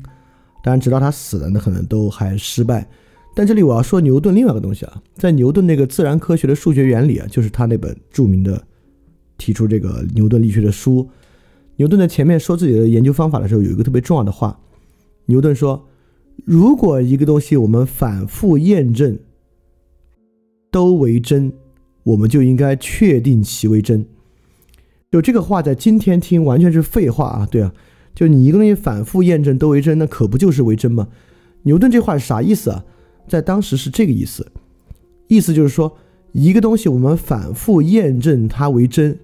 [0.63, 2.87] 当然，直到他死了，那可能都还失败。
[3.35, 8.63] 但这里我要说牛顿另外一个东西啊，在牛顿那个自然科学的数学原理啊，就是他那本著名的
[9.37, 11.09] 提出这个牛顿力学的书。
[11.75, 14.57] 牛顿在前面说自己的研究方法的时候，有一个特别重要的话。
[15.25, 15.83] 牛顿说
[16.45, 19.17] ：“如果一个东西我们反复验证
[20.71, 21.51] 都为真，
[22.03, 24.05] 我们就应该确定其为真。”
[25.13, 27.47] 就这个话在今天听完全是废话啊！
[27.51, 27.71] 对啊，
[28.15, 31.07] 就你一个东西反复验证都为真，那可不就是为真吗？
[31.61, 32.83] 牛顿这话是啥意思啊？
[33.27, 34.51] 在当时是这个意思，
[35.27, 35.95] 意思就是说，
[36.31, 39.19] 一个东西我们反复验证它为真，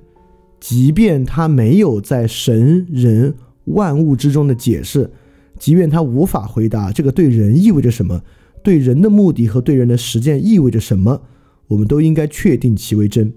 [0.60, 3.34] 即便它没有在神人
[3.66, 5.10] 万物之中的解释，
[5.58, 8.22] 即便它无法回答这个对人意味着什么，
[8.62, 11.24] 对人的目的和对人的实践意味着什么，
[11.70, 13.34] 我们都应该确定其为真。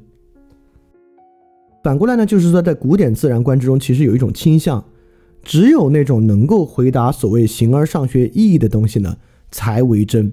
[1.83, 4.85] 反过来呢，就是说，在古典自然观之中，其实有一种倾向，
[5.43, 9.17] 只有那种能够回答所谓形而上学意义的东西呢，
[9.51, 10.33] 才为真。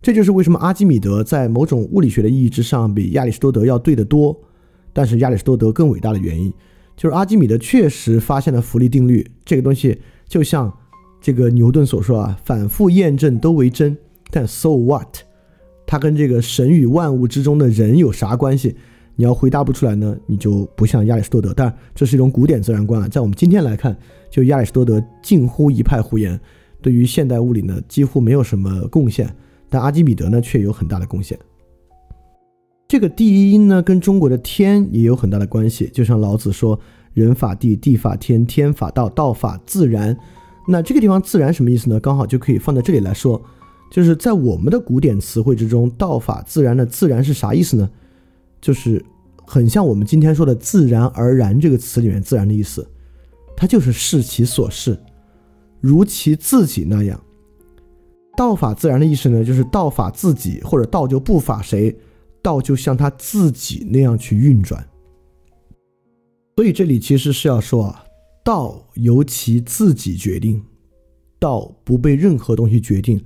[0.00, 4.36] 这就是为什么阿基米德在某种物理学的意义之上比亚里士多德要对得多，
[4.92, 6.52] 但是亚里士多德更伟大的原因，
[6.96, 10.72] 就是阿基米德确实发现了浮力定律这个东西，就像
[11.20, 13.96] 这个牛顿所说啊，反复验证都为真。
[14.30, 15.18] 但 so what？
[15.86, 18.74] 它跟这个神与万物之中的人有啥关系？
[19.14, 21.52] 你要回答不出来呢，你就不像亚里士多德。
[21.54, 23.96] 但这是一种古典自然观啊，在我们今天来看，
[24.30, 26.40] 就亚里士多德近乎一派胡言，
[26.80, 29.28] 对于现代物理呢几乎没有什么贡献。
[29.68, 31.38] 但阿基米德呢却有很大的贡献。
[32.88, 36.78] 这个第一因呢跟中国的天也有很大的关系，就像老子说
[37.14, 40.16] “人法地，地法天，天法道，道法自然”。
[40.68, 41.98] 那这个地方自然什么意思呢？
[41.98, 43.40] 刚好就可以放在这里来说，
[43.90, 47.88] 就是在我们的古典词汇之中，“道法自然”的自然是啥意思呢？
[48.62, 49.04] 就是
[49.44, 52.88] 很像我们今天说的“自然而然”这个词里面“自然”的意思，
[53.54, 54.98] 它就是视其所视，
[55.80, 57.20] 如其自己那样。
[58.34, 61.94] 道法自然的意思呢，就是道法自己，或者道就不法谁，
[62.40, 64.88] 道就像他自己那样去运转。
[66.56, 68.04] 所以这里其实是要说啊，
[68.44, 70.62] 道由其自己决定，
[71.38, 73.22] 道不被任何东西决定，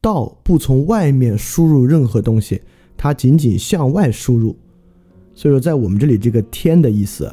[0.00, 2.62] 道不从外面输入任何东西，
[2.96, 4.56] 它仅仅向外输入。
[5.34, 7.32] 所以说，在我们这里，这个“天”的意思，“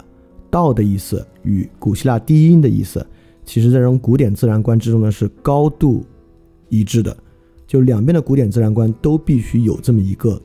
[0.49, 3.05] 道”的意思与古希腊第一音的意思，
[3.45, 6.05] 其实在这种古典自然观之中呢，是高度
[6.69, 7.15] 一致的。
[7.67, 10.41] 就两边的古典自然观都必须有这么一个，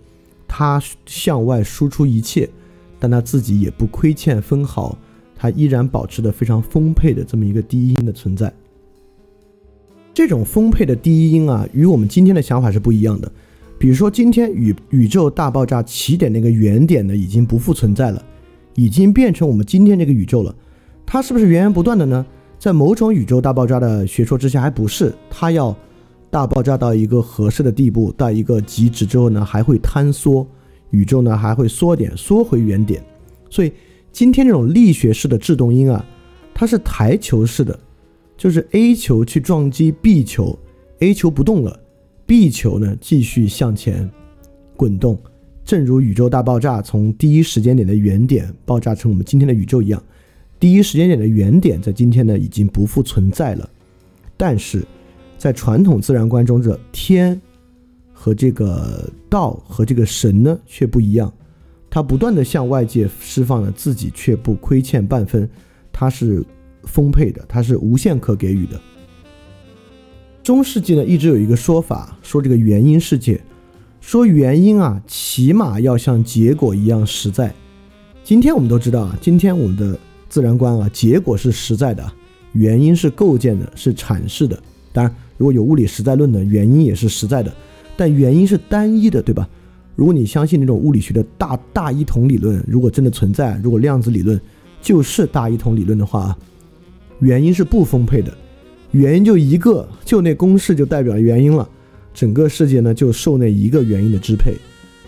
[0.47, 2.51] 它向外输出一切，
[2.99, 4.99] 但它自己也不亏欠分毫，
[5.35, 8.53] 它依然保持的非常丰沛的这么一个第一音的存在。
[10.13, 13.33] 这种丰沛的第一音啊，与我们今天的想法是不一样的。
[13.85, 18.25] 比如说，今天宇宇宙大爆炸起点那个原点呢，已经不复存在了，
[18.77, 20.57] 已经变成我们今天这个宇宙了。
[21.05, 22.25] 它是不是源源不断的呢？
[22.59, 25.15] 在某种宇宙大爆炸的学说之下，还不是。
[25.29, 25.77] 它要
[26.31, 30.49] 大爆炸到一个合适的地步，到一个极值之后呢，还会坍缩，
[30.89, 33.05] 宇宙呢还会缩点，缩回原点。
[33.51, 33.71] 所以
[34.11, 36.03] 今天这种力学式的制动音啊，
[36.55, 37.79] 它是台球式的，
[38.35, 40.59] 就是 A 球去撞击 B 球
[41.01, 41.79] ，A 球不动了。
[42.27, 44.09] B 球呢继续向前
[44.77, 45.19] 滚动，
[45.65, 50.03] 正如宇宙大爆炸从第一时间点的原点爆炸成我们今天的宇宙一样，
[50.59, 53.69] 第一时间点的原点在今天呢已经不复存在了。
[54.37, 54.85] 但是
[55.37, 57.41] 在传统自然观中，这天
[58.13, 61.33] 和这个道和这个神呢却不一样，
[61.91, 65.49] 它不断的向外界释放了自己，却不亏欠半分，
[65.93, 66.45] 它是
[66.85, 68.81] 丰沛的，它是无限可给予的。
[70.45, 73.41] 中世纪呢，一直有一个说法，说这个原因世界，
[74.03, 77.51] 说原因啊，起码要像结果一样实在。
[78.23, 79.99] 今天我们都知道啊，今天我们的
[80.29, 82.07] 自然观啊，结果是实在的，
[82.53, 84.63] 原因是构建的，是阐释的。
[84.93, 87.51] 当然，如果有物理实在论的原因也是实在的，
[87.97, 89.49] 但原因是单一的，对吧？
[89.97, 94.39] 如果你相信那种物理学的大大一统理论，如果真的存在，如果量子理论
[94.83, 96.37] 就是大一统理论的话，
[97.21, 98.31] 原因是不丰沛的。
[98.95, 101.69] 原因就一个，就那公式就代表原因了，
[102.15, 104.55] 整个世界呢就受那一个原因的支配。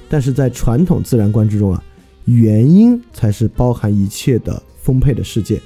[0.09, 1.81] 但是在传统自然观之中啊，
[2.25, 5.61] 原因才是包含一切的丰沛的世界。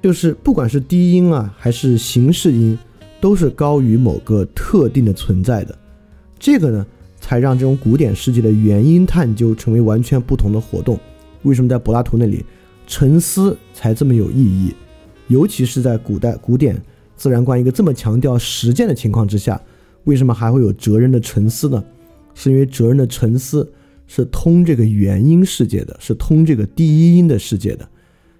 [0.00, 2.78] 就是不管是低音啊，还是形式音，
[3.20, 5.76] 都是高于某个特定的存在的。
[6.38, 6.86] 这个呢，
[7.20, 10.96] 才让这种古典世界的原因探究成为完全不同的活动。
[11.42, 12.44] 为什么在柏拉图那里，
[12.86, 14.72] 沉思才这么有意义？
[15.28, 16.80] 尤其是在古代古典
[17.16, 19.60] 自然观一个这么强调实践的情况之下，
[20.04, 21.82] 为什么还会有哲人的沉思呢？
[22.34, 23.72] 是因为哲人的沉思
[24.06, 27.88] 是通这个原因世界的，是通这个第一因的世界的。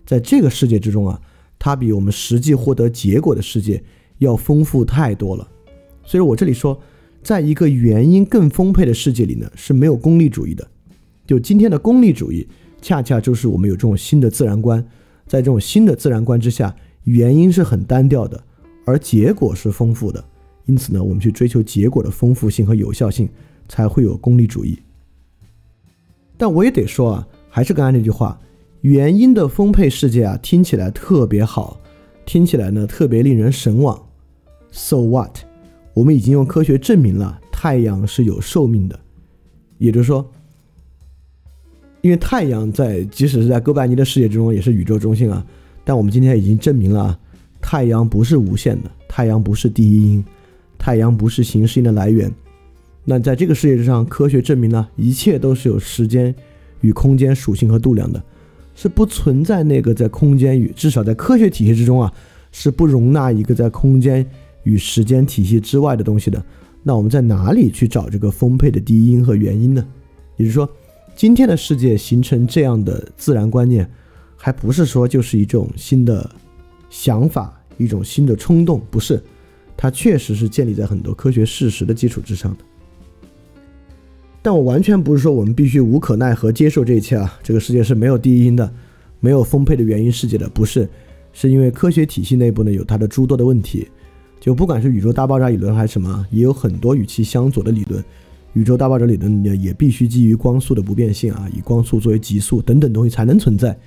[0.04, 1.20] 在这个世界之中啊，
[1.58, 3.82] 它比我们实际获得结果的世界
[4.18, 5.48] 要丰富太多了。
[6.04, 6.78] 所以我这里说，
[7.22, 10.68] 在一个原因更丰沛的世界里呢，是没有功利主义的。
[11.26, 12.46] 就今天的功利主义，
[12.82, 14.86] 恰恰就是我们有这种新的自然观。
[15.26, 16.74] 在这种新的自然观之下，
[17.04, 18.42] 原因是很单调的，
[18.84, 20.22] 而结果是丰富的。
[20.66, 23.28] 因此呢，我们去追求结果的丰富性和有效性，
[23.68, 24.78] 才会有功利主义。
[26.36, 28.38] 但我也得说啊，还是刚才那句话，
[28.80, 31.80] 原因的丰沛世界啊，听起来特别好，
[32.24, 34.06] 听起来呢特别令人神往。
[34.70, 35.38] So what？
[35.94, 38.98] 我们已经用科学证明了太阳是有寿命的，
[39.78, 40.30] 也就是说。
[42.04, 45.42] 因为太阳在，即使是在哥白尼的世界之中，也是宇宙中心啊。
[45.84, 47.18] 但我们今天已经证明了，
[47.62, 50.24] 太阳不是无限的，太阳不是第一因，
[50.76, 52.30] 太阳不是形式音的来源。
[53.06, 56.34] 那在这个世界之上，科学证明呢，一切都是有时间
[56.82, 58.22] 与空间属性和度量的，
[58.74, 62.12] 是不存在那个在空间与至少在科学体系之中啊，
[62.52, 64.26] 是不容纳一个在空间
[64.64, 66.44] 与时间体系之外的东西的。
[66.82, 69.82] 那我们在哪里去找这个丰沛的第一因和原因呢？
[70.36, 70.68] 也就是说，
[71.16, 73.88] 今天的世界形成这样的自然观念，
[74.36, 76.28] 还不是说就是一种新的
[76.90, 79.22] 想法，一种新的冲动，不是，
[79.76, 82.64] 它确实是建立在很多科学事实的基础之上的。
[84.42, 87.38] 但我完全不是说我们必须无可奈何接受这一切啊！
[87.42, 88.70] 这个世界是没有第一因的，
[89.20, 90.88] 没有丰沛的原因世界的，不是，
[91.32, 93.88] 是因为科学体系内部呢有它的诸多的问题。
[94.40, 98.04] 就不管是宇宙大爆炸理论还是什么，也有很多与其相左的理论。
[98.54, 103.78] 宇宙大爆炸理论也也必须基于光速的不变性啊，以光速作为极速等等东西才能存在。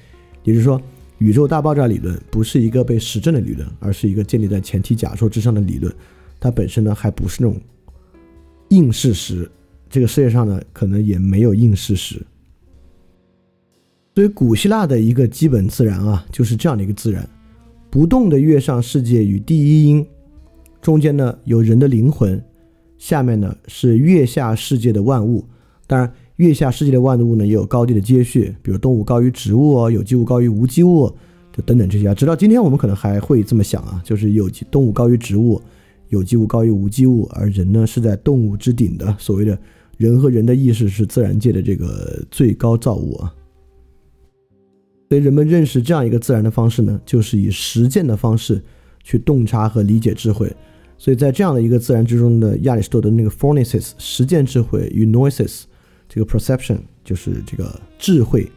[0.44, 0.82] 也就是说，
[1.18, 5.94] 宇宙大爆炸理论不是一个被实证的理论，而是一个建立在前提假说之上的理论。
[6.40, 7.60] 它本身呢还不是那种
[8.70, 9.50] 硬事实。
[9.90, 12.22] 这个世界上呢可能也没有硬事实。
[14.14, 17.28] 所以古希腊的一个基本自然啊就是这样的一个自然：
[17.90, 20.06] 不动的月上世界与第一因。
[20.82, 22.42] 中间呢有人的灵魂，
[22.98, 25.46] 下面呢是月下世界的万物。
[25.86, 31.08] 当然，月下世界的万物呢也有高低的接续，比如动物高于植物哦，有机物高于无机物，
[31.56, 32.14] 就等等这些啊。
[32.14, 35.62] 直到今天，我们可能还会这么想啊，就是有机动物高于植物，
[36.10, 39.16] 有机物高于无机物，而人呢是在动物之顶的。
[39.18, 39.58] 所谓的
[39.96, 43.34] 人和人的意识是自然界的这个最高造物啊。
[45.08, 48.62] 所以，人们认识这样一个自然的方式呢，就是以实践的方式
[49.02, 50.54] 去洞察和理解智慧。
[51.00, 55.64] 所以在这样的一个自然之中的亚里士多德那个 phronesis 实践智慧与 noesis
[56.10, 58.52] 这个 perception 就是这个智慧，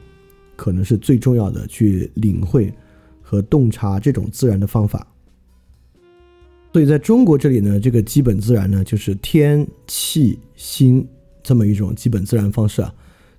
[0.57, 2.73] 可能是最重要的去领会
[3.21, 5.07] 和洞察这种自然的方法。
[6.73, 11.07] 所以在中国这里呢，这个基本自然呢就是天气心
[11.43, 12.95] 这么一种基本自然方式啊。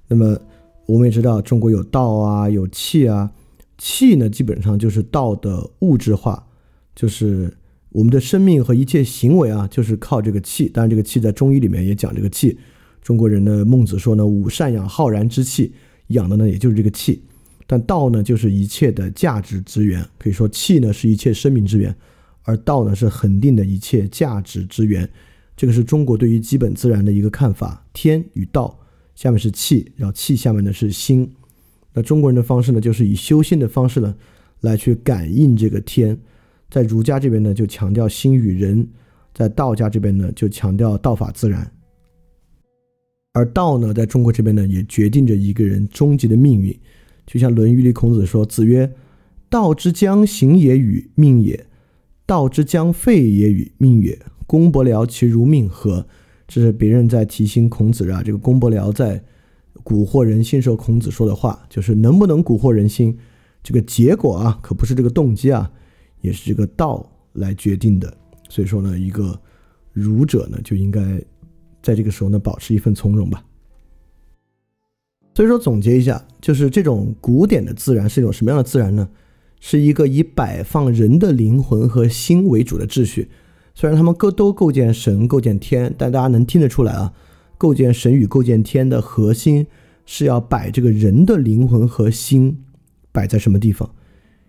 [0.07, 0.37] 那么
[0.85, 3.31] 我们也知道中国有道啊，有气啊，
[3.79, 6.45] 气呢基本上就是道的物质化，
[6.93, 7.51] 就是。
[7.91, 10.69] 我们的生命和一切行为啊，就是靠这个气。
[10.69, 12.57] 当然，这个气在中医里面也讲这个气。
[13.01, 15.73] 中国人的孟子说呢：“五善养浩然之气，
[16.07, 17.21] 养的呢也就是这个气。”
[17.67, 20.05] 但道呢，就是一切的价值之源。
[20.17, 21.93] 可以说，气呢是一切生命之源，
[22.43, 25.09] 而道呢是恒定的一切价值之源。
[25.57, 27.85] 这个是中国对于基本自然的一个看法。
[27.91, 28.79] 天与道，
[29.15, 31.29] 下面是气，然后气下面呢是心。
[31.93, 34.15] 那中国人的方式呢，就是以修心的方式呢，
[34.61, 36.17] 来去感应这个天。
[36.71, 38.83] 在儒家这边呢，就强调心与人；
[39.33, 41.69] 在道家这边呢，就强调道法自然。
[43.33, 46.73] 而道呢，在中国这边呢，也决定着一个人终极的命运。
[47.27, 48.91] 就像《论语》里孔子说：“子曰：
[49.49, 51.65] 道之将行也与命也，
[52.25, 54.17] 道之将废也与命也。
[54.47, 56.07] 公伯僚其如命何？”
[56.47, 58.21] 这是别人在提醒孔子啊。
[58.23, 59.23] 这个公伯僚在
[59.83, 63.17] 蛊惑人心时候，孔子说的话，就是能不能蛊惑人心，
[63.63, 65.71] 这个结果啊，可不是这个动机啊。
[66.21, 68.15] 也是这个道来决定的，
[68.47, 69.39] 所以说呢，一个
[69.91, 71.01] 儒者呢就应该
[71.81, 73.43] 在这个时候呢保持一份从容吧。
[75.33, 79.09] 所以说总结一下，就是这种古典的自然是一种什么样的自然呢？
[79.59, 83.29] 是一个以摆放人的灵魂和心为主的秩序。
[83.73, 87.13] 虽然他们构都构建神、构建天，但大家能听得出来啊，
[87.57, 89.65] 构建神与构建天的核心
[90.05, 92.63] 是要摆这个人的灵魂和心
[93.11, 93.89] 摆在什么地方。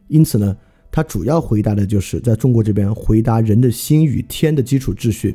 [0.09, 0.57] 因此呢。
[0.95, 5.35] 它主要回答的就是在中国这边回答人的心与天的基础秩序，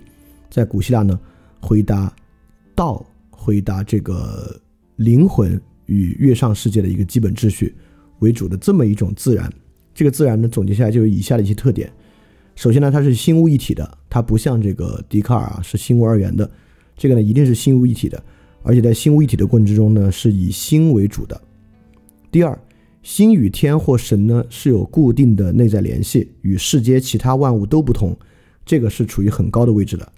[0.52, 1.20] 在古希腊呢
[1.60, 2.16] 回答
[2.76, 4.62] 道，回答这个
[4.98, 7.76] 灵魂与月上世界的一个基本秩序
[8.20, 9.52] 为主的这么一种自然。
[9.96, 11.92] 这个自然呢总结下来就有以下的一些特点：
[12.56, 16.48] 首先呢，它是心物一体的，它不像这个笛卡尔啊是心物二元的，
[16.96, 18.24] 这个呢一定是心物一体的，
[18.62, 21.42] 而且在心物一体的过程之中呢是以心为主的。
[22.32, 22.56] 第二。
[23.08, 28.14] 心与天或神呢是有固定的内在联系，与世间其他万物都不同，
[28.66, 30.12] 这个是处于很高的位置的。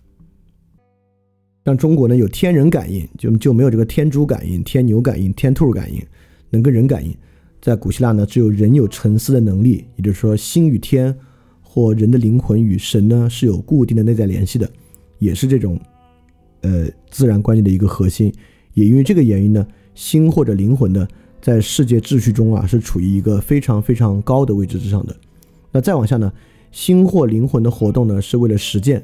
[1.66, 6.04] 像中国呢有天人感应，就就没有这个天猪感应、天牛感应、天兔感应，
[6.50, 7.16] 能跟人感应。
[7.62, 11.16] 在古希腊呢，只有人有沉思的能力，也就是说，心与天
[11.62, 14.68] 或人的灵魂与神呢是有固定的内在联系的，
[15.20, 15.80] 也是这种
[16.62, 18.34] 呃自然观念的一个核心。
[18.74, 21.08] 也因为这个原因呢，心或者灵魂呢。
[21.42, 25.16] 在世界秩序中啊，是处于一个非常非常高的位置之上的。
[25.72, 26.32] 那再往下呢，
[26.72, 29.04] 心或灵魂的活动呢，是为了实践。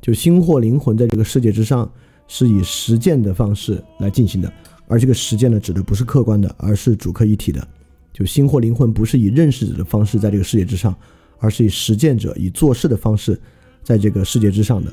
[0.00, 1.90] 就心或灵魂在这个世界之上，
[2.28, 4.52] 是以实践的方式来进行的。
[4.86, 7.66] 而这个实践呢，指的不是客观的，而是主客一体的。
[8.12, 10.94] 就心或灵魂不是以认识者的方式在这个世界之上，
[11.38, 13.40] 而是以实践者以做事的方式
[13.82, 14.92] 在这个世界之上的。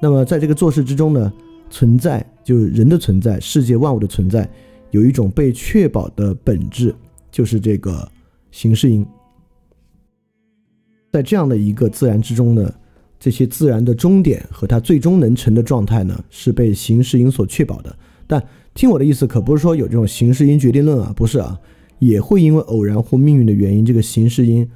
[0.00, 1.32] 那么在这个做事之中呢，
[1.70, 4.48] 存在就是人的存在，世界万物的存在，
[4.90, 6.94] 有一种被确保的本质，
[7.30, 8.10] 就是这个
[8.50, 9.06] 形式因。
[11.12, 12.72] 在这样的一个自然之中呢，
[13.18, 17.96] 这些自然的终点和它最终能成的状态呢，是被形式因所确保的。
[18.26, 18.42] 但
[18.74, 21.58] 听我的意思，可不是说有这种形式因决定论啊，不是啊，
[21.98, 24.68] 也会因为偶然或命运的原因，这个形式因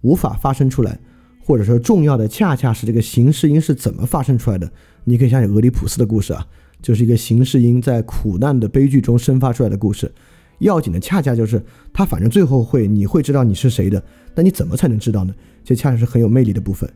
[0.00, 0.98] 无法发生出来，
[1.44, 4.70] 或者说重要的恰恰是这个形式因是怎么发生出来的。
[5.04, 6.44] 你可以想想俄狄浦斯的故事啊，
[6.82, 10.10] 就是一个形式因在苦难的悲剧中生发出来的故事。
[10.58, 11.62] 要紧的恰恰就是
[11.92, 14.02] 他，反正最后会你会知道你是谁的，
[14.34, 15.34] 那你怎么才能知道呢？
[15.62, 16.88] 这恰恰是很有魅力的部分。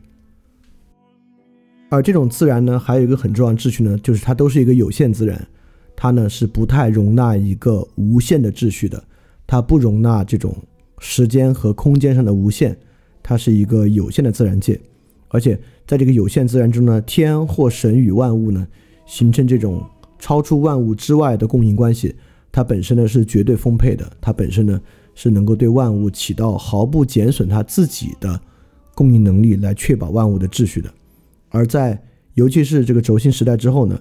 [1.89, 5.47] 而这种自然呢，还有一个很重要的秩序呢，就是它都是一个有限自然，
[5.95, 9.03] 它呢是不太容纳一个无限的秩序的，
[9.45, 10.55] 它不容纳这种
[10.97, 12.75] 时间和空间上的无限，
[13.21, 14.79] 它是一个有限的自然界。
[15.27, 18.67] 而且在这个有限自然中呢，天或神与万物呢
[19.05, 19.83] 形成这种
[20.19, 22.15] 超出万物之外的供应关系。
[22.51, 24.79] 它本身呢是绝对丰沛的，它本身呢
[25.15, 28.39] 是能够对万物起到毫不减损它自己的
[28.93, 30.91] 供应能力，来确保万物的秩序的。
[31.49, 32.01] 而在
[32.33, 33.99] 尤其是这个轴心时代之后呢，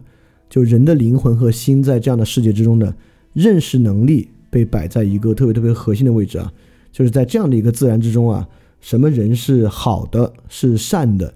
[0.48, 2.94] 就人的灵魂和心在这样的世界之中呢，
[3.32, 6.52] 认识能力被摆在一个特别特别核心的位置啊，
[6.90, 8.48] 就是在这样的一个自然之中啊，
[8.80, 11.32] 什么人是好的，是善的，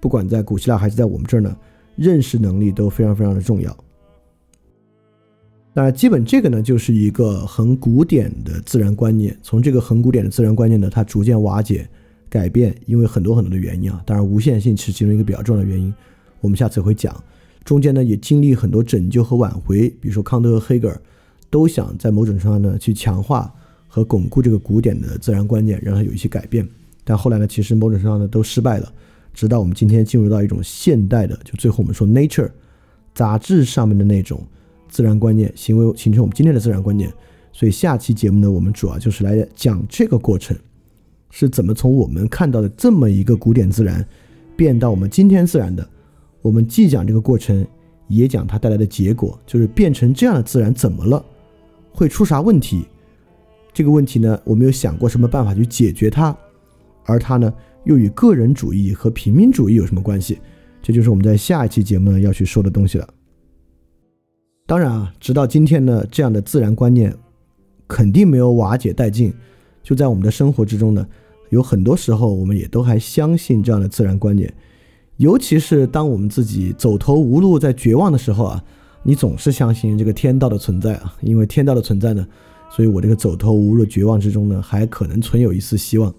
[0.00, 1.56] 不管在古希腊还是在我们这儿呢，
[1.98, 3.76] 认识能力都非常非常的重要。
[5.74, 9.36] 那基本这个呢，就是一个很古典的自然观念。
[9.42, 11.88] 从这个很古典的自然观念呢，它逐渐瓦解、
[12.28, 14.02] 改变，因为很多很多的原因啊。
[14.06, 15.92] 当然，无限性是其中一个比较重要的原因。
[16.40, 17.14] 我们下次会讲。
[17.64, 19.88] 中间呢，也经历很多拯救和挽回。
[20.00, 21.00] 比如说，康德和黑格尔
[21.50, 23.52] 都想在某种程度上呢，去强化
[23.86, 26.66] 和巩固这个古典的自然观念，让它有一些改变。
[27.04, 28.92] 但后来呢，其实某种程度上呢，都失败了。
[29.32, 32.46] 直到我们今天进入到一种现代的，就最后我们说《Nature》
[33.14, 34.46] 杂志上面的那种。
[34.90, 37.12] 自然观念行为形成我们今天的自然观念，
[37.52, 40.56] 所以下期节目呢，我们主要就是来讲这个过程
[41.28, 44.02] 是怎么从我们看到的这么一个古典自然，
[44.56, 45.86] 变到我们今天自然的。
[46.40, 47.66] 我们既讲这个过程，
[48.06, 51.22] 也讲它带来的结果，就是变成这样的自然怎么了，
[51.92, 52.86] 会出啥问题？
[53.74, 56.34] 这个问题呢，我们有想过什么办法去解决它？
[57.04, 57.52] 而它呢，
[57.88, 60.38] 又与个人主义和平民主义有什么关系？
[60.82, 63.08] 这就是我们在下一期节目呢要去说的东西了。
[64.66, 67.16] 当然啊，直到今天呢，这样的自然观念
[67.86, 69.32] 肯定没有瓦解殆尽。
[69.82, 71.08] 就在我们的生活之中呢，
[71.48, 74.52] 有很多时候我们也都还相信这样的自然观念。
[75.16, 78.62] 尤其是当我们自己走投无路、在绝望的时候啊，
[79.02, 81.16] 你总是相信这个天道的存在啊。
[81.22, 82.28] 因为天道的存在呢，
[82.70, 86.14] 所以我这个走投无路、绝望之中呢，还可能存有一丝希望。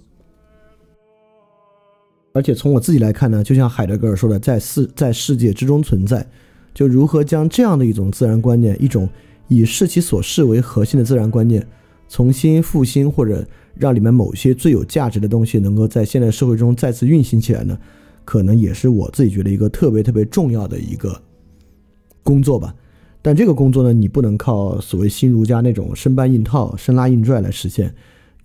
[2.34, 6.26] 而且从我自己来看呢，就像海德格尔说的，在世在世界之中存在。
[6.74, 9.10] 就如何将这样的一种自然观念，一种
[9.48, 11.66] 以视其所视为核心的自然观念，
[12.08, 13.46] 重新复兴，或者
[13.76, 17.78] 让里面某些最有价值的东西能够在现代社会中再次运行起来呢？
[18.24, 21.20] 可能也是我自己觉得一个特别特别重要的一个
[22.24, 22.74] 工作吧。
[23.24, 27.94] 但这个工作呢，你不能靠所谓新儒家那种生搬硬套、生拉硬拽来实现，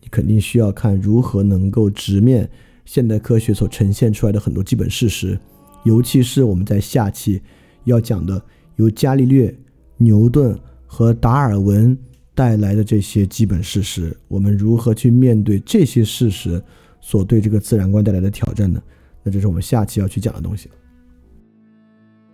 [0.00, 2.48] 你肯定需要看如何能够直面
[2.84, 5.38] 现代科学所呈现出来的很多基本事实，
[5.84, 7.40] 尤其是我们在下期。
[7.84, 8.42] 要讲的
[8.76, 9.54] 由伽利略、
[9.98, 11.94] 牛顿和达尔文
[12.34, 16.62] 带来的这些基本事实，我们如何去面对这些事实
[16.98, 18.82] 所对这个自然观带来的挑战呢？
[19.22, 20.70] 那这是我们下期要去讲的东西。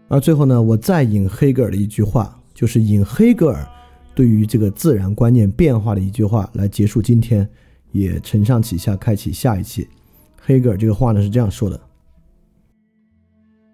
[0.06, 3.68] 而最后呢，我再引黑格尔的一句话，就是引黑格尔
[4.14, 7.48] 对于这个自然观念变化的一句话来结束今天，
[7.90, 9.88] 也承上启下，开启下一期。
[10.50, 11.80] 黑格尔这个话呢是这样说的。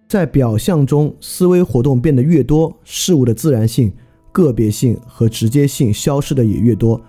[0.06, 3.90] 在表象中，思维活动变得越多，事物的自然性、
[4.30, 7.00] 个别性和直接性消失的也越多。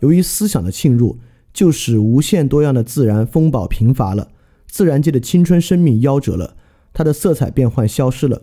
[0.00, 1.16] 由于思想的侵入，
[1.54, 4.28] 就使无限多样的自然风暴贫乏了，
[4.66, 6.54] 自然界的青春生命夭折了，
[6.92, 8.42] 它的色彩变幻消失了。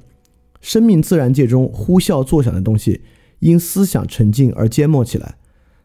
[0.61, 3.01] 生命自然界中呼啸作响的东西，
[3.37, 5.35] 因思想沉静而缄默起来。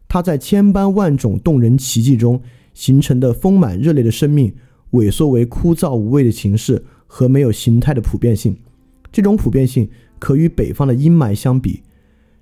[0.09, 2.40] 它在千般万种动人奇迹中
[2.73, 4.55] 形成的丰满热烈的生命，
[4.93, 6.85] 萎缩为枯燥无味的形式。
[7.09, 8.57] 和没有形态的普遍性，
[9.13, 9.89] 这种普遍性
[10.19, 11.83] 可与北方的阴霾相比。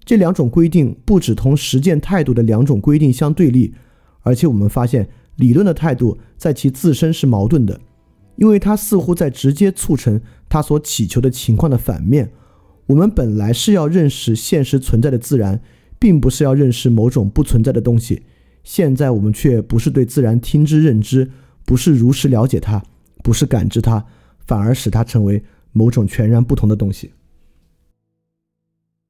[0.06, 3.74] 这两种规定不只同实践态度的两种规定相对立，
[4.22, 5.06] 而且我们发现
[5.36, 7.78] 理论的态度在其自身是矛盾的，
[8.36, 10.18] 因为它似乎在直接促成
[10.48, 12.32] 它所祈求的情况的反面。
[12.86, 15.60] 我们本来是要认识现实存在的自然，
[15.98, 18.22] 并不是要认识某种不存在的东西。
[18.62, 21.30] 现在我们却不是对自然听之任之，
[21.64, 22.82] 不是如实了解它，
[23.22, 24.04] 不是感知它。
[24.46, 25.42] 反而使它成为
[25.72, 27.10] 某种全然不同的东西。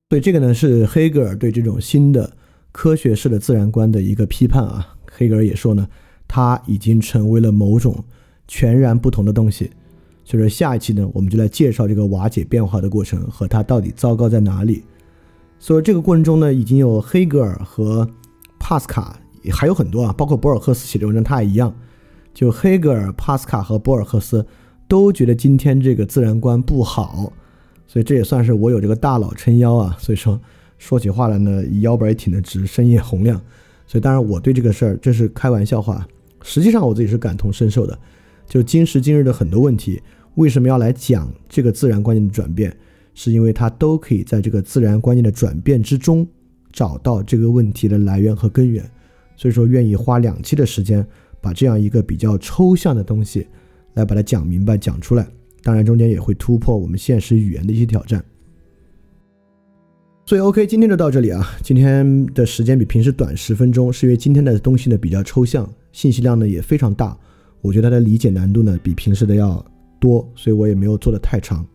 [0.09, 2.37] 所以这个呢是黑格尔对这种新的
[2.71, 4.95] 科学式的自然观的一个批判啊。
[5.11, 5.89] 黑格尔也说呢，
[6.29, 8.05] 它已经成为了某种
[8.47, 9.73] 全然不同的东西。
[10.25, 14.85] 所以说下一期呢，我们就来介绍这个瓦解变化的过程和它到底糟糕在哪里。
[15.59, 18.09] 所以这个过程中呢，已经有黑格尔和
[18.61, 19.19] 帕斯卡，
[19.51, 21.75] 还有很多啊，包括博尔赫斯写的文章，他也一样。
[22.35, 24.45] 就黑格尔、帕斯卡和博尔赫斯
[24.89, 27.33] 都觉得今天这个自然观不好，
[27.87, 29.97] 所以这也算是我有这个大佬撑腰啊。
[30.01, 30.39] 所以说
[30.77, 33.41] 说起话来呢，腰板也挺得直，声音也洪亮。
[33.87, 36.07] 所以当然我对这个事儿这是开玩笑话，
[36.43, 37.97] 实际上我自己是感同身受的。
[38.47, 40.03] 就今时今日的很多问题，
[40.35, 42.77] 为什么要来讲这个自然观念的转变？
[43.15, 46.27] 是因为它都可以在这个自然观念的转变之中
[46.73, 48.85] 找到这个问题的来源和根源。
[49.37, 51.07] 所以说愿意花两期的时间。
[51.45, 53.47] 把这样一个比较抽象的东西
[53.93, 55.29] 来把它讲明白、讲出来，
[55.63, 58.25] 当然中间也会突破我们现实语言的一些挑战。
[60.25, 61.47] 所以 OK，今天就到这里啊。
[61.63, 67.15] 今天的时间比平时短十分钟，是因为今天的东西呢比较抽象，信息量呢也非常大，
[67.61, 69.63] 我觉得它的理解难度呢比平时的要
[70.01, 71.67] 多，所以我也没有做的太长。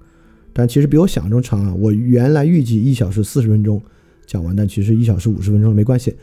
[0.52, 1.76] 但其实比我想象中长啊。
[1.76, 3.80] 我原来预计一小时四十分钟
[4.26, 6.16] 讲完，但其实一小时五十分钟没关系。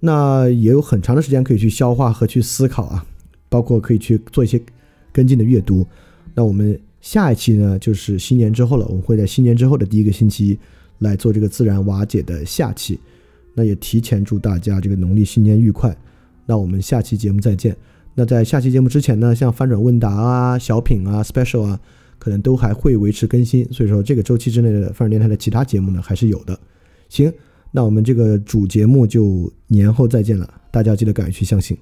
[0.00, 3.04] 那也有很长的时间可以去消化和去思考啊，
[3.50, 4.58] 包括可以去做一些
[5.12, 5.86] 跟进的阅读。
[6.34, 10.58] 那我们下一期呢，就是新年之后了，我们会在新年之后的第一个星期
[11.00, 12.98] 来做这个自然瓦解的下期。
[13.52, 15.94] 那也提前祝大家这个农历新年愉快。
[16.46, 17.76] 那我们下期节目再见。
[18.14, 21.78] 那在下期节目之前呢，像翻转问答啊、小品啊、special 啊，
[22.18, 23.70] 可能都还会维持更新。
[23.70, 26.58] 所以说这个周期之内的翻转电台的其他节目呢，还是有的。
[27.08, 27.30] 行。
[27.72, 31.78] 那我们这个主节目就年后再见了，大家记得敢于去相信。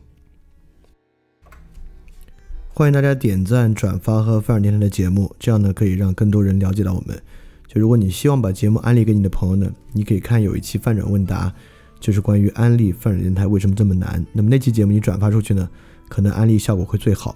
[2.75, 7.19] 欢迎大家点赞、转发和范尔电台的节目，这样呢可以让更多人了解到我们。
[7.67, 11.53] 就如果你希望把节目安利给你的朋友呢，你可以看有一期范转问答，
[11.99, 14.25] 就是关于安利范尔电台为什么这么难。
[14.35, 15.69] 那么那期节目你转发出去呢，
[16.11, 17.35] 可能安利效果会最好。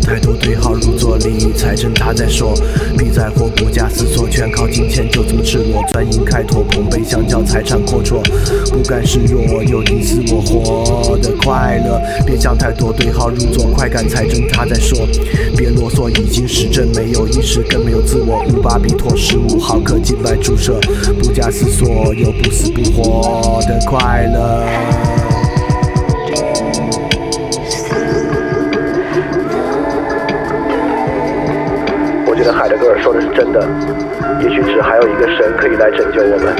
[0.00, 2.54] 太多，对号入座，理财真他在说，
[2.96, 8.22] 别在乎不假思索，全靠金钱就这么赤裸，专营开拓，捧杯相交，财产阔绰，
[8.70, 12.00] 不甘示弱，有你死我活的快乐。
[12.24, 15.06] 别想太多，对号入座，快感才真他在说，
[15.56, 18.44] 别啰嗦，已经实证，没有意识，更没有自我。
[18.48, 20.78] 五巴比妥十五毫克静脉注射，
[21.22, 25.17] 不假思索，有不死不活的快乐。
[33.20, 33.66] 是真的，
[34.40, 36.54] 也许只还有一个神可以来拯救我们。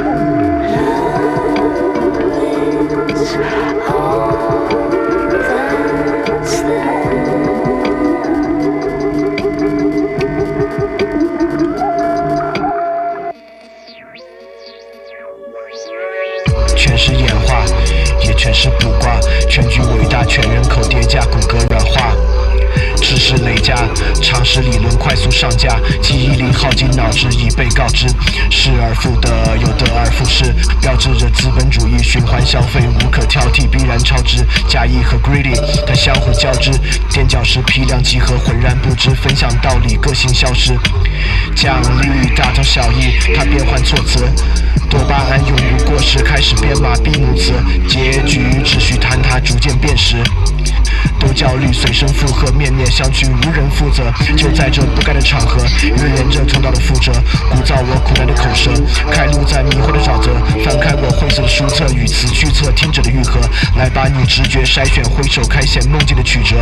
[24.49, 28.07] 使理论快速上架，记忆力耗尽，脑汁已被告知，
[28.51, 34.43] 失而复得，又得而复失，标志着资本主义循环消费无可挑剔，必然超值。
[34.67, 35.55] 假意和 greedy
[35.87, 36.71] 它相互交织，
[37.11, 40.75] 垫脚石批量集合，浑然不知，分享道理，个性消失。
[41.55, 44.25] 奖励大同小异，它变换措辞，
[44.89, 47.53] 多巴胺永不过时，开始编码闭幕词，
[47.87, 50.17] 结局只需坍塌，逐渐变实。
[51.19, 54.13] 都焦虑，随声附和，面面相觑，无人负责。
[54.37, 57.13] 就在这不该的场合，预言着通道的覆辙，
[57.51, 58.71] 鼓噪我苦难的口舌，
[59.11, 60.35] 开路在迷惑的沼泽。
[60.65, 63.41] 翻开我晦涩的书册，与词句册听者的愈合，
[63.77, 66.57] 来把你直觉筛选，挥手开显梦境的曲折。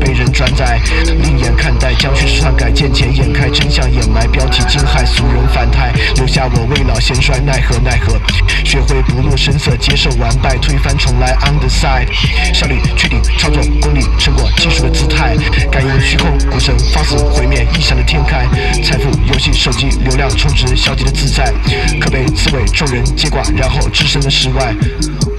[0.00, 8.18] 被人转载，另眼看待，将叙事篡改，见钱眼开，真相掩埋，标题惊骇，俗人反态，留下我未老先衰，奈何奈何。
[8.64, 12.08] 学会不露声色，接受完败，推翻重来，on the side，
[12.54, 14.05] 效率确定，操作功力。
[14.18, 15.36] 成果技术的姿态，
[15.70, 18.46] 感应虚空，股神放肆毁灭异想的天开，
[18.82, 21.52] 财富游戏手机流量充值，消极的自在，
[22.00, 24.74] 可被刺猬众人接管，然后置身的世外。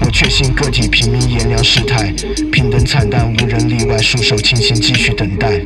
[0.00, 2.12] 我确信个体平民炎凉世态，
[2.50, 5.60] 平等惨淡，无人例外，束手清心，继续等待。